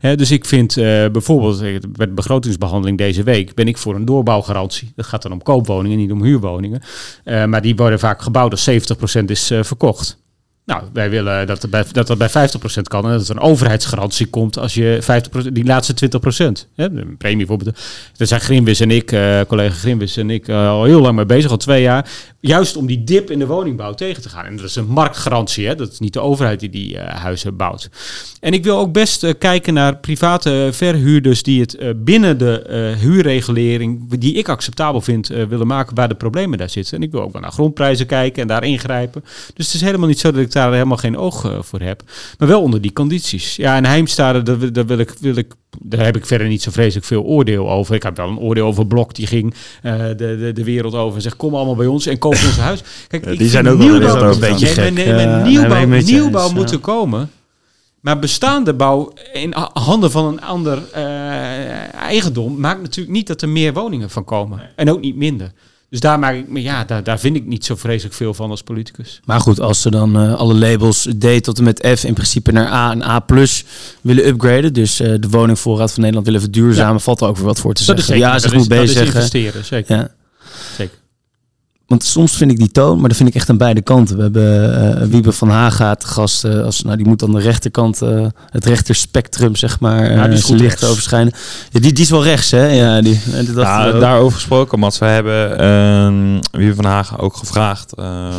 Dus 0.00 0.30
ik 0.30 0.44
vind 0.44 0.74
bijvoorbeeld 1.12 1.60
bij 1.92 2.06
de 2.06 2.12
begrotingsbehandeling 2.12 2.98
deze 2.98 3.22
week 3.22 3.54
ben 3.54 3.68
ik 3.68 3.78
voor 3.78 3.94
een 3.94 4.04
doorbouwgarantie. 4.04 4.92
Dat 4.96 5.06
gaat 5.06 5.22
dan 5.22 5.32
om 5.32 5.42
koopwoningen, 5.42 5.98
niet 5.98 6.12
om 6.12 6.22
huurwoningen. 6.22 6.82
Maar 7.24 7.62
die 7.62 7.76
worden 7.76 7.98
vaak 7.98 8.22
gebouwd 8.22 8.50
als 8.50 8.70
70% 8.70 9.24
is 9.26 9.46
verkocht. 9.60 10.22
Nou, 10.66 10.82
wij 10.92 11.10
willen 11.10 11.46
dat, 11.46 11.70
bij, 11.70 11.84
dat 11.92 12.18
bij 12.18 12.28
50% 12.28 12.32
kan 12.82 13.04
en 13.04 13.10
dat 13.10 13.28
er 13.28 13.36
een 13.36 13.42
overheidsgarantie 13.42 14.26
komt 14.26 14.58
als 14.58 14.74
je 14.74 14.98
50%, 15.46 15.52
die 15.52 15.64
laatste 15.64 15.94
20%. 15.94 16.68
Hè, 16.74 16.92
de 16.92 17.14
premie 17.18 17.36
bijvoorbeeld. 17.36 17.78
Daar 18.16 18.26
zijn 18.26 18.40
Grimwis 18.40 18.80
en 18.80 18.90
ik, 18.90 19.12
eh, 19.12 19.40
collega 19.48 19.74
Grimwis 19.74 20.16
en 20.16 20.30
ik, 20.30 20.48
eh, 20.48 20.68
al 20.68 20.84
heel 20.84 21.00
lang 21.00 21.16
mee 21.16 21.26
bezig, 21.26 21.50
al 21.50 21.56
twee 21.56 21.82
jaar. 21.82 22.10
Juist 22.40 22.76
om 22.76 22.86
die 22.86 23.04
dip 23.04 23.30
in 23.30 23.38
de 23.38 23.46
woningbouw 23.46 23.94
tegen 23.94 24.22
te 24.22 24.28
gaan. 24.28 24.44
En 24.44 24.56
dat 24.56 24.64
is 24.64 24.76
een 24.76 24.86
marktgarantie, 24.86 25.66
hè? 25.66 25.74
dat 25.74 25.92
is 25.92 25.98
niet 25.98 26.12
de 26.12 26.20
overheid 26.20 26.60
die 26.60 26.70
die 26.70 26.98
eh, 26.98 27.20
huizen 27.20 27.56
bouwt. 27.56 27.90
En 28.40 28.52
ik 28.52 28.64
wil 28.64 28.78
ook 28.78 28.92
best 28.92 29.38
kijken 29.38 29.74
naar 29.74 29.96
private 29.96 30.68
verhuurders 30.72 31.42
die 31.42 31.60
het 31.60 32.04
binnen 32.04 32.38
de 32.38 32.94
huurregulering, 33.00 34.18
die 34.18 34.34
ik 34.34 34.48
acceptabel 34.48 35.00
vind, 35.00 35.26
willen 35.26 35.66
maken 35.66 35.94
waar 35.94 36.08
de 36.08 36.14
problemen 36.14 36.58
daar 36.58 36.70
zitten. 36.70 36.96
En 36.96 37.02
ik 37.02 37.10
wil 37.10 37.22
ook 37.22 37.32
wel 37.32 37.40
naar 37.40 37.52
grondprijzen 37.52 38.06
kijken 38.06 38.42
en 38.42 38.48
daar 38.48 38.64
ingrijpen. 38.64 39.24
Dus 39.54 39.66
het 39.66 39.74
is 39.74 39.80
helemaal 39.80 40.08
niet 40.08 40.18
zo 40.18 40.30
dat 40.30 40.40
ik 40.40 40.52
daar 40.54 40.72
helemaal 40.72 40.96
geen 40.96 41.16
oog 41.16 41.44
eh, 41.44 41.58
voor 41.60 41.80
heb. 41.80 42.02
Maar 42.38 42.48
wel 42.48 42.62
onder 42.62 42.80
die 42.80 42.92
condities. 42.92 43.56
Ja, 43.56 43.76
en 43.76 43.84
Heimstade, 43.84 44.42
daar, 44.42 44.72
daar, 44.72 44.86
wil 44.86 44.98
ik, 44.98 45.14
wil 45.20 45.36
ik, 45.36 45.52
daar 45.78 46.04
heb 46.04 46.16
ik 46.16 46.26
verder 46.26 46.48
niet 46.48 46.62
zo 46.62 46.70
vreselijk 46.70 47.06
veel 47.06 47.22
oordeel 47.22 47.70
over. 47.70 47.94
Ik 47.94 48.02
heb 48.02 48.16
wel 48.16 48.28
een 48.28 48.38
oordeel 48.38 48.66
over 48.66 48.86
Blok, 48.86 49.14
die 49.14 49.26
ging 49.26 49.54
eh, 49.82 49.98
de, 50.06 50.14
de, 50.16 50.50
de 50.54 50.64
wereld 50.64 50.94
over 50.94 51.16
en 51.16 51.22
zegt 51.22 51.36
kom 51.36 51.54
allemaal 51.54 51.76
bij 51.76 51.86
ons 51.86 52.06
en 52.06 52.18
koop 52.18 52.32
ons 52.32 52.56
huis. 52.58 52.82
Kijk, 53.08 53.26
ik 53.26 53.38
die 53.38 53.48
zijn 53.48 53.68
ook 53.68 53.78
wel 53.78 53.88
nieuwbouw- 53.88 54.22
erg 54.24 54.34
een 54.34 54.40
beetje 54.40 54.66
gek. 54.66 54.92
nee, 54.94 55.06
nee, 55.06 55.14
maar 55.14 55.38
Ja, 55.38 55.44
nieuwbouw, 55.46 55.76
nee, 55.76 55.86
met 55.86 56.08
je 56.08 56.14
nieuwbouw 56.14 56.44
eens, 56.44 56.52
moet 56.54 56.70
ja. 56.70 56.74
er 56.76 56.80
komen. 56.82 57.30
Maar 58.00 58.18
bestaande 58.18 58.74
bouw 58.74 59.12
in 59.32 59.52
ha- 59.52 59.70
handen 59.72 60.10
van 60.10 60.24
een 60.24 60.42
ander 60.42 60.82
eh, 60.92 61.02
eigendom 61.94 62.60
maakt 62.60 62.82
natuurlijk 62.82 63.14
niet 63.16 63.26
dat 63.26 63.42
er 63.42 63.48
meer 63.48 63.72
woningen 63.72 64.10
van 64.10 64.24
komen. 64.24 64.60
En 64.76 64.90
ook 64.90 65.00
niet 65.00 65.16
minder. 65.16 65.52
Dus 65.94 66.02
daar, 66.02 66.18
maak 66.18 66.34
ik, 66.34 66.48
me- 66.48 66.62
ja, 66.62 66.84
daar, 66.84 67.02
daar 67.02 67.18
vind 67.18 67.36
ik 67.36 67.46
niet 67.46 67.64
zo 67.64 67.76
vreselijk 67.76 68.14
veel 68.14 68.34
van 68.34 68.50
als 68.50 68.62
politicus. 68.62 69.20
Maar 69.24 69.40
goed, 69.40 69.60
als 69.60 69.80
ze 69.82 69.90
dan 69.90 70.16
eh, 70.18 70.34
alle 70.34 70.54
labels 70.54 71.08
D 71.18 71.42
tot 71.42 71.58
en 71.58 71.64
met 71.64 71.86
F 71.98 72.04
in 72.04 72.14
principe 72.14 72.52
naar 72.52 72.66
A 72.72 72.90
en 72.90 73.02
A 73.02 73.20
plus 73.20 73.64
willen 74.00 74.26
upgraden, 74.26 74.72
dus 74.72 75.00
eh, 75.00 75.14
de 75.20 75.28
woningvoorraad 75.28 75.90
van 75.90 75.98
Nederland 76.00 76.26
willen 76.26 76.40
verduurzamen, 76.42 77.00
valt 77.00 77.20
er 77.20 77.26
ook 77.28 77.36
weer 77.36 77.44
wat 77.44 77.60
voor 77.60 77.74
te 77.74 77.84
Dat 77.84 77.98
is 77.98 78.04
zeggen. 78.06 78.24
zeker. 78.24 78.34
ja, 78.34 78.48
ze 78.48 78.48
goed 78.58 78.68
dat 78.68 78.78
is 78.82 78.92
bezig. 78.94 79.06
investeren, 79.14 79.64
zeker. 79.64 79.96
Ja. 79.96 80.08
Want 81.94 82.06
soms 82.06 82.36
vind 82.36 82.50
ik 82.50 82.58
die 82.58 82.70
toon, 82.70 82.98
maar 82.98 83.08
dat 83.08 83.16
vind 83.16 83.28
ik 83.28 83.34
echt 83.34 83.50
aan 83.50 83.56
beide 83.56 83.82
kanten. 83.82 84.16
We 84.16 84.22
hebben 84.22 85.00
eh 85.00 85.06
Wiebe 85.06 85.32
van 85.32 85.48
Haga 85.48 85.94
te 85.94 86.06
gast. 86.06 86.44
eh, 86.44 86.64
als, 86.64 86.82
nou, 86.82 86.96
die 86.96 87.06
moet 87.06 87.22
aan 87.22 87.32
de 87.32 87.40
rechterkant, 87.40 88.02
eh, 88.02 88.26
het 88.50 88.64
rechterspectrum, 88.64 89.56
zeg 89.56 89.80
maar, 89.80 90.12
Ja, 90.12 90.28
die 90.28 90.36
is 90.36 90.44
goed 90.44 90.60
licht 90.60 90.84
overschijnen. 90.84 91.32
Ja, 91.70 91.80
die, 91.80 91.92
die 91.92 92.04
is 92.04 92.10
wel 92.10 92.22
rechts, 92.22 92.50
hè? 92.50 92.66
Ja, 92.66 93.00
die, 93.00 93.20
dat, 93.54 93.64
Ja, 93.64 93.86
eh, 93.86 94.00
daarover 94.00 94.34
gesproken, 94.34 94.78
Mats. 94.78 94.98
We 94.98 95.04
hebben 95.04 95.60
uh, 95.60 96.40
Wiever 96.50 96.74
van 96.74 96.84
Hagen 96.84 97.18
ook 97.18 97.36
gevraagd 97.36 97.94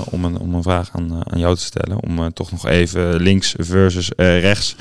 om, 0.10 0.26
een, 0.26 0.38
om 0.38 0.54
een 0.54 0.63
vraag 0.63 0.89
aan, 0.91 1.12
aan 1.24 1.39
jou 1.39 1.56
te 1.56 1.62
stellen. 1.62 2.04
Om 2.04 2.34
toch 2.34 2.52
nog 2.52 2.68
even 2.68 3.15
links 3.22 3.56
versus 3.58 4.10
rechts 4.18 4.76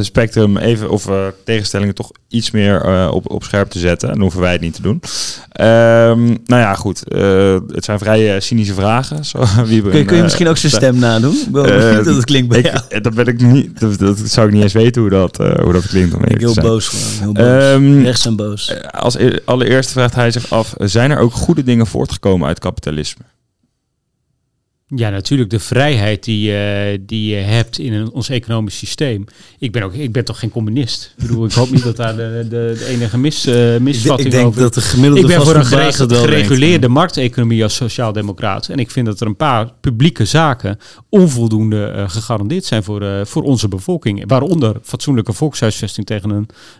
spectrum 0.00 0.56
even, 0.56 0.90
of 0.90 1.08
tegenstellingen 1.44 1.94
toch 1.94 2.10
iets 2.28 2.50
meer 2.50 3.08
op, 3.10 3.30
op 3.30 3.44
scherp 3.44 3.70
te 3.70 3.78
zetten. 3.78 4.08
Dan 4.08 4.20
hoeven 4.20 4.40
wij 4.40 4.52
het 4.52 4.60
niet 4.60 4.74
te 4.74 4.82
doen. 4.82 5.00
Ehm, 5.52 6.24
nou 6.26 6.62
ja, 6.62 6.65
goed. 6.74 7.08
eh, 7.08 7.56
het 7.68 7.84
zijn 7.84 7.98
vrij 7.98 8.34
eh, 8.34 8.40
cynische 8.40 8.74
vragen. 8.74 9.24
Zo, 9.30 9.44
Wiebe, 9.64 9.90
kun, 9.90 9.98
je, 9.98 10.04
kun 10.04 10.12
je 10.14 10.16
eh, 10.16 10.22
misschien 10.22 10.48
ook 10.48 10.56
zijn 10.56 10.72
stem 10.82 10.98
nadoen? 10.98 11.36
Dat 11.52 12.06
het 12.06 12.24
klinkt 12.24 12.48
bij 12.48 12.58
ik, 12.88 13.02
dat 13.02 13.14
ben 13.14 13.26
ik 13.26 13.40
niet. 13.40 13.80
Dat, 13.80 13.98
dat 13.98 14.18
zou 14.18 14.46
ik 14.46 14.52
niet 14.52 14.62
eens 14.62 14.72
weten 14.72 15.00
hoe 15.02 15.10
dat, 15.10 15.36
hoe 15.36 15.72
dat 15.72 15.86
klinkt. 15.86 16.14
Om 16.14 16.24
Ik 16.24 16.40
heel 16.40 16.54
boos 16.54 16.88
gewoon. 16.88 17.04
Heel 17.20 17.32
boos. 17.32 17.72
Ehm, 17.72 18.02
rechts 18.02 18.26
en 18.26 18.36
boos. 18.36 18.74
Als 18.90 19.16
e- 19.16 19.38
allereerst 19.44 19.90
vraagt 19.90 20.14
hij 20.14 20.30
zich 20.30 20.50
af: 20.50 20.74
zijn 20.78 21.10
er 21.10 21.18
ook 21.18 21.32
goede 21.32 21.62
dingen 21.62 21.86
voortgekomen 21.86 22.48
uit 22.48 22.58
kapitalisme? 22.58 23.24
Ja, 24.94 25.10
natuurlijk 25.10 25.50
de 25.50 25.60
vrijheid 25.60 26.24
die, 26.24 26.56
eh, 26.56 26.98
die 27.00 27.34
je 27.34 27.40
hebt 27.40 27.78
in 27.78 27.92
een, 27.92 28.12
ons 28.12 28.28
economisch 28.28 28.78
systeem. 28.78 29.24
Ik 29.58 29.72
ben, 29.72 29.82
ook, 29.82 29.92
ik 29.92 30.12
ben 30.12 30.24
toch 30.24 30.38
geen 30.38 30.50
communist? 30.50 31.14
Ik 31.16 31.26
bedoel, 31.26 31.44
ik 31.44 31.52
hoop 31.52 31.70
niet 31.70 31.82
dat 31.82 31.96
daar 31.96 32.16
de, 32.16 32.46
de, 32.48 32.76
de 32.78 32.86
enige 32.86 33.18
mis, 33.18 33.46
ik, 33.46 33.80
misvatting 33.80 34.28
ik 34.28 34.34
denk 34.34 34.46
over 34.46 34.60
dat 34.60 34.74
de 34.74 34.80
gemiddelde 34.80 35.20
ik 35.20 35.26
ben 35.26 35.42
voor 35.42 35.54
een 35.54 35.64
gereguleerde 35.64 36.88
markteconomie 36.88 37.62
als 37.62 37.74
sociaaldemocraat. 37.74 38.68
En 38.68 38.78
ik 38.78 38.90
vind 38.90 39.06
dat 39.06 39.20
er 39.20 39.26
een 39.26 39.36
paar 39.36 39.72
publieke 39.80 40.24
zaken 40.24 40.78
onvoldoende 41.08 41.86
eh, 41.86 42.08
gegarandeerd 42.08 42.64
zijn 42.64 42.82
voor, 42.82 43.26
voor 43.26 43.42
onze 43.42 43.68
bevolking. 43.68 44.24
Waaronder 44.26 44.76
fatsoenlijke 44.82 45.32
volkshuisvesting 45.32 46.06
tegen 46.06 46.30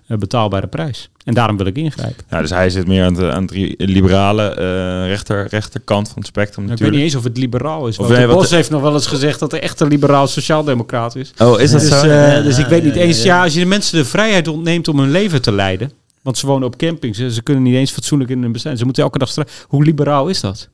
een 0.07 0.19
betaalbare 0.19 0.67
prijs. 0.67 1.11
En 1.27 1.35
daarom 1.35 1.57
wil 1.57 1.67
ik 1.67 1.77
ingrijpen. 1.77 2.25
Ja, 2.31 2.41
dus 2.41 2.51
hij 2.51 2.71
zit 2.71 2.87
meer 2.87 3.05
aan 3.05 3.15
de, 3.15 3.31
aan 3.33 3.47
de 3.47 3.75
liberale 3.79 4.43
eh, 4.49 5.07
rechter, 5.09 5.47
rechterkant 5.51 6.07
van 6.09 6.17
het 6.19 6.27
spectrum 6.27 6.65
Nou, 6.65 6.77
ik 6.77 6.81
weet 6.81 6.91
natuurlijk. 6.91 6.97
niet 6.97 7.05
eens 7.05 7.15
of 7.15 7.25
het 7.25 7.39
liberaal 7.43 7.87
is. 7.87 7.99
Of 7.99 8.07
Want 8.07 8.19
nee, 8.19 8.21
de 8.27 8.33
wat- 8.33 8.37
Bos 8.43 8.51
heeft 8.51 8.71
nog 8.71 8.81
wel 8.83 8.93
eens 8.95 9.07
gezegd 9.07 9.39
dat 9.41 9.53
er 9.53 9.61
echt 9.63 9.81
een 9.81 9.89
liberaal 9.89 10.27
sociaaldemocraat 10.27 11.17
is. 11.17 11.33
Oh, 11.39 11.61
is 11.61 11.71
dat 11.71 11.81
Dus, 11.81 11.89
zo? 12.01 12.09
eh, 12.09 12.43
dus 12.43 12.59
ik 12.59 12.67
weet 12.67 12.85
niet 12.85 12.97
eens, 12.97 13.23
ja. 13.23 13.43
als 13.43 13.55
je 13.55 13.61
de 13.61 13.67
mensen 13.67 13.99
de 13.99 14.05
vrijheid 14.05 14.49
ontneemt 14.49 14.89
om 14.89 14.99
hun 14.99 15.11
leven 15.11 15.43
te 15.43 15.53
leiden. 15.53 15.93
Want 16.23 16.39
ze 16.39 16.47
wonen 16.47 16.67
op 16.67 16.77
campings. 16.77 17.19
Ze, 17.19 17.33
ze 17.33 17.43
kunnen 17.43 17.63
niet 17.63 17.75
eens 17.75 17.91
fatsoenlijk 17.91 18.31
in 18.31 18.43
hun 18.43 18.53
bestaan. 18.53 18.77
Ze 18.77 18.85
moeten 18.85 19.03
elke 19.03 19.19
dag 19.19 19.29
strijden. 19.29 19.55
Hoe 19.69 19.85
liberaal 19.85 20.29
is 20.29 20.41
dat? 20.41 20.69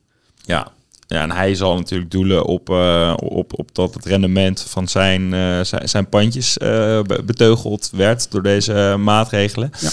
Ja. 0.45 0.67
Ja, 1.13 1.21
en 1.21 1.31
hij 1.31 1.55
zal 1.55 1.75
natuurlijk 1.75 2.11
doelen 2.11 2.45
op, 2.45 2.69
eh, 2.69 3.13
op, 3.17 3.59
op 3.59 3.75
dat 3.75 3.93
het 3.93 4.05
rendement 4.05 4.61
van 4.61 4.87
zijn, 4.87 5.33
eh, 5.33 5.61
zijn, 5.61 5.89
zijn 5.89 6.09
pandjes 6.09 6.57
eh, 6.57 6.67
be- 7.01 7.23
beteugeld 7.25 7.89
werd 7.91 8.31
door 8.31 8.41
deze 8.41 8.95
maatregelen. 8.99 9.71
Ja. 9.79 9.89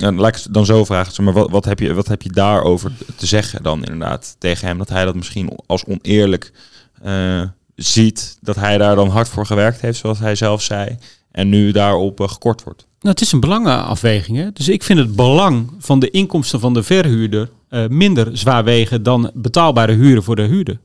En 0.00 0.16
laat 0.16 0.36
ik 0.36 0.42
het 0.42 0.54
dan 0.54 0.66
zo 0.66 0.84
vragen, 0.84 1.24
maar 1.24 1.32
wat, 1.32 1.50
wat, 1.50 1.64
heb 1.64 1.78
je, 1.78 1.94
wat 1.94 2.08
heb 2.08 2.22
je 2.22 2.32
daarover 2.32 2.92
te 3.16 3.26
zeggen 3.26 3.62
dan 3.62 3.84
inderdaad 3.84 4.36
tegen 4.38 4.66
hem? 4.66 4.78
Dat 4.78 4.88
hij 4.88 5.04
dat 5.04 5.14
misschien 5.14 5.58
als 5.66 5.84
oneerlijk 5.84 6.52
ziet, 7.74 8.38
dat 8.40 8.56
hij 8.56 8.78
daar 8.78 8.94
dan 8.94 9.08
hard 9.08 9.28
voor 9.28 9.46
gewerkt 9.46 9.80
heeft, 9.80 9.98
zoals 9.98 10.18
hij 10.18 10.34
zelf 10.34 10.62
zei, 10.62 10.98
en 11.30 11.48
nu 11.48 11.72
daarop 11.72 12.20
gekort 12.20 12.62
wordt. 12.62 12.86
Nou, 13.00 13.14
het 13.14 13.20
is 13.20 13.32
een 13.32 13.40
belangenafweging. 13.40 14.38
Hè? 14.38 14.52
Dus 14.52 14.68
ik 14.68 14.82
vind 14.82 14.98
het 14.98 15.16
belang 15.16 15.72
van 15.78 15.98
de 15.98 16.10
inkomsten 16.10 16.60
van 16.60 16.74
de 16.74 16.82
verhuurder 16.82 17.50
minder 17.88 18.36
zwaar 18.36 18.64
wegen 18.64 19.02
dan 19.02 19.30
betaalbare 19.34 19.92
huren 19.92 20.22
voor 20.22 20.36
de 20.36 20.42
huurder. 20.42 20.78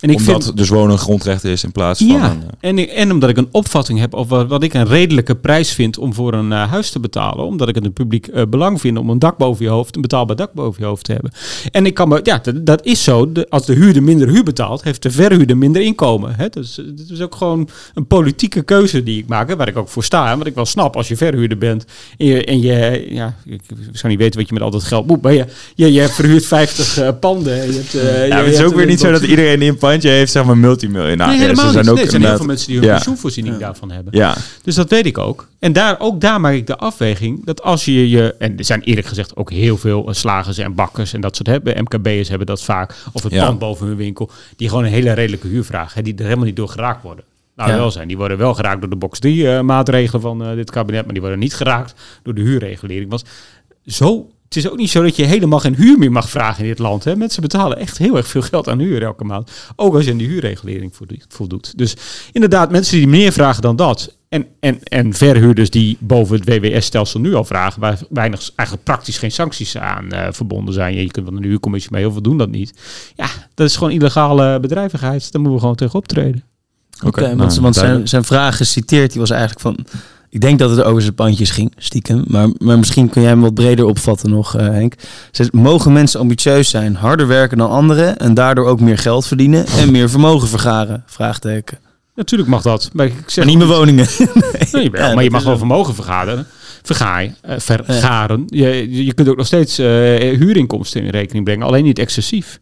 En 0.00 0.10
ik 0.10 0.18
Omdat 0.18 0.44
vind, 0.44 0.56
dus 0.56 0.68
wonen 0.68 0.90
een 0.90 0.98
grondrecht 0.98 1.44
is 1.44 1.64
in 1.64 1.72
plaats 1.72 1.98
van 1.98 2.08
ja, 2.08 2.30
een... 2.30 2.42
eh, 2.60 2.68
en, 2.68 2.88
en 2.88 3.12
omdat 3.12 3.28
ik 3.28 3.36
een 3.36 3.48
opvatting 3.50 3.98
heb 3.98 4.14
over 4.14 4.46
wat, 4.46 4.62
ik 4.62 4.74
een 4.74 4.86
redelijke 4.86 5.34
prijs 5.34 5.72
vind 5.72 5.98
om 5.98 6.14
voor 6.14 6.32
een 6.34 6.52
eh, 6.52 6.70
huis 6.70 6.90
te 6.90 7.00
betalen. 7.00 7.44
Omdat 7.44 7.68
ik 7.68 7.74
het 7.74 7.84
een 7.84 7.92
publiek 7.92 8.26
eh, 8.26 8.42
belang 8.48 8.80
vind 8.80 8.98
om 8.98 9.10
een 9.10 9.18
dak 9.18 9.36
boven 9.36 9.64
je 9.64 9.70
hoofd, 9.70 9.96
een 9.96 10.02
betaalbaar 10.02 10.36
dak 10.36 10.52
boven 10.52 10.82
je 10.82 10.88
hoofd 10.88 11.04
te 11.04 11.12
hebben. 11.12 11.30
En 11.70 11.86
ik 11.86 11.94
kan 11.94 12.08
me, 12.08 12.20
ja, 12.22 12.38
dat, 12.42 12.66
dat 12.66 12.84
is 12.84 13.04
zo. 13.04 13.32
De, 13.32 13.46
als 13.48 13.66
de 13.66 13.74
huurder 13.74 14.02
minder 14.02 14.28
huur 14.28 14.42
betaalt, 14.42 14.82
heeft 14.82 15.02
de 15.02 15.10
verhuurder 15.10 15.56
minder 15.56 15.82
inkomen. 15.82 16.34
Hè? 16.36 16.48
Dus 16.48 16.76
het 16.76 17.10
is 17.10 17.20
ook 17.20 17.34
gewoon 17.34 17.68
een 17.94 18.06
politieke 18.06 18.62
keuze 18.62 19.02
die 19.02 19.18
ik 19.18 19.26
maak, 19.26 19.48
hè, 19.48 19.56
waar 19.56 19.68
ik 19.68 19.76
ook 19.76 19.88
voor 19.88 20.04
sta. 20.04 20.30
En 20.30 20.38
wat 20.38 20.46
ik 20.46 20.54
wel 20.54 20.64
snap 20.64 20.96
als 20.96 21.08
je 21.08 21.16
verhuurder 21.16 21.58
bent 21.58 21.84
en 22.18 22.26
je, 22.26 22.44
en 22.44 22.60
je 22.60 23.06
ja, 23.08 23.34
ik 23.44 23.60
zou 23.92 24.08
niet 24.08 24.18
weten 24.18 24.38
wat 24.38 24.48
je 24.48 24.54
met 24.54 24.62
al 24.62 24.70
dat 24.70 24.84
geld 24.84 25.06
moet, 25.06 25.22
maar 25.22 25.32
je, 25.32 25.44
je, 25.74 25.92
je 25.92 26.08
verhuurt 26.08 26.46
50 26.46 26.98
eh, 26.98 27.08
panden. 27.20 27.60
en 27.60 27.72
Je 27.72 27.78
hebt, 27.78 27.92
Ja, 28.28 28.38
je 28.38 28.44
het 28.44 28.54
is 28.54 28.62
ook 28.62 28.74
weer 28.74 28.86
niet 28.86 29.00
zo 29.00 29.10
dat 29.10 29.22
iedereen 29.22 29.58
die 29.58 29.68
pandje 30.00 30.18
heeft, 30.18 30.32
zeg 30.32 30.44
maar, 30.44 30.58
multimiljonair. 30.58 31.28
Nee, 31.28 31.36
is. 31.36 31.42
helemaal 31.42 31.64
er 31.66 31.72
zijn 31.72 31.82
niet. 31.84 31.90
ook 31.90 31.96
Nee, 31.96 32.04
er 32.04 32.10
zijn 32.10 32.22
heel 32.24 32.36
veel 32.36 32.46
mensen 32.46 32.66
die 32.66 32.76
hun 32.78 32.86
Ja. 32.86 32.94
pensioenvoorziening 32.94 33.56
daarvan 33.58 33.90
hebben. 33.90 34.16
Ja, 34.16 34.36
Dus 34.62 34.74
dat 34.74 34.90
weet 34.90 35.06
ik 35.06 35.18
ook. 35.18 35.48
En 35.58 35.72
daar, 35.72 36.00
ook 36.00 36.20
daar 36.20 36.40
maak 36.40 36.54
ik 36.54 36.66
de 36.66 36.76
afweging 36.76 37.44
dat 37.44 37.62
als 37.62 37.84
je 37.84 38.08
je... 38.10 38.34
En 38.38 38.58
er 38.58 38.64
zijn 38.64 38.80
eerlijk 38.80 39.06
gezegd 39.06 39.36
ook 39.36 39.50
heel 39.50 39.76
veel 39.76 40.08
eh, 40.08 40.14
slagers 40.14 40.58
en 40.58 40.74
bakkers 40.74 41.12
en 41.12 41.20
dat 41.20 41.36
soort 41.36 41.48
hebben. 41.48 41.82
MKB'ers 41.82 42.28
hebben 42.28 42.46
dat 42.46 42.62
vaak. 42.62 42.94
Of 43.12 43.22
het 43.22 43.32
Ja. 43.32 43.44
pand 43.46 43.58
boven 43.58 43.86
hun 43.86 43.96
winkel. 43.96 44.30
Die 44.56 44.68
gewoon 44.68 44.84
een 44.84 44.90
hele 44.90 45.12
redelijke 45.12 45.46
huur 45.48 45.64
vragen. 45.64 45.92
Hè, 45.94 46.02
die 46.02 46.14
er 46.14 46.24
helemaal 46.24 46.44
niet 46.44 46.56
door 46.56 46.68
geraakt 46.68 47.02
worden. 47.02 47.24
Nou, 47.56 47.70
Ja. 47.70 47.76
wel 47.76 47.90
zijn. 47.90 48.08
Die 48.08 48.16
worden 48.16 48.38
wel 48.38 48.54
geraakt 48.54 48.80
door 48.80 48.90
de 48.90 48.96
box 48.96 49.18
3 49.18 49.50
eh, 49.50 49.60
maatregelen 49.60 50.20
van 50.20 50.44
eh, 50.44 50.54
dit 50.54 50.70
kabinet, 50.70 51.02
maar 51.04 51.12
die 51.12 51.22
worden 51.22 51.38
niet 51.40 51.54
geraakt 51.54 51.94
door 52.22 52.34
de 52.34 52.40
huurregulering. 52.40 53.10
Want 53.10 53.24
zo, 53.86 54.30
het 54.48 54.56
is 54.56 54.70
ook 54.70 54.76
niet 54.76 54.90
zo 54.90 55.02
dat 55.02 55.16
je 55.16 55.24
helemaal 55.24 55.60
geen 55.60 55.74
huur 55.74 55.98
meer 55.98 56.12
mag 56.12 56.30
vragen 56.30 56.62
in 56.62 56.68
dit 56.68 56.78
land. 56.78 57.04
Hè? 57.04 57.16
Mensen 57.16 57.42
betalen 57.42 57.78
echt 57.78 57.98
heel 57.98 58.16
erg 58.16 58.26
veel 58.26 58.42
geld 58.42 58.68
aan 58.68 58.78
huur 58.78 59.02
elke 59.02 59.24
maand. 59.24 59.50
Ook 59.76 59.94
als 59.94 60.04
je 60.04 60.10
aan 60.10 60.16
die 60.16 60.28
huurregulering 60.28 60.96
voldoet- 60.96 61.24
voldoet. 61.28 61.78
Dus 61.78 61.96
inderdaad, 62.32 62.70
mensen 62.70 62.96
die 62.96 63.08
meer 63.08 63.32
vragen 63.32 63.62
dan 63.62 63.76
dat. 63.76 64.16
En, 64.28 64.46
en, 64.60 64.82
en 64.82 65.12
verhuurders 65.14 65.70
die 65.70 65.96
boven 66.00 66.40
het 66.40 66.48
WWS-stelsel 66.48 67.20
nu 67.20 67.34
al 67.34 67.44
vragen, 67.44 67.80
waar 67.80 67.98
weinig, 68.10 68.50
eigenlijk 68.54 68.88
praktisch 68.88 69.18
geen 69.18 69.32
sancties 69.32 69.76
aan 69.76 70.10
eh, 70.10 70.28
verbonden 70.30 70.74
zijn. 70.74 70.94
Je 70.94 71.10
kunt 71.10 71.28
wel 71.28 71.36
een 71.36 71.44
huurcommissie 71.44 71.92
mee, 71.92 72.02
heel 72.02 72.12
veel 72.12 72.22
doen 72.22 72.38
dat 72.38 72.50
niet. 72.50 72.72
Ja, 73.14 73.28
dat 73.54 73.66
is 73.68 73.76
gewoon 73.76 73.92
illegale 73.92 74.60
bedrijvigheid. 74.60 75.20
Daar 75.32 75.40
moeten 75.40 75.52
we 75.52 75.60
gewoon 75.60 75.74
tegen 75.74 75.94
optreden. 75.98 76.44
Oké, 77.04 77.20
nou, 77.20 77.36
want, 77.36 77.56
want 77.58 77.74
zijn, 77.74 78.08
zijn 78.08 78.24
vraag 78.24 78.56
geciteerd, 78.56 79.10
die 79.10 79.20
was 79.20 79.30
eigenlijk 79.30 79.60
van... 79.60 79.86
Ik 80.30 80.40
denk 80.40 80.58
dat 80.58 80.70
het 80.70 80.82
over 80.82 81.02
zijn 81.02 81.14
pandjes 81.14 81.50
ging, 81.50 81.72
stiekem. 81.76 82.24
Maar, 82.26 82.48
maar 82.58 82.78
misschien 82.78 83.08
kun 83.08 83.20
jij 83.22 83.30
hem 83.30 83.40
wat 83.40 83.54
breder 83.54 83.84
opvatten 83.84 84.30
nog, 84.30 84.56
eh, 84.56 84.66
Henk. 84.66 84.94
Zegt, 85.30 85.52
mogen 85.52 85.92
mensen 85.92 86.20
ambitieus 86.20 86.68
zijn, 86.70 86.94
harder 86.96 87.26
werken 87.26 87.58
dan 87.58 87.70
anderen... 87.70 88.16
en 88.16 88.34
daardoor 88.34 88.66
ook 88.66 88.80
meer 88.80 88.98
geld 88.98 89.26
verdienen 89.26 89.66
en 89.66 89.90
meer 89.90 90.10
vermogen 90.10 90.48
vergaren? 90.48 91.02
Vraagteken. 91.06 91.78
Natuurlijk 92.14 92.48
mag 92.48 92.62
dat. 92.62 92.90
Maar 92.92 93.06
ik 93.06 93.14
zeg 93.26 93.44
Maar 93.44 93.54
niet 93.54 93.66
meer 93.66 93.76
woningen. 93.76 94.06
Nee, 94.72 94.90
wel, 94.90 95.08
Ja, 95.08 95.14
maar 95.14 95.24
je 95.24 95.30
mag 95.30 95.42
wel 95.42 95.52
een- 95.52 95.58
vermogen 95.58 95.94
vergaderen. 95.94 96.46
Vergaaien, 96.82 97.36
eh, 97.42 97.54
vergaren. 97.58 98.44
Je, 98.46 99.04
je 99.04 99.14
kunt 99.14 99.28
ook 99.28 99.36
nog 99.36 99.46
steeds 99.46 99.78
eh, 99.78 99.86
huurinkomsten 100.38 101.02
in 101.02 101.08
rekening 101.10 101.44
brengen, 101.44 101.66
alleen 101.66 101.84
niet 101.84 101.98
excessief. 101.98 102.58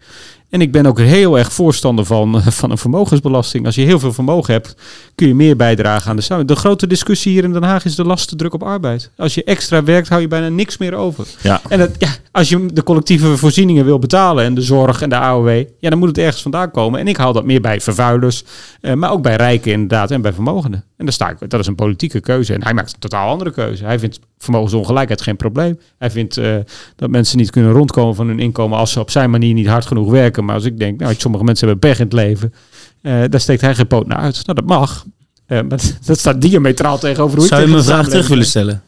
En 0.54 0.60
ik 0.60 0.72
ben 0.72 0.86
ook 0.86 0.98
heel 0.98 1.38
erg 1.38 1.52
voorstander 1.52 2.04
van, 2.04 2.36
eh, 2.36 2.46
van 2.46 2.70
een 2.70 2.78
vermogensbelasting. 2.78 3.66
Als 3.66 3.74
je 3.74 3.82
heel 3.82 3.98
veel 3.98 4.12
vermogen 4.12 4.52
hebt, 4.52 4.74
kun 5.14 5.26
je 5.26 5.34
meer 5.34 5.56
bijdragen 5.56 6.10
aan 6.10 6.16
de 6.16 6.22
samenleving. 6.22 6.60
De 6.60 6.66
grote 6.66 6.86
discussie 6.86 7.32
hier 7.32 7.44
in 7.44 7.52
Den 7.52 7.62
Haag 7.62 7.84
is 7.84 7.94
de 7.94 8.04
lastendruk 8.04 8.54
op 8.54 8.62
arbeid. 8.62 9.10
Als 9.16 9.34
je 9.34 9.44
extra 9.44 9.84
werkt, 9.84 10.08
hou 10.08 10.20
je 10.20 10.28
bijna 10.28 10.48
niks 10.48 10.78
meer 10.78 10.94
over. 10.94 11.26
Ja. 11.42 11.60
En 11.68 11.78
dat, 11.78 11.90
ja, 11.98 12.08
als 12.34 12.48
je 12.48 12.66
de 12.72 12.82
collectieve 12.82 13.36
voorzieningen 13.36 13.84
wil 13.84 13.98
betalen 13.98 14.44
en 14.44 14.54
de 14.54 14.62
zorg 14.62 15.02
en 15.02 15.08
de 15.08 15.18
AOW, 15.18 15.64
ja, 15.78 15.90
dan 15.90 15.98
moet 15.98 16.08
het 16.08 16.18
ergens 16.18 16.42
vandaan 16.42 16.70
komen. 16.70 17.00
En 17.00 17.08
ik 17.08 17.16
haal 17.16 17.32
dat 17.32 17.44
meer 17.44 17.60
bij 17.60 17.80
vervuilers, 17.80 18.44
eh, 18.80 18.94
maar 18.94 19.10
ook 19.10 19.22
bij 19.22 19.36
rijken 19.36 19.72
inderdaad 19.72 20.10
en 20.10 20.22
bij 20.22 20.32
vermogenden. 20.32 20.84
En 20.96 21.04
daar 21.04 21.14
sta 21.14 21.30
ik, 21.30 21.50
dat 21.50 21.60
is 21.60 21.66
een 21.66 21.74
politieke 21.74 22.20
keuze. 22.20 22.54
En 22.54 22.62
hij 22.62 22.74
maakt 22.74 22.92
een 22.92 22.98
totaal 22.98 23.28
andere 23.28 23.50
keuze. 23.50 23.84
Hij 23.84 23.98
vindt 23.98 24.20
vermogensongelijkheid 24.38 25.22
geen 25.22 25.36
probleem. 25.36 25.78
Hij 25.98 26.10
vindt 26.10 26.36
eh, 26.36 26.56
dat 26.96 27.10
mensen 27.10 27.38
niet 27.38 27.50
kunnen 27.50 27.72
rondkomen 27.72 28.14
van 28.14 28.26
hun 28.26 28.38
inkomen 28.38 28.78
als 28.78 28.92
ze 28.92 29.00
op 29.00 29.10
zijn 29.10 29.30
manier 29.30 29.54
niet 29.54 29.66
hard 29.66 29.86
genoeg 29.86 30.10
werken. 30.10 30.44
Maar 30.44 30.54
als 30.54 30.64
ik 30.64 30.78
denk, 30.78 31.00
nou, 31.00 31.14
sommige 31.16 31.44
mensen 31.44 31.68
hebben 31.68 31.90
pech 31.90 31.98
in 31.98 32.04
het 32.04 32.14
leven, 32.14 32.54
eh, 33.02 33.12
daar 33.28 33.40
steekt 33.40 33.60
hij 33.60 33.74
geen 33.74 33.86
poot 33.86 34.06
naar 34.06 34.18
uit. 34.18 34.46
Nou, 34.46 34.58
dat 34.58 34.66
mag. 34.66 35.04
Maar 35.46 35.64
dat 36.06 36.18
staat 36.18 36.40
diametraal 36.40 36.98
tegenover 36.98 37.36
hoe 37.36 37.44
ik 37.44 37.52
Zou 37.52 37.62
je 37.62 37.68
me 37.68 37.76
tegen 37.76 37.88
een 37.90 37.96
vraag 37.96 38.08
terug 38.08 38.28
willen 38.28 38.46
stellen? 38.46 38.82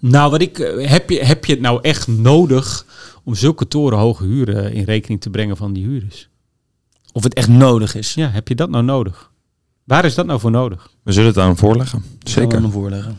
Nou, 0.00 0.30
wat 0.30 0.40
ik, 0.40 0.58
eh, 0.58 0.88
heb, 0.88 1.10
je, 1.10 1.24
heb 1.24 1.44
je 1.44 1.52
het 1.52 1.60
nou 1.60 1.78
echt 1.82 2.06
nodig 2.08 2.86
om 3.24 3.34
zulke 3.34 3.68
torenhoge 3.68 4.24
huren 4.24 4.72
in 4.72 4.84
rekening 4.84 5.20
te 5.20 5.30
brengen 5.30 5.56
van 5.56 5.72
die 5.72 5.84
huurders? 5.84 6.28
Of 7.12 7.22
het 7.22 7.34
echt 7.34 7.48
nodig 7.48 7.94
is? 7.94 8.14
Ja, 8.14 8.28
heb 8.28 8.48
je 8.48 8.54
dat 8.54 8.70
nou 8.70 8.84
nodig? 8.84 9.30
Waar 9.84 10.04
is 10.04 10.14
dat 10.14 10.26
nou 10.26 10.40
voor 10.40 10.50
nodig? 10.50 10.90
We 11.02 11.12
zullen 11.12 11.28
het 11.28 11.38
aan 11.38 11.46
hem 11.46 11.56
voorleggen. 11.56 12.04
Zeker. 12.22 12.56
Ik 12.56 12.62
hem 12.62 12.70
voorleggen. 12.70 13.16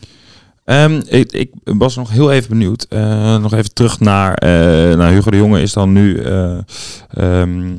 Ehm, 0.64 1.00
ik, 1.06 1.32
ik 1.32 1.50
was 1.64 1.96
nog 1.96 2.10
heel 2.10 2.32
even 2.32 2.48
benieuwd. 2.48 2.86
Eh, 2.88 3.36
nog 3.36 3.52
even 3.52 3.74
terug 3.74 4.00
naar, 4.00 4.34
eh, 4.34 4.96
naar 4.96 5.12
Hugo 5.12 5.30
de 5.30 5.36
Jonge 5.36 5.62
is 5.62 5.72
dan 5.72 5.92
nu. 5.92 6.18
eh, 6.18 6.58
ehm, 7.10 7.76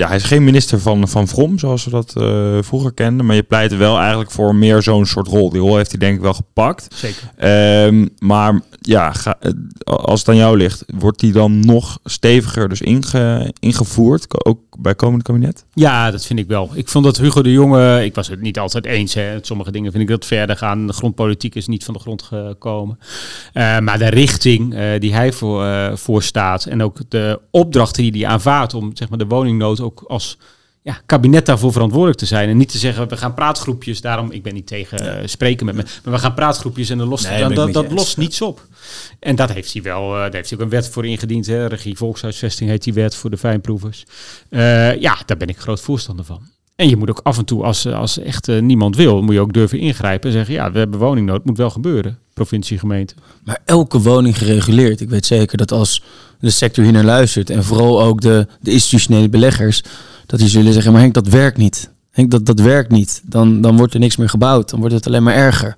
ja, 0.00 0.06
hij 0.06 0.16
is 0.16 0.24
geen 0.24 0.44
minister 0.44 0.80
van, 0.80 1.08
van 1.08 1.28
Vrom, 1.28 1.58
zoals 1.58 1.84
we 1.84 1.90
dat 1.90 2.16
eh, 2.16 2.58
vroeger 2.60 2.92
kenden. 2.92 3.26
Maar 3.26 3.36
je 3.36 3.42
pleit 3.42 3.76
wel 3.76 3.98
eigenlijk 3.98 4.30
voor 4.30 4.54
meer 4.54 4.82
zo'n 4.82 5.06
soort 5.06 5.28
rol. 5.28 5.50
Die 5.50 5.60
rol 5.60 5.76
heeft 5.76 5.90
hij 5.90 5.98
denk 5.98 6.16
ik 6.16 6.22
wel 6.22 6.34
gepakt. 6.34 6.94
Zeker. 6.94 7.32
Ehm, 7.36 8.06
maar 8.18 8.60
ja, 8.80 9.12
ga, 9.12 9.36
eh, 9.40 9.52
als 9.84 10.20
het 10.20 10.28
aan 10.28 10.36
jou 10.36 10.56
ligt, 10.56 10.84
wordt 10.98 11.20
die 11.20 11.32
dan 11.32 11.60
nog 11.60 11.98
steviger 12.04 12.68
dus 12.68 12.80
inge, 12.80 13.54
ingevoerd? 13.58 14.44
Ook 14.44 14.60
bij 14.78 14.94
komend 14.94 15.22
kabinet? 15.22 15.64
Ja, 15.80 16.10
dat 16.10 16.26
vind 16.26 16.38
ik 16.38 16.46
wel. 16.46 16.70
Ik 16.74 16.88
vond 16.88 17.04
dat 17.04 17.16
Hugo 17.16 17.42
de 17.42 17.52
Jonge, 17.52 18.04
ik 18.04 18.14
was 18.14 18.28
het 18.28 18.40
niet 18.40 18.58
altijd 18.58 18.86
eens. 18.86 19.14
Hè. 19.14 19.38
Sommige 19.40 19.70
dingen 19.72 19.90
vind 19.90 20.02
ik 20.02 20.08
dat 20.08 20.26
verder 20.26 20.56
gaan. 20.56 20.86
De 20.86 20.92
grondpolitiek 20.92 21.54
is 21.54 21.66
niet 21.66 21.84
van 21.84 21.94
de 21.94 22.00
grond 22.00 22.22
gekomen. 22.22 22.98
Eh, 23.52 23.78
maar 23.78 23.98
de 23.98 24.08
richting 24.08 24.74
eh, 24.74 25.00
die 25.00 25.14
hij 25.14 25.32
voor, 25.32 25.64
eh, 25.64 25.96
voor 25.96 26.22
staat 26.22 26.64
en 26.64 26.82
ook 26.82 26.98
de 27.08 27.40
opdrachten 27.50 28.02
die 28.02 28.22
hij 28.22 28.32
aanvaardt 28.32 28.74
om 28.74 28.96
zeg 28.96 29.08
maar, 29.08 29.18
de 29.18 29.26
woningnood 29.26 29.80
ook 29.80 30.04
als 30.06 30.38
ja, 30.82 31.00
kabinet 31.06 31.46
daarvoor 31.46 31.72
verantwoordelijk 31.72 32.18
te 32.18 32.26
zijn. 32.26 32.48
En 32.48 32.56
niet 32.56 32.68
te 32.68 32.78
zeggen, 32.78 33.08
we 33.08 33.16
gaan 33.16 33.34
praatgroepjes, 33.34 34.00
daarom, 34.00 34.30
ik 34.30 34.42
ben 34.42 34.54
niet 34.54 34.66
tegen 34.66 35.20
eh, 35.20 35.26
spreken 35.26 35.66
met 35.66 35.74
me, 35.74 35.84
maar 36.04 36.12
we 36.12 36.18
gaan 36.18 36.34
praatgroepjes 36.34 36.90
en 36.90 36.98
dan 36.98 37.08
lost 37.08 37.28
Nee, 37.30 37.48
dan, 37.48 37.72
dat, 37.72 37.92
lost 37.92 38.16
niets 38.16 38.42
op. 38.42 38.66
En 39.18 39.36
dat 39.36 39.52
heeft 39.52 39.72
hij 39.72 39.82
wel, 39.82 40.14
eh, 40.14 40.20
daar 40.20 40.32
heeft 40.32 40.50
hij 40.50 40.58
ook 40.58 40.64
een 40.64 40.70
wet 40.70 40.88
voor 40.88 41.06
ingediend. 41.06 41.46
Hè. 41.46 41.66
Regie 41.66 41.96
Volkshuisvesting 41.96 42.70
heet 42.70 42.84
die 42.84 42.92
wet 42.92 43.14
voor 43.14 43.30
de 43.30 43.36
fijnproevers. 43.36 44.04
Eh, 44.48 45.00
ja, 45.00 45.18
daar 45.26 45.36
ben 45.36 45.48
ik 45.48 45.58
groot 45.58 45.80
voorstander 45.80 46.24
van. 46.24 46.40
En 46.76 46.88
je 46.88 46.96
moet 46.96 47.10
ook 47.10 47.20
af 47.22 47.38
en 47.38 47.44
toe, 47.44 47.62
als, 47.62 47.86
als 47.86 48.18
echt 48.18 48.46
niemand 48.46 48.96
wil, 48.96 49.22
moet 49.22 49.34
je 49.34 49.40
ook 49.40 49.52
durven 49.52 49.78
ingrijpen 49.78 50.28
en 50.30 50.36
zeggen, 50.36 50.54
ja, 50.54 50.72
we 50.72 50.78
hebben 50.78 51.00
woningnood, 51.00 51.44
moet 51.44 51.56
wel 51.56 51.70
gebeuren. 51.70 52.18
Provincie, 52.34 52.78
gemeente. 52.78 53.14
Maar 53.44 53.58
elke 53.64 54.00
woning 54.00 54.38
gereguleerd. 54.38 55.00
Ik 55.00 55.08
weet 55.08 55.26
zeker 55.26 55.56
dat 55.56 55.72
als 55.72 56.02
de 56.38 56.50
sector 56.50 56.84
hier 56.84 56.92
naar 56.92 57.04
luistert 57.04 57.50
en 57.50 57.64
vooral 57.64 58.02
ook 58.02 58.20
de, 58.20 58.46
de 58.60 58.70
institutionele 58.70 59.28
beleggers, 59.28 59.82
dat 60.30 60.38
die 60.38 60.48
zullen 60.48 60.72
zeggen, 60.72 60.92
maar 60.92 61.00
Henk, 61.00 61.14
dat 61.14 61.28
werkt 61.28 61.56
niet. 61.56 61.90
Henk, 62.10 62.30
dat, 62.30 62.46
dat 62.46 62.60
werkt 62.60 62.90
niet. 62.90 63.22
Dan, 63.24 63.60
dan 63.60 63.76
wordt 63.76 63.94
er 63.94 64.00
niks 64.00 64.16
meer 64.16 64.28
gebouwd. 64.28 64.70
Dan 64.70 64.80
wordt 64.80 64.94
het 64.94 65.06
alleen 65.06 65.22
maar 65.22 65.34
erger. 65.34 65.76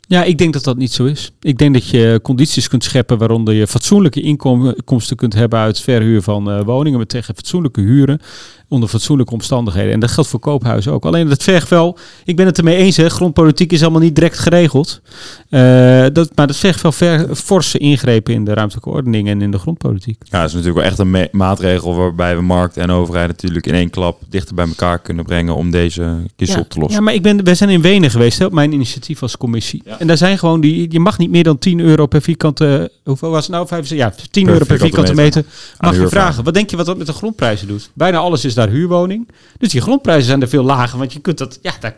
Ja, 0.00 0.24
ik 0.24 0.38
denk 0.38 0.52
dat 0.52 0.64
dat 0.64 0.76
niet 0.76 0.92
zo 0.92 1.04
is. 1.04 1.32
Ik 1.40 1.58
denk 1.58 1.74
dat 1.74 1.88
je 1.88 2.20
condities 2.22 2.68
kunt 2.68 2.84
scheppen 2.84 3.18
waaronder 3.18 3.54
je 3.54 3.66
fatsoenlijke 3.66 4.20
inkomsten 4.20 5.16
kunt 5.16 5.34
hebben 5.34 5.58
uit 5.58 5.80
verhuur 5.80 6.22
van 6.22 6.50
eh, 6.50 6.60
woningen 6.64 6.98
met 6.98 7.08
tegen 7.08 7.34
fatsoenlijke 7.34 7.80
huren 7.80 8.20
onder 8.68 8.88
fatsoenlijke 8.88 9.32
omstandigheden. 9.32 9.92
En 9.92 10.00
dat 10.00 10.10
geldt 10.10 10.30
voor 10.30 10.40
koophuizen 10.40 10.92
ook. 10.92 11.04
Alleen 11.04 11.28
dat 11.28 11.42
vergt 11.42 11.68
wel, 11.68 11.98
ik 12.24 12.36
ben 12.36 12.46
het 12.46 12.58
ermee 12.58 12.76
eens, 12.76 12.96
hè, 12.96 13.08
grondpolitiek 13.08 13.72
is 13.72 13.82
allemaal 13.82 14.00
niet 14.00 14.14
direct 14.14 14.38
geregeld. 14.38 15.00
Eh, 15.48 16.06
dat, 16.12 16.30
maar 16.34 16.46
dat 16.46 16.56
vergt 16.56 16.80
wel 16.80 16.92
ver, 16.92 17.36
forse 17.36 17.78
ingrepen 17.78 18.34
in 18.34 18.44
de 18.44 18.54
ruimtelijke 18.54 18.90
ordening 18.90 19.28
en 19.28 19.42
in 19.42 19.50
de 19.50 19.58
grondpolitiek. 19.58 20.22
Ja, 20.24 20.38
dat 20.38 20.48
is 20.48 20.54
natuurlijk 20.54 20.80
wel 20.80 20.90
echt 20.90 20.98
een 20.98 21.28
maatregel 21.32 21.94
waarbij 21.94 22.36
we 22.36 22.42
markt 22.42 22.76
en 22.76 22.90
overheid 22.90 23.28
natuurlijk 23.28 23.66
in 23.66 23.74
één 23.74 23.90
klap 23.90 24.20
dichter 24.28 24.54
bij 24.54 24.66
elkaar 24.66 24.98
kunnen 24.98 25.24
brengen 25.24 25.54
om 25.54 25.70
deze 25.70 26.16
kist 26.36 26.52
ja. 26.52 26.58
op 26.58 26.68
te 26.68 26.78
lossen. 26.78 26.98
Ja, 26.98 27.04
maar 27.04 27.14
ik 27.14 27.22
ben, 27.22 27.44
wij 27.44 27.54
zijn 27.54 27.70
in 27.70 27.82
Wenen 27.82 28.10
geweest 28.10 28.38
hè, 28.38 28.44
op 28.44 28.52
mijn 28.52 28.72
initiatief 28.72 29.22
als 29.22 29.36
commissie. 29.36 29.82
En 29.98 30.06
daar 30.06 30.16
zijn 30.16 30.38
gewoon 30.38 30.60
die, 30.60 30.92
je 30.92 31.00
mag 31.00 31.18
niet 31.18 31.30
meer 31.30 31.44
dan 31.44 31.58
10 31.58 31.80
euro 31.80 32.06
per 32.06 32.22
vierkante, 32.22 32.90
hoeveel 33.04 33.30
was 33.30 33.46
het 33.46 33.54
nou? 33.54 33.66
75, 33.66 34.18
ja, 34.18 34.30
10 34.30 34.44
Per 34.44 34.52
euro 34.52 34.64
per 34.64 34.78
vierkante 34.78 35.06
vierkante 35.06 35.40
meter, 35.40 35.52
mag 35.78 35.96
je 35.96 36.08
vragen. 36.08 36.44
Wat 36.44 36.54
denk 36.54 36.70
je 36.70 36.76
wat 36.76 36.86
dat 36.86 36.96
met 36.96 37.06
de 37.06 37.12
grondprijzen 37.12 37.68
doet? 37.68 37.90
Bijna 37.94 38.18
alles 38.18 38.44
is 38.44 38.54
daar 38.58 38.68
huurwoning. 38.68 39.28
Dus 39.58 39.68
die 39.68 39.80
grondprijzen 39.80 40.26
zijn 40.26 40.42
er 40.42 40.48
veel 40.48 40.62
lager, 40.64 40.98
want 40.98 41.12
je 41.12 41.20
kunt 41.20 41.38
dat, 41.38 41.58
ja, 41.62 41.72
daar, 41.80 41.96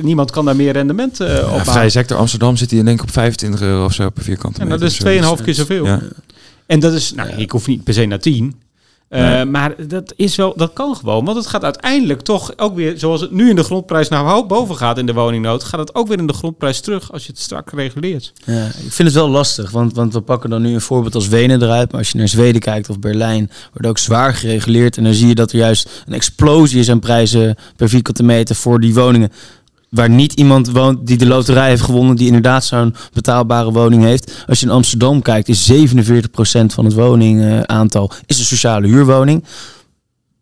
niemand 0.00 0.30
kan 0.30 0.44
daar 0.44 0.56
meer 0.56 0.72
rendement 0.72 1.20
eh 1.20 1.26
op 1.28 1.34
Ja, 1.36 1.46
halen. 1.48 1.64
vrije 1.66 1.88
sector 1.90 2.16
Amsterdam 2.16 2.56
zit 2.56 2.70
hier 2.70 2.84
denk 2.84 2.98
ik 2.98 3.02
op 3.04 3.10
25 3.12 3.60
euro 3.62 3.84
of 3.84 3.92
zo 3.92 4.10
per 4.10 4.22
vierkante 4.22 4.60
En 4.60 4.64
meter. 4.66 4.80
dat 4.80 4.90
is 4.90 4.96
of 4.96 5.02
zoiets. 5.06 5.38
2,5 5.40 5.44
keer 5.44 5.54
zoveel. 5.54 5.84
Ja. 5.86 6.00
En 6.66 6.80
dat 6.80 6.92
is, 6.92 7.12
nou, 7.14 7.28
ik 7.30 7.50
hoef 7.50 7.66
niet 7.66 7.84
per 7.84 7.94
se 7.94 8.04
naar 8.04 8.18
10. 8.18 8.54
Eh, 9.12 9.20
Nee. 9.20 9.44
Maar 9.44 9.74
dat 9.88 10.12
is 10.16 10.36
wel, 10.36 10.52
dat 10.56 10.72
kan 10.72 10.96
gewoon. 10.96 11.24
Want 11.24 11.36
het 11.36 11.46
gaat 11.46 11.64
uiteindelijk 11.64 12.20
toch 12.20 12.52
ook 12.58 12.74
weer, 12.74 12.98
zoals 12.98 13.20
het 13.20 13.30
nu 13.30 13.48
in 13.48 13.56
de 13.56 13.62
grondprijs 13.62 14.08
naar 14.08 14.24
hoog 14.24 14.46
boven 14.46 14.76
gaat 14.76 14.98
in 14.98 15.06
de 15.06 15.12
woningnood, 15.12 15.64
gaat 15.64 15.80
het 15.80 15.94
ook 15.94 16.08
weer 16.08 16.18
in 16.18 16.26
de 16.26 16.32
grondprijs 16.32 16.80
terug 16.80 17.12
als 17.12 17.26
je 17.26 17.30
het 17.32 17.40
strak 17.40 17.70
reguleert. 17.70 18.32
Ja, 18.44 18.66
ik 18.66 18.92
vind 18.92 19.08
het 19.08 19.12
wel 19.12 19.28
lastig, 19.28 19.70
want, 19.70 19.94
want 19.94 20.12
we 20.12 20.20
pakken 20.20 20.50
dan 20.50 20.62
nu 20.62 20.74
een 20.74 20.80
voorbeeld 20.80 21.14
als 21.14 21.28
Wenen 21.28 21.62
eruit. 21.62 21.90
Maar 21.90 22.00
als 22.00 22.10
je 22.10 22.18
naar 22.18 22.28
Zweden 22.28 22.60
kijkt 22.60 22.88
of 22.90 22.98
Berlijn, 22.98 23.50
wordt 23.72 23.88
ook 23.88 23.98
zwaar 23.98 24.34
gereguleerd. 24.34 24.96
En 24.96 25.04
dan 25.04 25.14
zie 25.14 25.28
je 25.28 25.34
dat 25.34 25.52
er 25.52 25.58
juist 25.58 26.02
een 26.06 26.14
explosie 26.14 26.78
is 26.80 26.90
aan 26.90 27.00
prijzen 27.00 27.56
per 27.76 27.88
vierkante 27.88 28.22
meter 28.22 28.54
voor 28.54 28.80
die 28.80 28.94
woningen. 28.94 29.32
Waar 29.92 30.10
niet 30.10 30.32
iemand 30.32 30.70
woont 30.70 31.06
die 31.06 31.16
de 31.16 31.26
loterij 31.26 31.68
heeft 31.68 31.82
gewonnen, 31.82 32.16
die 32.16 32.26
inderdaad 32.26 32.64
zo'n 32.64 32.94
betaalbare 33.12 33.72
woning 33.72 34.02
heeft. 34.02 34.44
Als 34.46 34.60
je 34.60 34.66
in 34.66 34.72
Amsterdam 34.72 35.22
kijkt, 35.22 35.48
is 35.48 35.72
47% 35.72 35.74
van 36.66 36.84
het 36.84 36.94
woningaantal 36.94 38.10
is 38.26 38.38
een 38.38 38.44
sociale 38.44 38.86
huurwoning. 38.86 39.44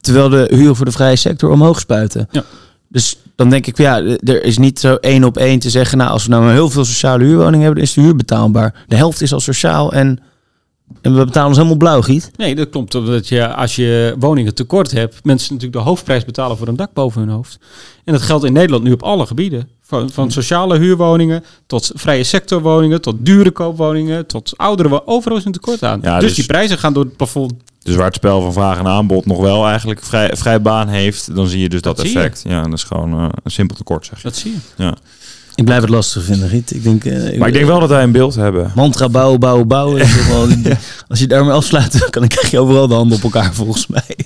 Terwijl 0.01 0.29
de 0.29 0.51
huur 0.55 0.75
voor 0.75 0.85
de 0.85 0.93
vrije 0.93 1.17
sector 1.17 1.51
omhoog 1.51 1.81
spuiten. 1.81 2.29
Ja. 2.31 2.45
Dus 2.89 3.17
dan 3.37 3.51
denk 3.51 3.67
ik, 3.67 3.77
ja, 3.77 4.03
er 4.03 4.45
is 4.45 4.59
niet 4.59 4.81
zo 4.81 4.95
één 4.95 5.25
op 5.25 5.37
één 5.37 5.59
te 5.59 5.71
zeggen, 5.71 5.99
nou, 5.99 6.11
als 6.11 6.25
we 6.25 6.31
nou 6.31 6.43
maar 6.43 6.53
heel 6.53 6.71
veel 6.71 6.85
sociale 6.85 7.25
huurwoningen 7.25 7.61
hebben, 7.65 7.75
dan 7.75 7.85
is 7.85 7.95
de 7.95 8.01
huur 8.01 8.17
betaalbaar. 8.17 8.85
De 8.87 8.97
helft 8.97 9.21
is 9.21 9.33
al 9.33 9.41
sociaal 9.41 9.93
en, 9.93 10.21
en 11.01 11.17
we 11.17 11.25
betalen 11.25 11.49
ons 11.49 11.57
helemaal 11.57 11.79
blauw, 11.79 12.03
Giet. 12.03 12.31
Nee, 12.37 12.55
dat 12.55 12.71
klopt. 12.71 12.95
Omdat 12.95 13.29
je, 13.29 13.55
als 13.55 13.77
je 13.77 14.15
woningen 14.19 14.55
tekort 14.55 14.91
hebt, 14.91 15.25
mensen 15.25 15.55
natuurlijk 15.55 15.83
de 15.83 15.89
hoofdprijs 15.89 16.25
betalen 16.25 16.57
voor 16.57 16.69
een 16.69 16.77
dak 16.77 16.93
boven 16.93 17.21
hun 17.21 17.31
hoofd. 17.31 17.59
En 18.05 18.13
dat 18.13 18.23
geldt 18.23 18.45
in 18.45 18.53
Nederland 18.53 18.85
nu 18.85 18.93
op 18.93 19.03
alle 19.03 19.27
gebieden. 19.27 19.69
Van, 19.83 20.11
van 20.11 20.31
sociale 20.31 20.79
huurwoningen 20.79 21.45
tot 21.67 21.91
vrije 21.95 22.25
sectorwoningen, 22.25 23.01
tot 23.01 23.17
dure 23.19 23.51
koopwoningen, 23.51 24.27
tot 24.27 24.53
oudere 24.57 24.89
wo- 24.89 25.03
Overal 25.05 25.37
is 25.39 25.45
een 25.45 25.53
tekort 25.53 25.83
aan. 25.83 26.01
Ja, 26.03 26.19
dus, 26.19 26.27
dus- 26.29 26.37
die 26.37 26.47
prijzen 26.47 26.79
gaan 26.79 26.93
door 26.93 27.05
het 27.05 27.17
plafond. 27.17 27.53
Dus 27.83 27.95
waar 27.95 28.07
het 28.07 28.15
spel 28.15 28.41
van 28.41 28.53
vraag 28.53 28.79
en 28.79 28.87
aanbod 28.87 29.27
nog 29.27 29.39
wel 29.41 29.67
eigenlijk 29.67 30.03
vrij, 30.03 30.31
vrij 30.37 30.63
baan 30.63 30.89
heeft, 30.89 31.35
dan 31.35 31.47
zie 31.47 31.61
je 31.61 31.69
dus 31.69 31.81
dat, 31.81 31.99
effect. 32.01 32.43
Ja, 32.49 32.63
dat 32.63 32.73
is 32.73 32.85
gewoon 32.85 33.13
eh, 33.13 33.29
een 33.43 33.51
simpel 33.51 33.77
tekort, 33.77 34.07
zeg 34.07 34.17
je. 34.17 34.23
Dat 34.23 34.37
zie 34.37 34.53
je. 34.77 34.95
Ik 35.61 35.67
blijf 35.67 35.81
het 35.81 35.91
lastig 35.91 36.25
vinden, 36.25 36.49
Riet. 36.49 36.75
Ik 36.75 36.83
denk, 36.83 37.05
eh, 37.05 37.39
Maar 37.39 37.49
ik 37.49 37.55
denk 37.55 37.67
wel 37.67 37.81
dat 37.81 37.89
wij 37.89 38.03
een 38.03 38.13
beeld 38.13 38.35
hebben. 38.35 38.73
Mantra 38.75 39.09
bouwen, 39.09 39.41
bouwen, 39.41 39.69
bouwen. 39.69 39.99
wel, 40.31 40.49
Als 41.09 41.19
je 41.19 41.27
daarmee 41.27 41.53
afsluit, 41.53 41.93
dan 42.11 42.29
krijg 42.29 42.51
je 42.51 42.59
overal 42.59 42.89
de 42.89 42.95
handen 42.95 43.17
op 43.17 43.23
elkaar, 43.23 43.55
volgens 43.55 43.87
mij. 43.87 44.17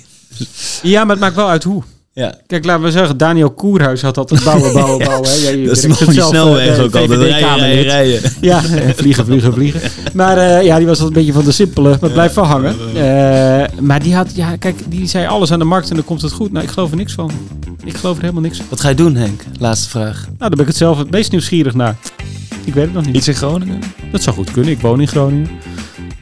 Ja, 0.81 1.01
maar 1.01 1.11
het 1.11 1.19
maakt 1.19 1.35
wel 1.35 1.49
uit 1.49 1.63
hoe. 1.63 1.83
Ja, 2.15 2.35
Kijk, 2.47 2.65
laten 2.65 2.83
we 2.83 2.91
zeggen, 2.91 3.17
Daniel 3.17 3.51
Koerhuis 3.51 4.01
had 4.01 4.17
altijd 4.17 4.43
bouwen, 4.43 4.73
bouwen, 4.81 5.05
bouwen. 5.05 5.29
Hè? 5.29 5.35
Ja, 5.35 5.49
je 5.49 5.67
dat 5.67 5.77
is 5.77 5.85
nog 5.85 6.01
eh, 6.01 6.25
snelweg 6.27 6.75
de 6.75 6.83
ook 6.83 6.95
altijd. 6.95 7.19
Rijden, 7.19 7.57
rijden, 7.57 7.83
rijden. 7.83 8.31
Ja, 8.41 8.63
eh, 8.63 8.89
vliegen, 8.95 9.25
vliegen, 9.25 9.53
vliegen. 9.53 9.81
Maar 10.13 10.37
eh, 10.37 10.63
ja, 10.63 10.77
die 10.77 10.87
was 10.87 10.99
altijd 10.99 11.17
een 11.17 11.23
beetje 11.23 11.33
van 11.33 11.43
de 11.43 11.51
simpele. 11.51 11.89
Maar 11.89 11.99
het 11.99 12.13
blijft 12.13 12.35
wel 12.35 12.45
hangen. 12.45 12.75
Eh, 12.95 13.79
maar 13.79 13.99
die 13.99 14.15
had, 14.15 14.35
ja, 14.35 14.55
kijk, 14.55 14.79
die 14.87 15.07
zei 15.07 15.27
alles 15.27 15.51
aan 15.51 15.59
de 15.59 15.65
markt 15.65 15.89
en 15.89 15.95
dan 15.95 16.05
komt 16.05 16.21
het 16.21 16.31
goed. 16.31 16.51
Nou, 16.51 16.65
ik 16.65 16.71
geloof 16.71 16.91
er 16.91 16.97
niks 16.97 17.13
van. 17.13 17.31
Ik 17.83 17.97
geloof 17.97 18.15
er 18.15 18.21
helemaal 18.21 18.43
niks 18.43 18.57
van. 18.57 18.65
Wat 18.69 18.79
ga 18.79 18.89
je 18.89 18.95
doen, 18.95 19.15
Henk? 19.15 19.43
Laatste 19.59 19.89
vraag. 19.89 20.25
Nou, 20.25 20.35
daar 20.37 20.49
ben 20.49 20.59
ik 20.59 20.67
het 20.67 20.77
zelf 20.77 20.97
het 20.97 21.11
meest 21.11 21.31
nieuwsgierig 21.31 21.73
naar. 21.73 21.95
Ik 22.65 22.73
weet 22.73 22.85
het 22.85 22.93
nog 22.93 23.05
niet. 23.05 23.15
Iets 23.15 23.27
in 23.27 23.35
Groningen? 23.35 23.79
Dat 24.11 24.23
zou 24.23 24.35
goed 24.35 24.51
kunnen. 24.51 24.71
Ik 24.71 24.79
woon 24.79 25.01
in 25.01 25.07
Groningen. 25.07 25.49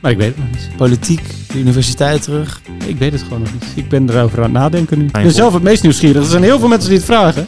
Maar 0.03 0.11
ik 0.11 0.17
weet 0.17 0.27
het 0.27 0.37
nog 0.37 0.47
niet. 0.51 0.69
Politiek, 0.77 1.21
de 1.47 1.59
universiteit 1.59 2.21
terug. 2.21 2.61
Ik 2.85 2.97
weet 2.97 3.11
het 3.11 3.21
gewoon 3.21 3.39
nog 3.39 3.53
niet. 3.53 3.63
Ik 3.75 3.89
ben 3.89 4.09
erover 4.09 4.37
aan 4.37 4.43
het 4.43 4.53
nadenken 4.53 4.97
nu. 4.97 5.05
Ik 5.05 5.11
ben 5.11 5.31
zelf 5.31 5.53
het 5.53 5.63
meest 5.63 5.83
nieuwsgierig. 5.83 6.23
Er 6.23 6.29
zijn 6.29 6.43
heel 6.43 6.59
veel 6.59 6.67
mensen 6.67 6.89
die 6.89 6.97
het 6.97 7.07
vragen. 7.07 7.47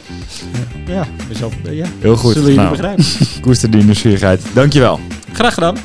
Ja, 0.86 1.02
ik 1.02 1.28
ben 1.28 1.36
zelf, 1.36 1.54
ja. 1.70 1.86
Heel 1.98 2.16
goed. 2.16 2.32
Zullen 2.32 2.48
jullie 2.48 2.64
Nou, 2.64 2.70
begrijpen. 2.76 3.04
koester 3.42 3.70
die 3.70 3.82
nieuwsgierigheid. 3.84 4.42
Dankjewel. 4.52 5.00
Graag 5.32 5.54
gedaan. 5.54 5.76